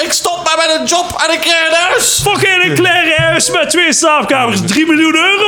[0.03, 2.19] Ik stop maar met een job en ik krijg een huis!
[2.23, 4.59] Fucking een klein huis met twee slaapkamers.
[4.65, 5.41] 3 miljoen euro?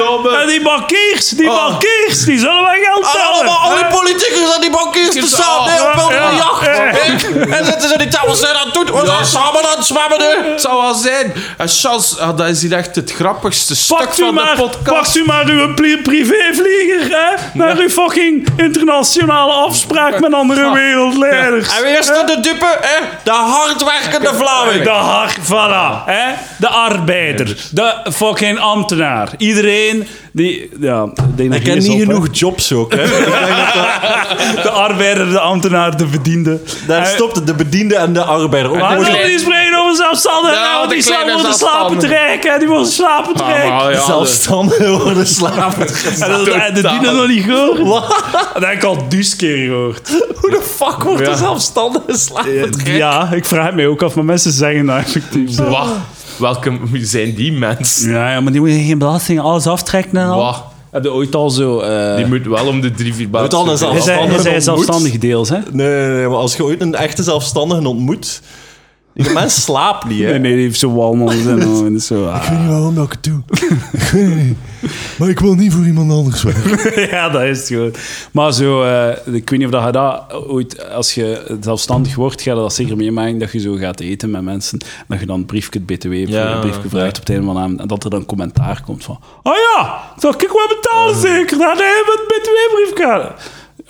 [0.00, 0.36] Godverdomme.
[0.36, 3.58] En die bankiers, die bankiers, die zullen wel geld Allemaal tellen.
[3.58, 6.64] al die politicus en die bankiers te samen nee, op Ja, een ja, jacht.
[6.64, 7.56] ja.
[7.56, 9.00] En zitten ze die tafel zijn aan het doen.
[9.00, 10.50] We zijn samen aan het zwemmen nu.
[10.50, 11.32] Het zou wel zijn.
[11.58, 14.84] En Charles, ah, dat is hier echt het grappigste stuk van maar, de podcast.
[14.96, 17.34] pakt u maar uw pri- privévlieger, hè?
[17.54, 21.76] Naar uw fucking internationale afspraak met andere wereldleiders.
[21.78, 22.78] En wie is er de dupe?
[22.80, 23.06] Hè?
[23.22, 24.82] De hardwerkende Vlaming.
[24.84, 26.04] De voilà.
[26.06, 26.32] Hè?
[26.56, 27.56] De arbeider.
[27.70, 29.28] De fucking ambtenaar.
[29.36, 30.70] Iedereen die...
[30.80, 32.92] Ja, de Ik ken niet genoeg jobs ook.
[32.94, 33.04] Hè.
[34.62, 36.60] De arbeider, de ambtenaar, de bediende.
[36.86, 38.70] Daar Eh, stopt het, de bediende en de arbeider.
[38.72, 40.56] Ook Maar moet je spreken over zelfstandigen.
[40.58, 41.98] Ja, want de die sla- kleine worden slapen
[42.42, 42.58] hè.
[42.58, 45.86] Die worden slapen te Ah, ja, Zelfstandigen worden slapen.
[46.20, 48.08] En dat en de dienen nog niet gehoord.
[48.54, 50.08] Dat heb ik al dus keer gehoord.
[50.40, 51.30] Hoe de fuck wordt Ja.
[51.30, 52.72] een zelfstandige slapen?
[52.84, 55.56] Ja, ik vraag het mij ook af, maar mensen zeggen dat effectief.
[56.40, 58.10] Welke wie zijn die mensen?
[58.10, 60.38] Ja, ja, maar die moeten geen belasting, alles aftrekken en al.
[60.42, 60.64] Wat?
[60.90, 61.78] Heb je ooit al zo...
[61.80, 63.78] eh Die moet wel om de drie, vier Moet al een baten.
[63.78, 64.84] zelf- hij zei, hij zelfstandige zei ontmoet.
[64.86, 65.58] zelfstandig deels, hè?
[65.72, 68.40] Nee, nee, nee, maar als je ooit een echte zelfstandige ontmoet,
[69.22, 70.26] die mens slaapt niet, hè.
[70.30, 72.26] Nee, nee, die heeft zo walmans en al, en zo.
[72.26, 72.48] ah.
[72.48, 73.40] weet niet waarom dat ik het doe.
[73.92, 74.56] Ik weet het niet.
[75.18, 77.08] Maar ik wil niet voor iemand anders werken.
[77.16, 77.92] ja, dat is het gewoon.
[78.32, 82.42] Maar zo, eh, ik weet niet of dat je dat ooit, als je zelfstandig wordt,
[82.42, 84.78] ga je dat zeker meemaken dat je zo gaat eten met mensen.
[84.78, 86.88] En dat je dan een briefje BTW hebt, Ja, een briefje ja.
[86.88, 87.80] vraagt op het einde van de avond.
[87.80, 91.58] En dat er dan commentaar komt van: Oh ja, dat ik wel betalen zeker.
[91.58, 93.32] Dan hebben we het BTW-briefje.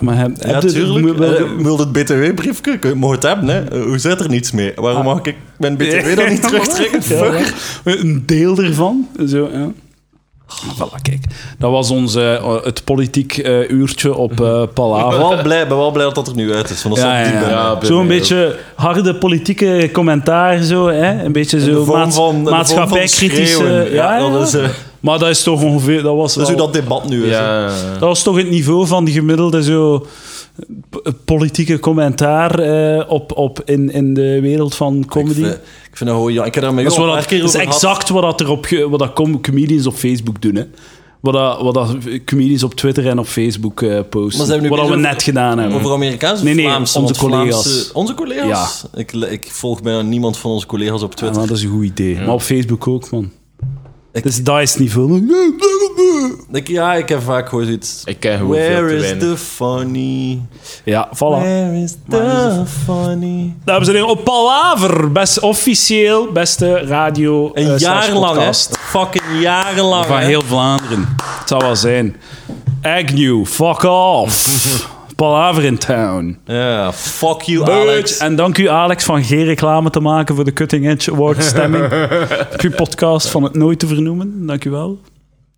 [0.01, 1.05] Maar heb, Ja, heb je- tuurlijk.
[1.05, 2.79] moet- wel- Eh, wil het btw-briefje?
[3.11, 3.63] Het hebben, hè.
[3.63, 4.71] Eh, Hoe zit er niets mee?
[4.75, 7.03] Waarom mag ik mijn btw dan niet terugtrekken?
[7.03, 7.53] Fuck.
[7.83, 9.07] Een deel ervan.
[9.27, 9.71] Zo, ja.
[10.75, 11.23] Voilà, kijk.
[11.59, 13.37] Dat was onze, eh, het politiek
[13.69, 15.19] uurtje op eh Ik Palaver.
[15.19, 16.83] ben wel blij, ben wel blij dat dat er nu uit is.
[16.83, 17.77] Want dat Ja, ja, ja.
[17.77, 21.23] bij Zo'n beetje harde politieke commentaar, zo, hè?
[21.23, 23.63] een beetje zo maats- van- van maatschappijkritische.
[23.63, 24.59] Ja, Ja, ja, dat is,
[25.01, 26.03] maar dat is toch ongeveer.
[26.03, 27.35] Dat was, Dat is hoe wel- dat debat nu is.
[27.35, 27.39] hè.
[27.59, 27.67] Ja.
[27.91, 30.05] dat was toch het niveau van de gemiddelde zo,
[31.25, 35.33] politieke commentaar eh, op, op in, in de wereld van Ik comedy.
[35.41, 36.33] vind, ik vind dat gewoon...
[36.33, 38.49] Ja, ik heb daar met Dat is, wat dat, dat is exact wat, dat er
[38.49, 40.55] op, wat dat com- comedians op Facebook doen.
[40.55, 40.63] Hè.
[41.19, 41.95] Wat, dat, wat dat
[42.25, 44.37] comedians op Twitter en op Facebook eh, posten.
[44.37, 45.77] Maar zijn we nu wat dat we net gedaan hebben.
[45.77, 46.99] Over Amerikaans of Nee, nee, Vlaamse?
[46.99, 47.61] onze collega's.
[47.63, 48.83] Vlaamse- onze collega's?
[48.95, 51.39] Ik, ik volg bijna niemand van onze collega's op Ja, Twitter.
[51.39, 52.15] maar dat is een goed idee.
[52.15, 53.31] Maar op Facebook ook, man.
[54.13, 55.25] Ik- Dus dat is niveau.
[56.51, 58.01] Ik, ja, ik heb vaak gewoon zoiets...
[58.05, 59.23] Ik ken gewoon veel Where te is weinig.
[59.29, 60.41] the funny?
[60.83, 61.19] Ja, voilà.
[61.19, 63.55] Where is the funny?
[63.65, 68.53] Dames en heren, op Palaver, best officieel beste radio Een eh, jaar slash lang, hè?
[68.79, 70.25] Fucking jarenlang, Van hè?
[70.25, 71.15] heel Vlaanderen.
[71.39, 72.15] Het zou wel zijn.
[72.81, 74.90] Agnew, fuck off.
[75.21, 76.37] Palaver in town.
[76.45, 77.79] Ja, fuck you, Alex.
[77.79, 78.17] Alex.
[78.17, 81.83] En dank u, Alex, van geen reclame te maken voor de Cutting Edge Award stemming.
[82.53, 84.45] op uw podcast van het nooit te vernoemen.
[84.45, 84.99] Dank u wel.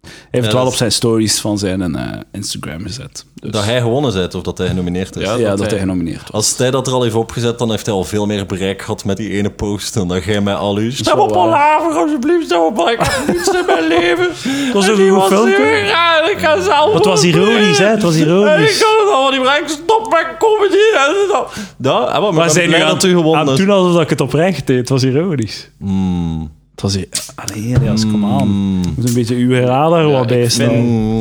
[0.03, 3.25] Hij heeft het Ja, wel op zijn stories van zijn eh, Instagram gezet.
[3.35, 5.23] Dus, Dat hij gewonnen zet of dat hij genomineerd is.
[5.25, 5.33] Ja.
[5.35, 6.31] ja, dat dat hij hij- genomineerd was.
[6.31, 9.05] Als hij dat er al heeft opgezet, dan heeft hij al veel meer bereik gehad
[9.05, 10.91] met die ene post dan dat jij met al uw...
[10.91, 11.31] Stem op.
[11.31, 13.01] Palaver, alsjeblieft, stem op Palaver.
[13.03, 14.29] Ik heb niets in mijn leven.
[14.65, 15.55] Het was En een goed was filmpje.
[15.65, 16.93] hier, Ja, ik ga zelf...
[16.93, 17.85] Het was ironisch, hè?
[17.87, 18.77] Het was En ik ironisch.
[18.79, 19.69] kan het allemaal niet bereiken.
[19.69, 20.75] Stop met comedy.
[20.95, 21.53] En dat.
[21.77, 23.59] Ja, maar, maar zijn nu aan, dat u gewonnen aan hebt.
[23.59, 24.77] toen alsof ik het oprecht deed.
[24.77, 25.69] Het was ironisch.
[25.79, 26.52] Mm.
[26.73, 26.95] Het was...
[26.95, 28.47] ir- Allee, Elias, kom aan.
[28.95, 31.17] Moet een beetje uw radar wat ik vind- Mm.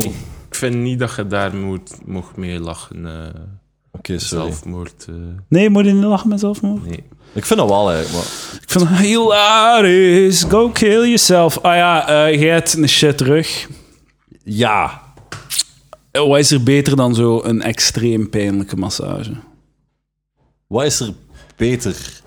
[0.49, 3.05] Ik vind niet dat je daar moet, mocht mee lachen.
[3.05, 3.41] eh
[3.91, 4.45] Oké, sorry.
[4.51, 5.05] zelfmoord.
[5.09, 5.15] eh,
[5.49, 6.85] Nee, moet je niet lachen met zelfmoord?
[6.85, 7.03] nee.
[7.33, 8.13] Ik vind dat wel, eigenlijk.
[8.25, 8.59] Maar...
[8.61, 10.43] Ik vind het hilarisch.
[10.43, 11.59] Go kill yourself.
[11.61, 13.67] Ah ja, eh jij hebt een shit terug.
[14.43, 15.01] Ja.
[16.11, 19.31] Eh, Wat is er beter dan zo een extreem pijnlijke massage?
[20.67, 21.13] Wat is er
[21.55, 22.21] beter?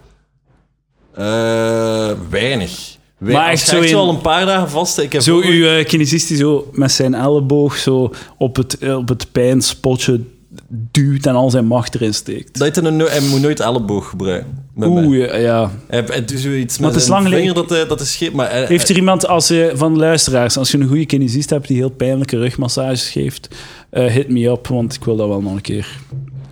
[1.15, 2.96] Eh, weinig.
[3.19, 4.99] Wij, Maar echt zo echt in- wel een paar dagen vast.
[4.99, 5.43] Ik heb Zo uw
[5.79, 10.21] uh, kinesist die zo met zijn elleboog zo op het, eh, op het pijnspotje
[10.69, 12.59] duwt en al zijn macht erin steekt.
[12.59, 14.65] Dat hij, een, no- hij moet nooit elleboog gebruiken.
[14.81, 15.71] Oeh, ja, ja.
[15.89, 18.33] Hij, hij doet zoiets met het is zijn lang vinger dat, hij- dat is scheep.
[18.33, 21.51] Maar hij- Heeft er iemand als je, van de luisteraars, als je een goede kinesist
[21.51, 23.49] hebt die heel pijnlijke rugmassages geeft,
[23.91, 25.99] eh, hit me up, want ik wil dat wel nog een keer.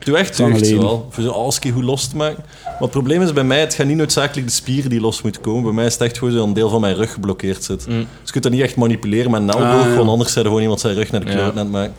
[0.05, 1.07] Doe echt deugd, wel.
[1.11, 2.45] Voor zo'n alski goed los te maken.
[2.65, 5.41] Maar het probleem is bij mij, het gaat niet noodzakelijk de spieren die los moeten
[5.41, 5.63] komen.
[5.63, 7.85] Bij mij is het echt gewoon zo'n deel van mijn rug geblokkeerd zit.
[7.85, 7.95] Dus
[8.25, 9.97] je kunt dat niet echt manipuleren met een elleboog, Ah, ja.
[9.97, 11.95] want anders zijn er gewoon iemand zijn rug naar de kloot aan het maken.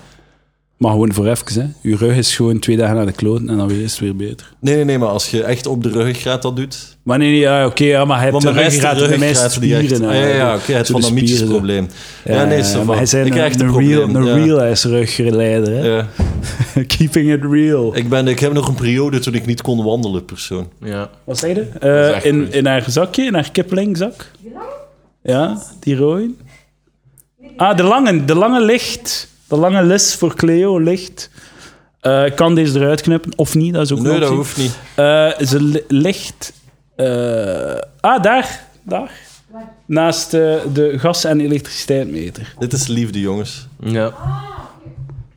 [0.77, 1.89] Maar gewoon voor even, hè.
[1.89, 4.15] Je rug is gewoon twee dagen naar de kloten en dan weer is het weer
[4.15, 4.53] beter.
[4.59, 6.97] Nee, nee, nee, maar als je echt op de ruggengraat dat doet...
[7.03, 9.09] Maar nee, nee, ja, oké, ja, maar hij heeft de is de ruggengraat is het
[9.09, 9.85] ruggengraat die echt...
[9.85, 10.09] spieren.
[10.09, 10.37] Ah, ja, hè.
[10.37, 11.57] ja, oké, het de vandamietisch spieren, zo.
[11.57, 11.87] probleem.
[12.25, 12.83] Ja, Ja, nee, ja, va.
[12.83, 13.89] maar hij zei ik een, krijg het een, probleem.
[13.89, 14.45] real, een ja.
[14.45, 15.87] real is ruggeleider, hè.
[15.87, 16.07] Ja.
[16.97, 17.95] Keeping it real.
[17.95, 20.69] Ik, ben, ik heb nog een periode toen ik niet kon wandelen, persoon.
[20.83, 21.09] Ja.
[21.23, 21.59] Wat zei je?
[21.61, 24.31] Is Eh echt in, in haar zakje, in haar kippelingzak.
[25.23, 26.29] Ja, die rode.
[27.57, 29.33] Ah, de lange, de lange licht.
[29.47, 31.29] De lange lis voor Cleo ligt.
[31.99, 34.77] Eh, ik kan deze eruit knippen, of niet, dat is ook Nee, dat hoeft niet.
[34.95, 36.53] Eh, ze li- ligt...
[36.95, 38.63] eh, ah, daar.
[38.83, 39.11] Daar.
[39.85, 42.53] Naast eh, de gas- en elektriciteitsmeter.
[42.59, 43.67] Dit is liefde, jongens.
[43.79, 44.13] Ja.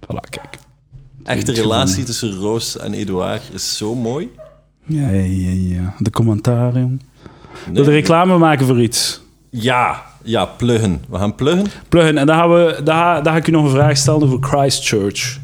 [0.05, 0.59] Voilà, kijk.
[1.25, 4.31] Echte relatie tussen Roos en Edouard is zo mooi.
[4.85, 5.95] Ja, ja, ja, ja.
[5.99, 7.01] De commentaren.
[7.67, 7.75] Nee.
[7.75, 9.21] Wil de reclame maken voor iets?
[9.51, 11.05] Ja, ja, pluggen.
[11.09, 11.67] We gaan pluggen.
[11.89, 14.23] Plugin, en dan, gaan we, dan, ga, dan ga ik u nog een vraag stellen
[14.23, 15.39] over Christchurch.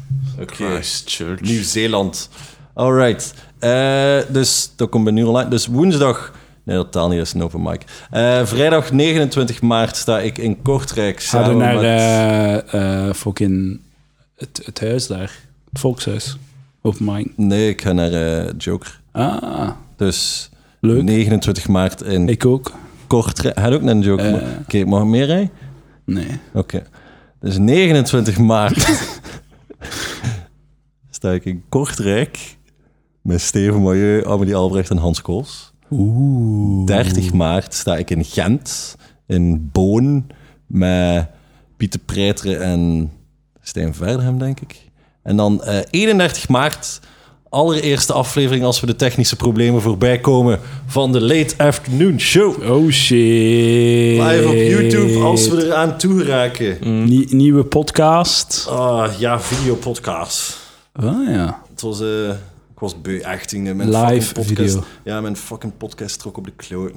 [0.45, 1.41] Christchurch.
[1.41, 2.29] Nieuw-Zeeland.
[2.73, 3.33] Alright.
[3.59, 5.49] Eh dus dat komt bij nu online.
[5.49, 6.31] Dus woensdag.
[6.63, 7.81] Nee, dat taal niet, dat is een open mic.
[8.11, 11.23] Eh, vrijdag 29 maart sta ik in Kortrijk.
[11.23, 13.79] Ga je samen naar met- eh fucking
[14.37, 15.31] het, het huis daar,
[15.69, 16.37] het volkshuis.
[16.81, 17.27] Open mic.
[17.35, 18.99] Nee, ik ga naar Joker.
[19.11, 20.49] Ah, Dus
[20.79, 21.03] leuk.
[21.03, 22.71] 29 maart in Ik ook.
[23.07, 24.41] Ga je ook naar een Joker?
[24.41, 24.59] Eh.
[24.59, 25.49] Oké, mag ik meer rijden?
[26.05, 26.27] Nee.
[26.53, 26.83] Oké.
[27.39, 28.87] Dus 29 maart
[31.09, 32.57] sta ik in Kortrijk
[33.21, 35.73] met Steven Milieu, Amelie Albrecht en Hans Kools.
[35.91, 36.85] Oeh.
[36.85, 38.95] 30 maart sta ik in Gent,
[39.27, 40.27] in Boon,
[40.67, 41.27] met
[41.77, 43.11] Pieter Preiteren en
[43.61, 44.89] Stijn Verderhem, denk ik.
[45.23, 46.99] En dan eh 31 maart,
[47.49, 52.71] allereerste aflevering als we de technische problemen voorbij komen van de Late Afternoon Show.
[52.71, 53.17] Oh shit.
[54.21, 56.77] Live op YouTube als we eraan toe raken.
[57.05, 58.67] Nie- nieuwe podcast.
[58.69, 60.57] Ah, ja, videopodcast.
[60.93, 61.61] Ah ja.
[61.71, 62.29] Het was, eh,
[62.73, 63.51] ik was beu, echt.
[63.53, 64.47] in Mijn Live podcast.
[64.57, 64.83] video.
[65.03, 66.95] Ja, mijn fucking podcast trok op de kloten.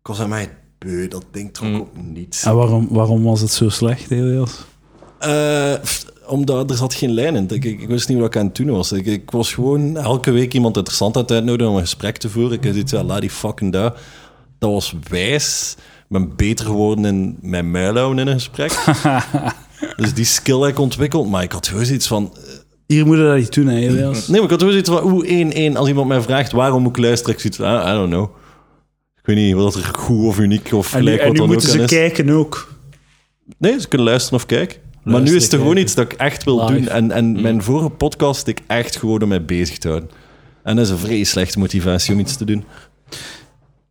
[0.00, 2.42] Ik was aan mij beu, dat ding trok op niets.
[2.42, 4.50] En waarom, waarom was het zo slecht, Elias?
[5.18, 5.72] Eh,
[6.28, 7.44] omdat er zat geen lijn in.
[7.48, 8.92] Ik, ik, ik wist niet wat ik aan het doen was.
[8.92, 12.28] Ik, ik was gewoon elke week iemand interessant aan het uitnodigen om een gesprek te
[12.28, 12.52] voeren.
[12.56, 13.92] Ik had zoiets van, laat die fucking daar.
[14.58, 15.74] Dat was wijs.
[15.78, 18.84] Ik ben beter geworden in mijn muil houden in een gesprek.
[19.96, 21.30] dus die skill heb ik ontwikkeld.
[21.30, 22.32] Maar ik had gewoon zoiets van...
[22.86, 24.28] Hier moeten we dat niet doen, hè, Elias.
[24.28, 25.12] Nee, maar ik had gewoon zoiets van...
[25.12, 25.76] Oeh, 1-1.
[25.76, 27.66] Als iemand mij vraagt waarom moet ik luisteren, ik zoiets van...
[27.66, 28.30] ah, I don't know.
[29.20, 31.38] Ik weet niet wat er goed of uniek of En nu, gelijk en wat nu
[31.38, 32.00] dan ook moeten aan ze is.
[32.00, 32.72] kijken ook.
[33.58, 34.76] Nee, ze kunnen luisteren of kijken.
[35.02, 36.72] Maar nu is het gewoon iets dat ik echt wil Live.
[36.72, 36.88] doen.
[36.88, 40.10] En, en mijn vorige podcast had ik echt gewoon om mij bezig te houden.
[40.62, 42.64] En dat is een vrij slechte motivatie om iets te doen.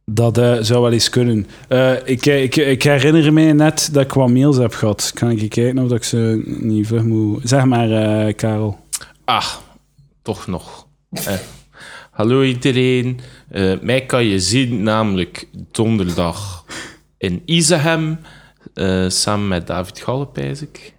[0.06, 1.48] Dat eh, zou wel eens kunnen.
[1.68, 5.12] Eh, ik, ik, ik herinner me net dat ik wat mails heb gehad.
[5.14, 7.42] Kan ik kijken of dat ik ze niet vlug moet...
[7.44, 8.80] Zeg maar, eh, Karel.
[9.26, 9.54] Ah,
[10.22, 10.88] toch nog.
[11.12, 11.34] Eh.
[12.12, 13.20] Hallo iedereen.
[13.50, 16.66] Eh, mij kan je zien namelijk donderdag
[17.18, 18.20] in Izehem.
[18.78, 20.94] Eh, samen met David Galle, pijs ik.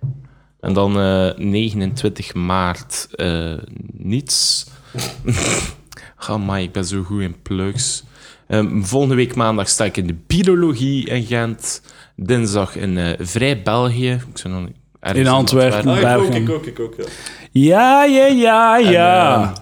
[0.61, 3.53] En dan eh, 29 maart eh,
[3.93, 4.67] niets.
[6.17, 8.05] Ga maar, ik ben zo goed in plugs.
[8.47, 11.83] Ehm, volgende week maandag sta ik in de biologie in Gent.
[12.17, 14.11] Dinsdag in eh, Vrij België.
[14.11, 14.69] Ik zou nog
[15.01, 15.89] ergens In Antwerpen.
[15.91, 16.35] Ah, Bergen.
[16.43, 17.09] ik ook, ik ook, ik ook.
[17.51, 18.05] Ja.
[18.05, 19.53] Ja, ja, ja, ja.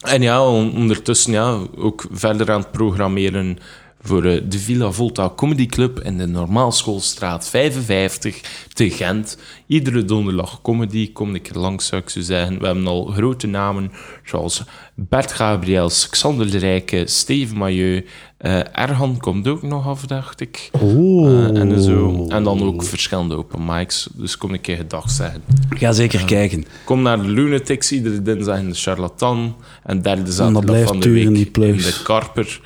[0.00, 3.58] En ja, on- ondertussen ja, ook verder aan het programmeren
[4.02, 9.38] voor eh, de Villa Volta Comedy Club in de Normaalschoolstraat 55 te Gent.
[9.66, 12.58] Iedere donderdag comedy, kom ik er langs, zou ik zo zeggen.
[12.58, 13.92] We hebben al grote namen
[14.24, 14.62] zoals
[14.94, 18.04] Bert Gabriels, Xander de Rijke, Steven Mailleu.
[18.36, 20.70] eh Erhan komt ook nog af, dacht ik.
[20.72, 22.26] Eh, en, zo.
[22.28, 24.08] en dan ook verschillende open mics.
[24.14, 25.42] Dus kom een keer gedag zeggen.
[25.70, 26.64] Ga zeker kijken.
[26.84, 29.56] Kom naar de Lunatics iedere dinsdag in de Charlatan.
[29.82, 32.60] En derde zaterdag van de week in de Karper.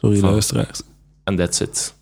[0.00, 0.80] Sorry, Van- luisteraars.
[1.24, 1.94] En that's it.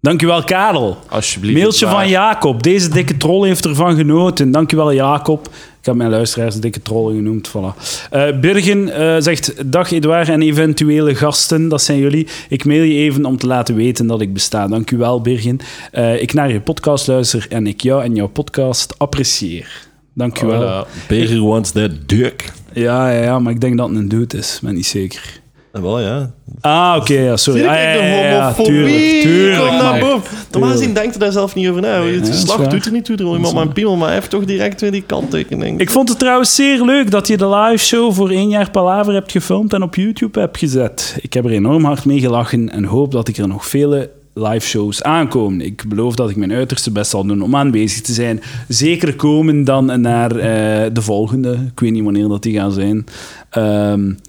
[0.00, 0.96] Dankjewel, Karel.
[1.08, 1.58] Alsjeblieft.
[1.58, 2.08] Mailtje van.
[2.08, 2.62] Jacob.
[2.62, 4.50] Deze dikke troll heeft ervan genoten.
[4.50, 5.46] Dankjewel, Jacob.
[5.80, 7.48] Ik heb mijn luisteraars dikke trollen genoemd.
[7.48, 7.82] Voilà.
[8.10, 12.26] Eh, Birgen eh, zegt: Dag Edouard en eventuele gasten, dat zijn jullie.
[12.48, 14.66] Ik mail je even om te laten weten dat ik besta.
[14.66, 15.58] Dankjewel, Birgen.
[15.90, 19.88] Eh, ik naar je podcast luister en ik jou en jouw podcast apprecieer.
[20.14, 20.84] Dankjewel.
[20.84, 21.06] Voilà.
[21.08, 22.52] Beger wants that dick.
[22.72, 24.54] Ja, ja, ja, maar ik denk dat het een dude is.
[24.54, 25.40] Ik ben niet zeker.
[25.72, 26.30] Ah, wel, ja.
[26.60, 27.60] Ah, oké, ja, sorry.
[27.60, 30.68] Ah, ja, de ja, ja, homofobie tuurlijk, tuurlijk, naar boven.
[30.70, 32.02] Gezien denkt er daar zelf niet over na.
[32.02, 33.16] Het dat is geslacht doet er niet toe.
[33.16, 35.80] Er wil iemand maar een piemel, maar hij heeft toch direct weer die kanttekening.
[35.80, 39.14] Ik vond het trouwens zeer leuk dat je de live show voor één jaar Palaver
[39.14, 41.18] hebt gefilmd en op YouTube hebt gezet.
[41.20, 44.66] Ik heb er enorm hard mee gelachen en hoop dat ik er nog vele live
[44.66, 45.60] shows aankomen.
[45.60, 48.40] Ik beloof dat ik mijn uiterste best zal doen om aanwezig te zijn.
[48.68, 51.52] Zeker komen dan naar eh, de volgende.
[51.72, 53.04] Ik weet niet wanneer dat die gaan zijn.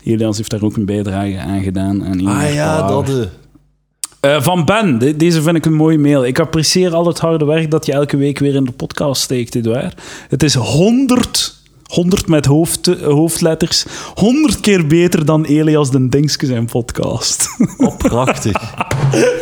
[0.04, 2.06] Elias heeft daar ook een bijdrage aan gedaan.
[2.06, 3.10] Aan Ah ja, dat...
[3.10, 4.36] eh.
[4.36, 6.26] Eh, van Ben, de- deze vind ik een mooie mail.
[6.26, 9.56] Ik apprecieer al het harde werk dat je elke week weer in de podcast steekt,
[9.56, 10.02] Edouard.
[10.30, 11.61] Het is 100,
[11.92, 17.50] 100 met hoofd, hoofdletters, 100 keer beter dan Elias den Dingske zijn podcast.
[17.78, 18.74] Oh, prachtig.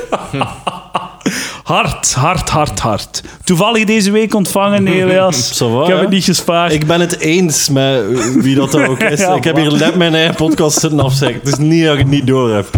[1.69, 3.23] hard, hard, hard, hard.
[3.43, 5.63] Toevallig deze week ontvangen, Elias.
[5.63, 6.01] Ça va, ik heb hè?
[6.01, 6.73] het niet gespaard.
[6.73, 8.03] Ik ben het eens met
[8.41, 9.19] wie dat ook is.
[9.19, 11.39] Ja, ik heb hier net mijn eigen podcast zitten afzeggen.
[11.39, 12.69] Het is niet dat ik het niet door heb.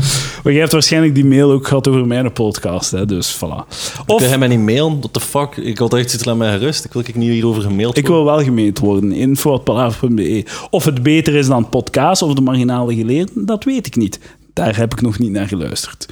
[0.43, 3.05] Maar jij hebt waarschijnlijk die mail ook gehad over mijn podcast, hè?
[3.05, 3.67] dus voilà.
[4.05, 4.17] Of...
[4.17, 4.97] Kun jij mij niet mailen?
[4.99, 5.57] What the fuck?
[5.57, 6.85] Ik had echt zitten aan mij gerust.
[6.85, 8.25] Ik wil ik niet hierover gemaild Ik worden.
[8.25, 9.11] wil wel gemeend worden.
[9.11, 10.45] Info.palaver.be.
[10.69, 14.19] Of het beter is dan podcast of de marginale geleerden, dat weet ik niet.
[14.53, 16.07] Daar heb ik nog niet naar geluisterd.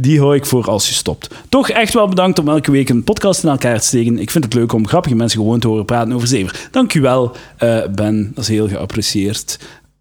[0.00, 1.34] Die hou ik voor als je stopt.
[1.48, 4.18] Toch echt wel bedankt om elke week een podcast in elkaar te steken.
[4.18, 6.68] Ik vind het leuk om grappige mensen gewoon te horen praten over zever.
[6.70, 8.30] Dank u wel, eh, Ben.
[8.34, 9.58] Dat is heel geapprecieerd.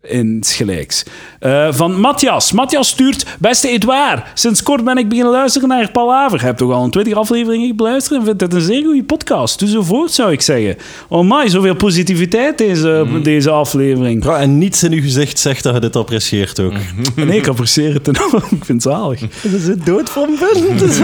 [0.08, 1.04] Insgelijks.
[1.40, 2.52] Eh van Matthias.
[2.52, 3.26] Matthias stuurt...
[3.40, 6.42] Beste Edouard, sinds kort ben ik beginnen luisteren naar Palaver.
[6.44, 9.60] Heb toch al een 20 afleveringen beluisterd en vind het een zeer goede podcast.
[9.60, 10.76] Doe zo voort, zou ik zeggen.
[11.10, 14.24] Oh my, zoveel positiviteit deze, deze aflevering.
[14.24, 16.74] Ja, en niets in uw gezicht zegt dat je dit apprecieert ook.
[17.16, 18.44] Nee, ik apprecieer het enorm.
[18.60, 19.20] Ik vind het zalig.
[19.20, 21.00] Dat is het dood van echt-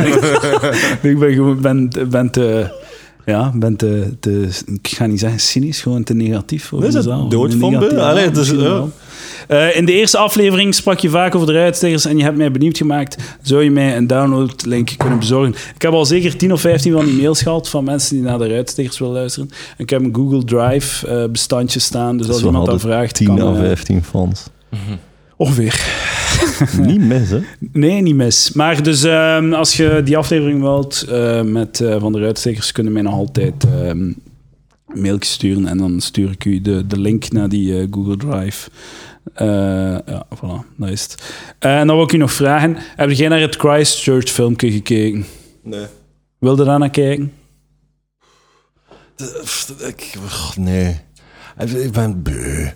[1.03, 2.81] ik ben gewoon ben, ben te...
[3.25, 4.49] Ja, ben te, te...
[4.65, 6.73] Ik ga niet zeggen cynisch, gewoon te negatief.
[6.73, 7.29] over Is het mezelf.
[7.29, 8.55] dood van Allee, ja.
[8.55, 8.91] wel.
[9.47, 12.51] Eh, in de eerste aflevering sprak je vaak over de ruitsteggers en je hebt mij
[12.51, 13.17] benieuwd gemaakt.
[13.41, 15.55] Zou je mij een downloadlink kunnen bezorgen?
[15.75, 18.37] Ik heb al zeker 10 of 15 van die mails gehad van mensen die naar
[18.37, 19.49] de ruitsteggers willen luisteren.
[19.49, 23.15] En ik heb een Google Drive eh, bestandje staan, dus als iemand dan hadden vraagt...
[23.15, 24.43] 10 kan, à eh, 15 fans.
[25.37, 26.21] ongeveer.
[26.81, 27.39] niet mis, hè?
[27.71, 28.51] Nee, niet mis.
[28.51, 32.93] Maar dus ehm, als je die aflevering wilt eh, met eh, Van de Ruitstekers, kunnen
[32.93, 34.11] mij nog altijd ehm,
[34.93, 35.67] een mailtje sturen.
[35.67, 38.69] En dan stuur ik u de, de link naar die eh, Google Drive.
[39.33, 39.47] Eh,
[40.05, 41.33] ja, voilà, dat is het.
[41.59, 45.25] Eh, en dan wil ik u nog vragen, heb jij naar het Christchurch filmpje gekeken?
[45.63, 45.85] Nee.
[46.39, 47.33] Wilde daar naar kijken?
[49.87, 50.17] Ik,
[50.55, 50.99] nee.
[51.57, 52.67] Ik ben beu.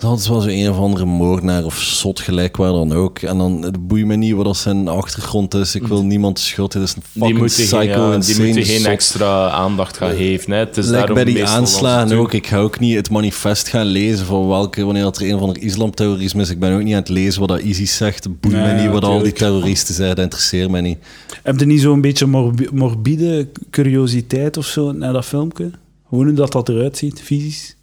[0.00, 3.18] Dat is wel zo een of andere moordenaar of zot gelijk waar dan ook.
[3.18, 5.74] En dan het boeit me niet wat zijn achtergrond is.
[5.74, 6.80] Ik wil niemand schotten.
[6.80, 8.86] Het is een Die fucking moeten, psycho geen, ja, die moeten geen zot.
[8.86, 10.52] extra aandacht gaan geven.
[10.52, 10.58] Hè.
[10.58, 12.32] Het is Like daarom bij die aanslagen ook.
[12.32, 15.40] Ik ga ook niet het manifest gaan lezen van welke, wanneer dat er een of
[15.40, 16.50] ander islamterrorisme is.
[16.50, 18.24] Ik ben ook niet aan het lezen wat dat ISIS zegt.
[18.24, 20.14] Het boeit me niet ja, wat al die terroristen zeggen.
[20.16, 20.98] Dat interesseert mij niet.
[21.42, 25.70] Heb je niet zo'n beetje morbi- morbide curiositeit of zo naar dat filmpje?
[26.02, 27.76] Hoe dat, dat eruit ziet, fysisch?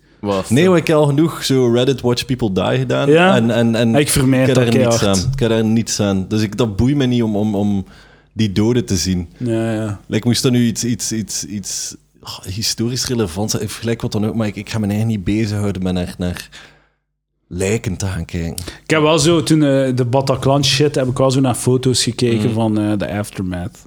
[0.49, 3.09] Nee, maar ik heb al genoeg zo Reddit Watch People Die gedaan.
[3.09, 3.35] Ja?
[3.35, 5.17] En, en, en Ik vermijd daar niets aan.
[5.33, 6.25] Ik heb daar niets aan.
[6.27, 7.85] Dus ik, dat boeit me niet om, om, om
[8.33, 9.29] die doden te zien.
[9.37, 9.99] Ja, ja.
[10.05, 14.25] Like, moest er nu iets, iets, iets, iets oh, historisch relevant zijn, gelijk wat dan
[14.25, 16.49] ook, maar ik, ik ga me eigenlijk niet bezighouden met naar, naar
[17.47, 18.65] lijken te gaan kijken.
[18.83, 22.03] Ik heb wel zo, toen eh, de Bataclan shit, heb ik wel zo naar foto's
[22.03, 23.85] gekeken van eh, de aftermath.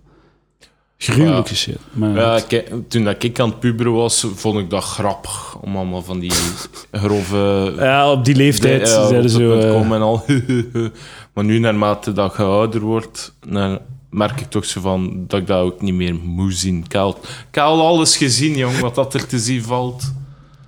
[1.08, 1.56] Gruwelijke Ja.
[1.56, 1.78] shit.
[1.92, 2.40] Maar Ja,
[2.88, 5.56] toen dat ik aan het puberen was, vond ik dat grappig.
[5.60, 6.32] Om allemaal van die
[6.92, 7.72] grove...
[7.76, 10.24] ja, op die leeftijd Ja, zeiden ze eh, en al.
[11.34, 13.78] maar nu, naarmate dat je ouder wordt, dan
[14.10, 16.76] merk ik toch zo van dat ik dat ook niet meer moet zien.
[16.84, 17.16] Ik heb al,
[17.48, 20.12] ik heb al alles gezien, jong, wat dat er te zien valt.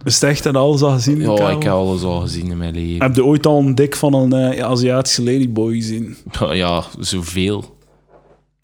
[0.04, 1.20] Is het echt en alles al gezien?
[1.20, 3.02] Ja, ik heb alles al gezien in mijn leven.
[3.02, 6.16] Heb je ooit al een dik van een eh, Aziatische ladyboy gezien?
[6.52, 7.76] Ja, zoveel.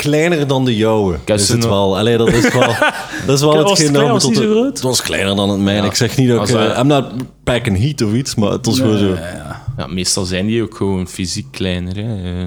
[0.02, 1.98] Kleiner dan de jouwe, heb is het wel.
[1.98, 2.74] Allee, dat is wel,
[3.26, 4.66] dat is wel het hetgeen het tot niet de- zo groot?
[4.68, 5.80] Het was kleiner dan het mijne.
[5.82, 5.86] Ja.
[5.88, 6.54] Ik zeg niet dat ik...
[6.56, 7.04] Eh, I'm not
[7.44, 9.14] packing heat of iets, maar het was gewoon zo...
[9.76, 11.96] Ja, meestal zijn die ook gewoon fysiek kleiner.
[11.96, 12.42] Hè.
[12.42, 12.46] Eh,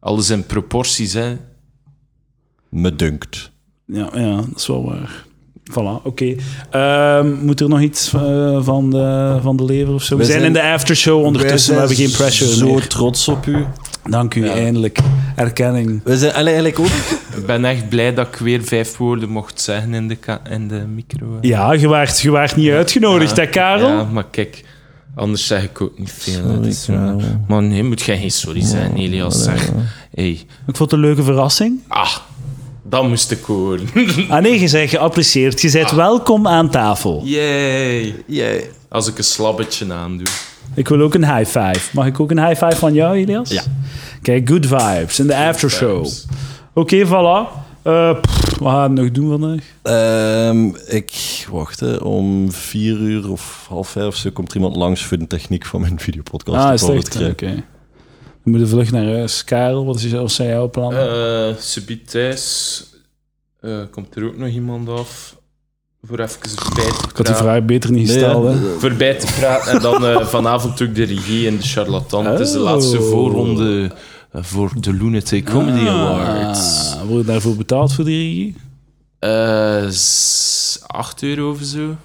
[0.00, 1.36] Alles in proporties, hè.
[2.68, 3.50] Me dunkt.
[3.86, 5.24] Ja, ja, dat is wel waar.
[5.70, 6.34] Voilà, oké.
[6.70, 10.16] Ehm, moet er nog iets eh, van, de, van de lever of zo?
[10.16, 12.86] We zijn, zijn- in de aftershow ondertussen, we hebben geen pressure zo meer.
[12.88, 13.66] trots op u.
[14.08, 14.98] Dank u, eindelijk.
[15.36, 16.00] Erkenning.
[16.04, 16.86] We zijn allee, eigenlijk ook...
[17.40, 20.68] Ik ben echt blij dat ik weer vijf woorden mocht zeggen in de, ka- in
[20.68, 21.26] de micro.
[21.32, 21.48] hè.
[21.48, 23.88] Ja, je waart, je waart niet uitgenodigd, hè, Karel?
[23.88, 24.64] Ja, maar kijk,
[25.14, 26.44] anders zeg ik ook niet veel.
[26.44, 26.52] hè.
[26.54, 27.14] Sorry, is, eh,
[27.48, 29.42] maar nee, moet jij geen sorry zijn, Elias.
[29.42, 29.70] Zeg.
[30.14, 30.30] Hey.
[30.30, 30.46] Ik
[30.76, 31.80] vond het een leuke verrassing.
[31.88, 32.16] Ah,
[32.82, 33.88] dat moest ik horen.
[34.28, 35.60] Ah nee, je bent geapprecieerd.
[35.60, 37.22] Je bent welkom aan tafel.
[37.24, 38.14] Yay.
[38.26, 38.70] Jij...
[38.88, 40.26] Als ik een slabbetje aandoe.
[40.80, 41.90] Ik wil ook een high five.
[41.92, 43.50] Mag ik ook een high five van jou, Elias?
[43.50, 43.62] Ja.
[44.22, 46.06] Kijk, good vibes in de aftershow.
[46.74, 47.48] Oké, voilà.
[47.82, 49.62] Eh, pff, wat gaan we nog doen vandaag?
[49.82, 54.76] Ehm, ik wacht, hè, om vier uur of half vijf of zo komt er iemand
[54.76, 56.64] langs voor de techniek van mijn videopodcast.
[56.64, 57.16] Ah, is echt?
[57.16, 57.34] Oké.
[57.34, 57.64] krijgen.
[58.42, 59.44] We moeten vlug naar huis.
[59.44, 61.10] Karel, wat, is, wat zijn jouw plannen?
[61.50, 62.84] Eh Subiet thuis.
[63.60, 65.36] Eh, komt er ook nog iemand af?
[66.02, 66.38] Voor even
[66.74, 68.44] bij te ik had die vraag beter niet Nee, gesteld.
[68.44, 68.50] hè.
[68.50, 68.78] ja.
[68.78, 69.72] Voorbij te praten.
[69.72, 72.26] En dan eh, vanavond ook de regie en de charlatan.
[72.26, 72.64] Het is de Oh.
[72.64, 73.90] laatste voorronde
[74.32, 76.94] eh, voor de Lunatic Comedy Awards.
[76.96, 78.56] Ah, Wordt daarvoor betaald voor die regie?
[79.18, 81.96] Eh, s- 8 euro of zo.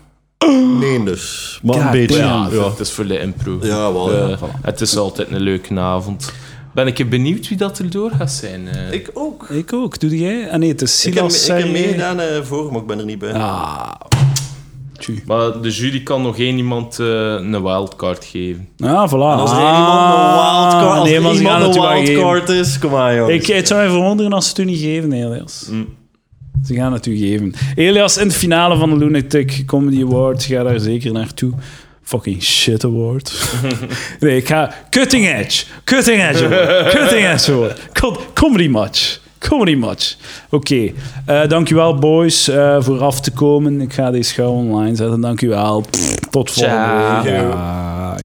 [0.79, 1.59] Nee, dus.
[1.63, 2.17] Maar een beetje.
[2.17, 3.57] Ja, Ja, het is voor de impro.
[3.61, 4.13] ja wel.
[4.13, 4.29] ja.
[4.29, 6.31] Eh, het is altijd een leuke avond.
[6.75, 8.67] Ben ik benieuwd wie dat er door gaat zijn.
[8.67, 8.91] eh.
[8.91, 9.49] Ik ook.
[9.49, 9.99] Ik ook.
[9.99, 10.51] Doe jij?
[10.51, 11.71] Ah nee, het is Ik heb, Silas ik heb Serrier.
[11.81, 13.33] meegedaan eh, voor, maar ik ben er niet bij.
[13.33, 13.91] Ah.
[14.97, 15.23] Tju.
[15.25, 18.67] Maar de jury kan nog één iemand eh, een wildcard geven.
[18.79, 19.11] Ah, voilà.
[19.11, 21.81] Als er ah, iemand een wildcard, als nee, er maar ze gaan iemand het een
[21.81, 22.13] u wel geven.
[22.15, 23.33] wildcard is, kom aan jongens.
[23.49, 25.67] Ik, het zou mij verwonderen als ze het u niet geven, Elias.
[25.71, 25.87] Mm.
[26.65, 27.53] Ze gaan het u geven.
[27.75, 31.51] Elias, in de finale van de Lunatic Comedy Awards, ga daar zeker naartoe.
[32.05, 33.31] Fucking shit award.
[34.19, 34.73] nee, ik ga...
[34.89, 35.63] Cutting edge.
[35.83, 36.93] Cutting edge award.
[36.93, 37.79] Cutting edge award.
[37.93, 39.19] Co- Comedy match.
[39.39, 40.15] Comedy match.
[40.49, 40.91] Oké.
[41.25, 43.81] eh, dankjewel, boys, eh, voor af te komen.
[43.81, 45.21] Ik ga deze gauw online zetten.
[45.21, 45.83] Dankjewel.
[45.89, 47.23] Pff, Tot volgende Ciao.
[47.23, 47.33] week.
[47.33, 48.23] Ja.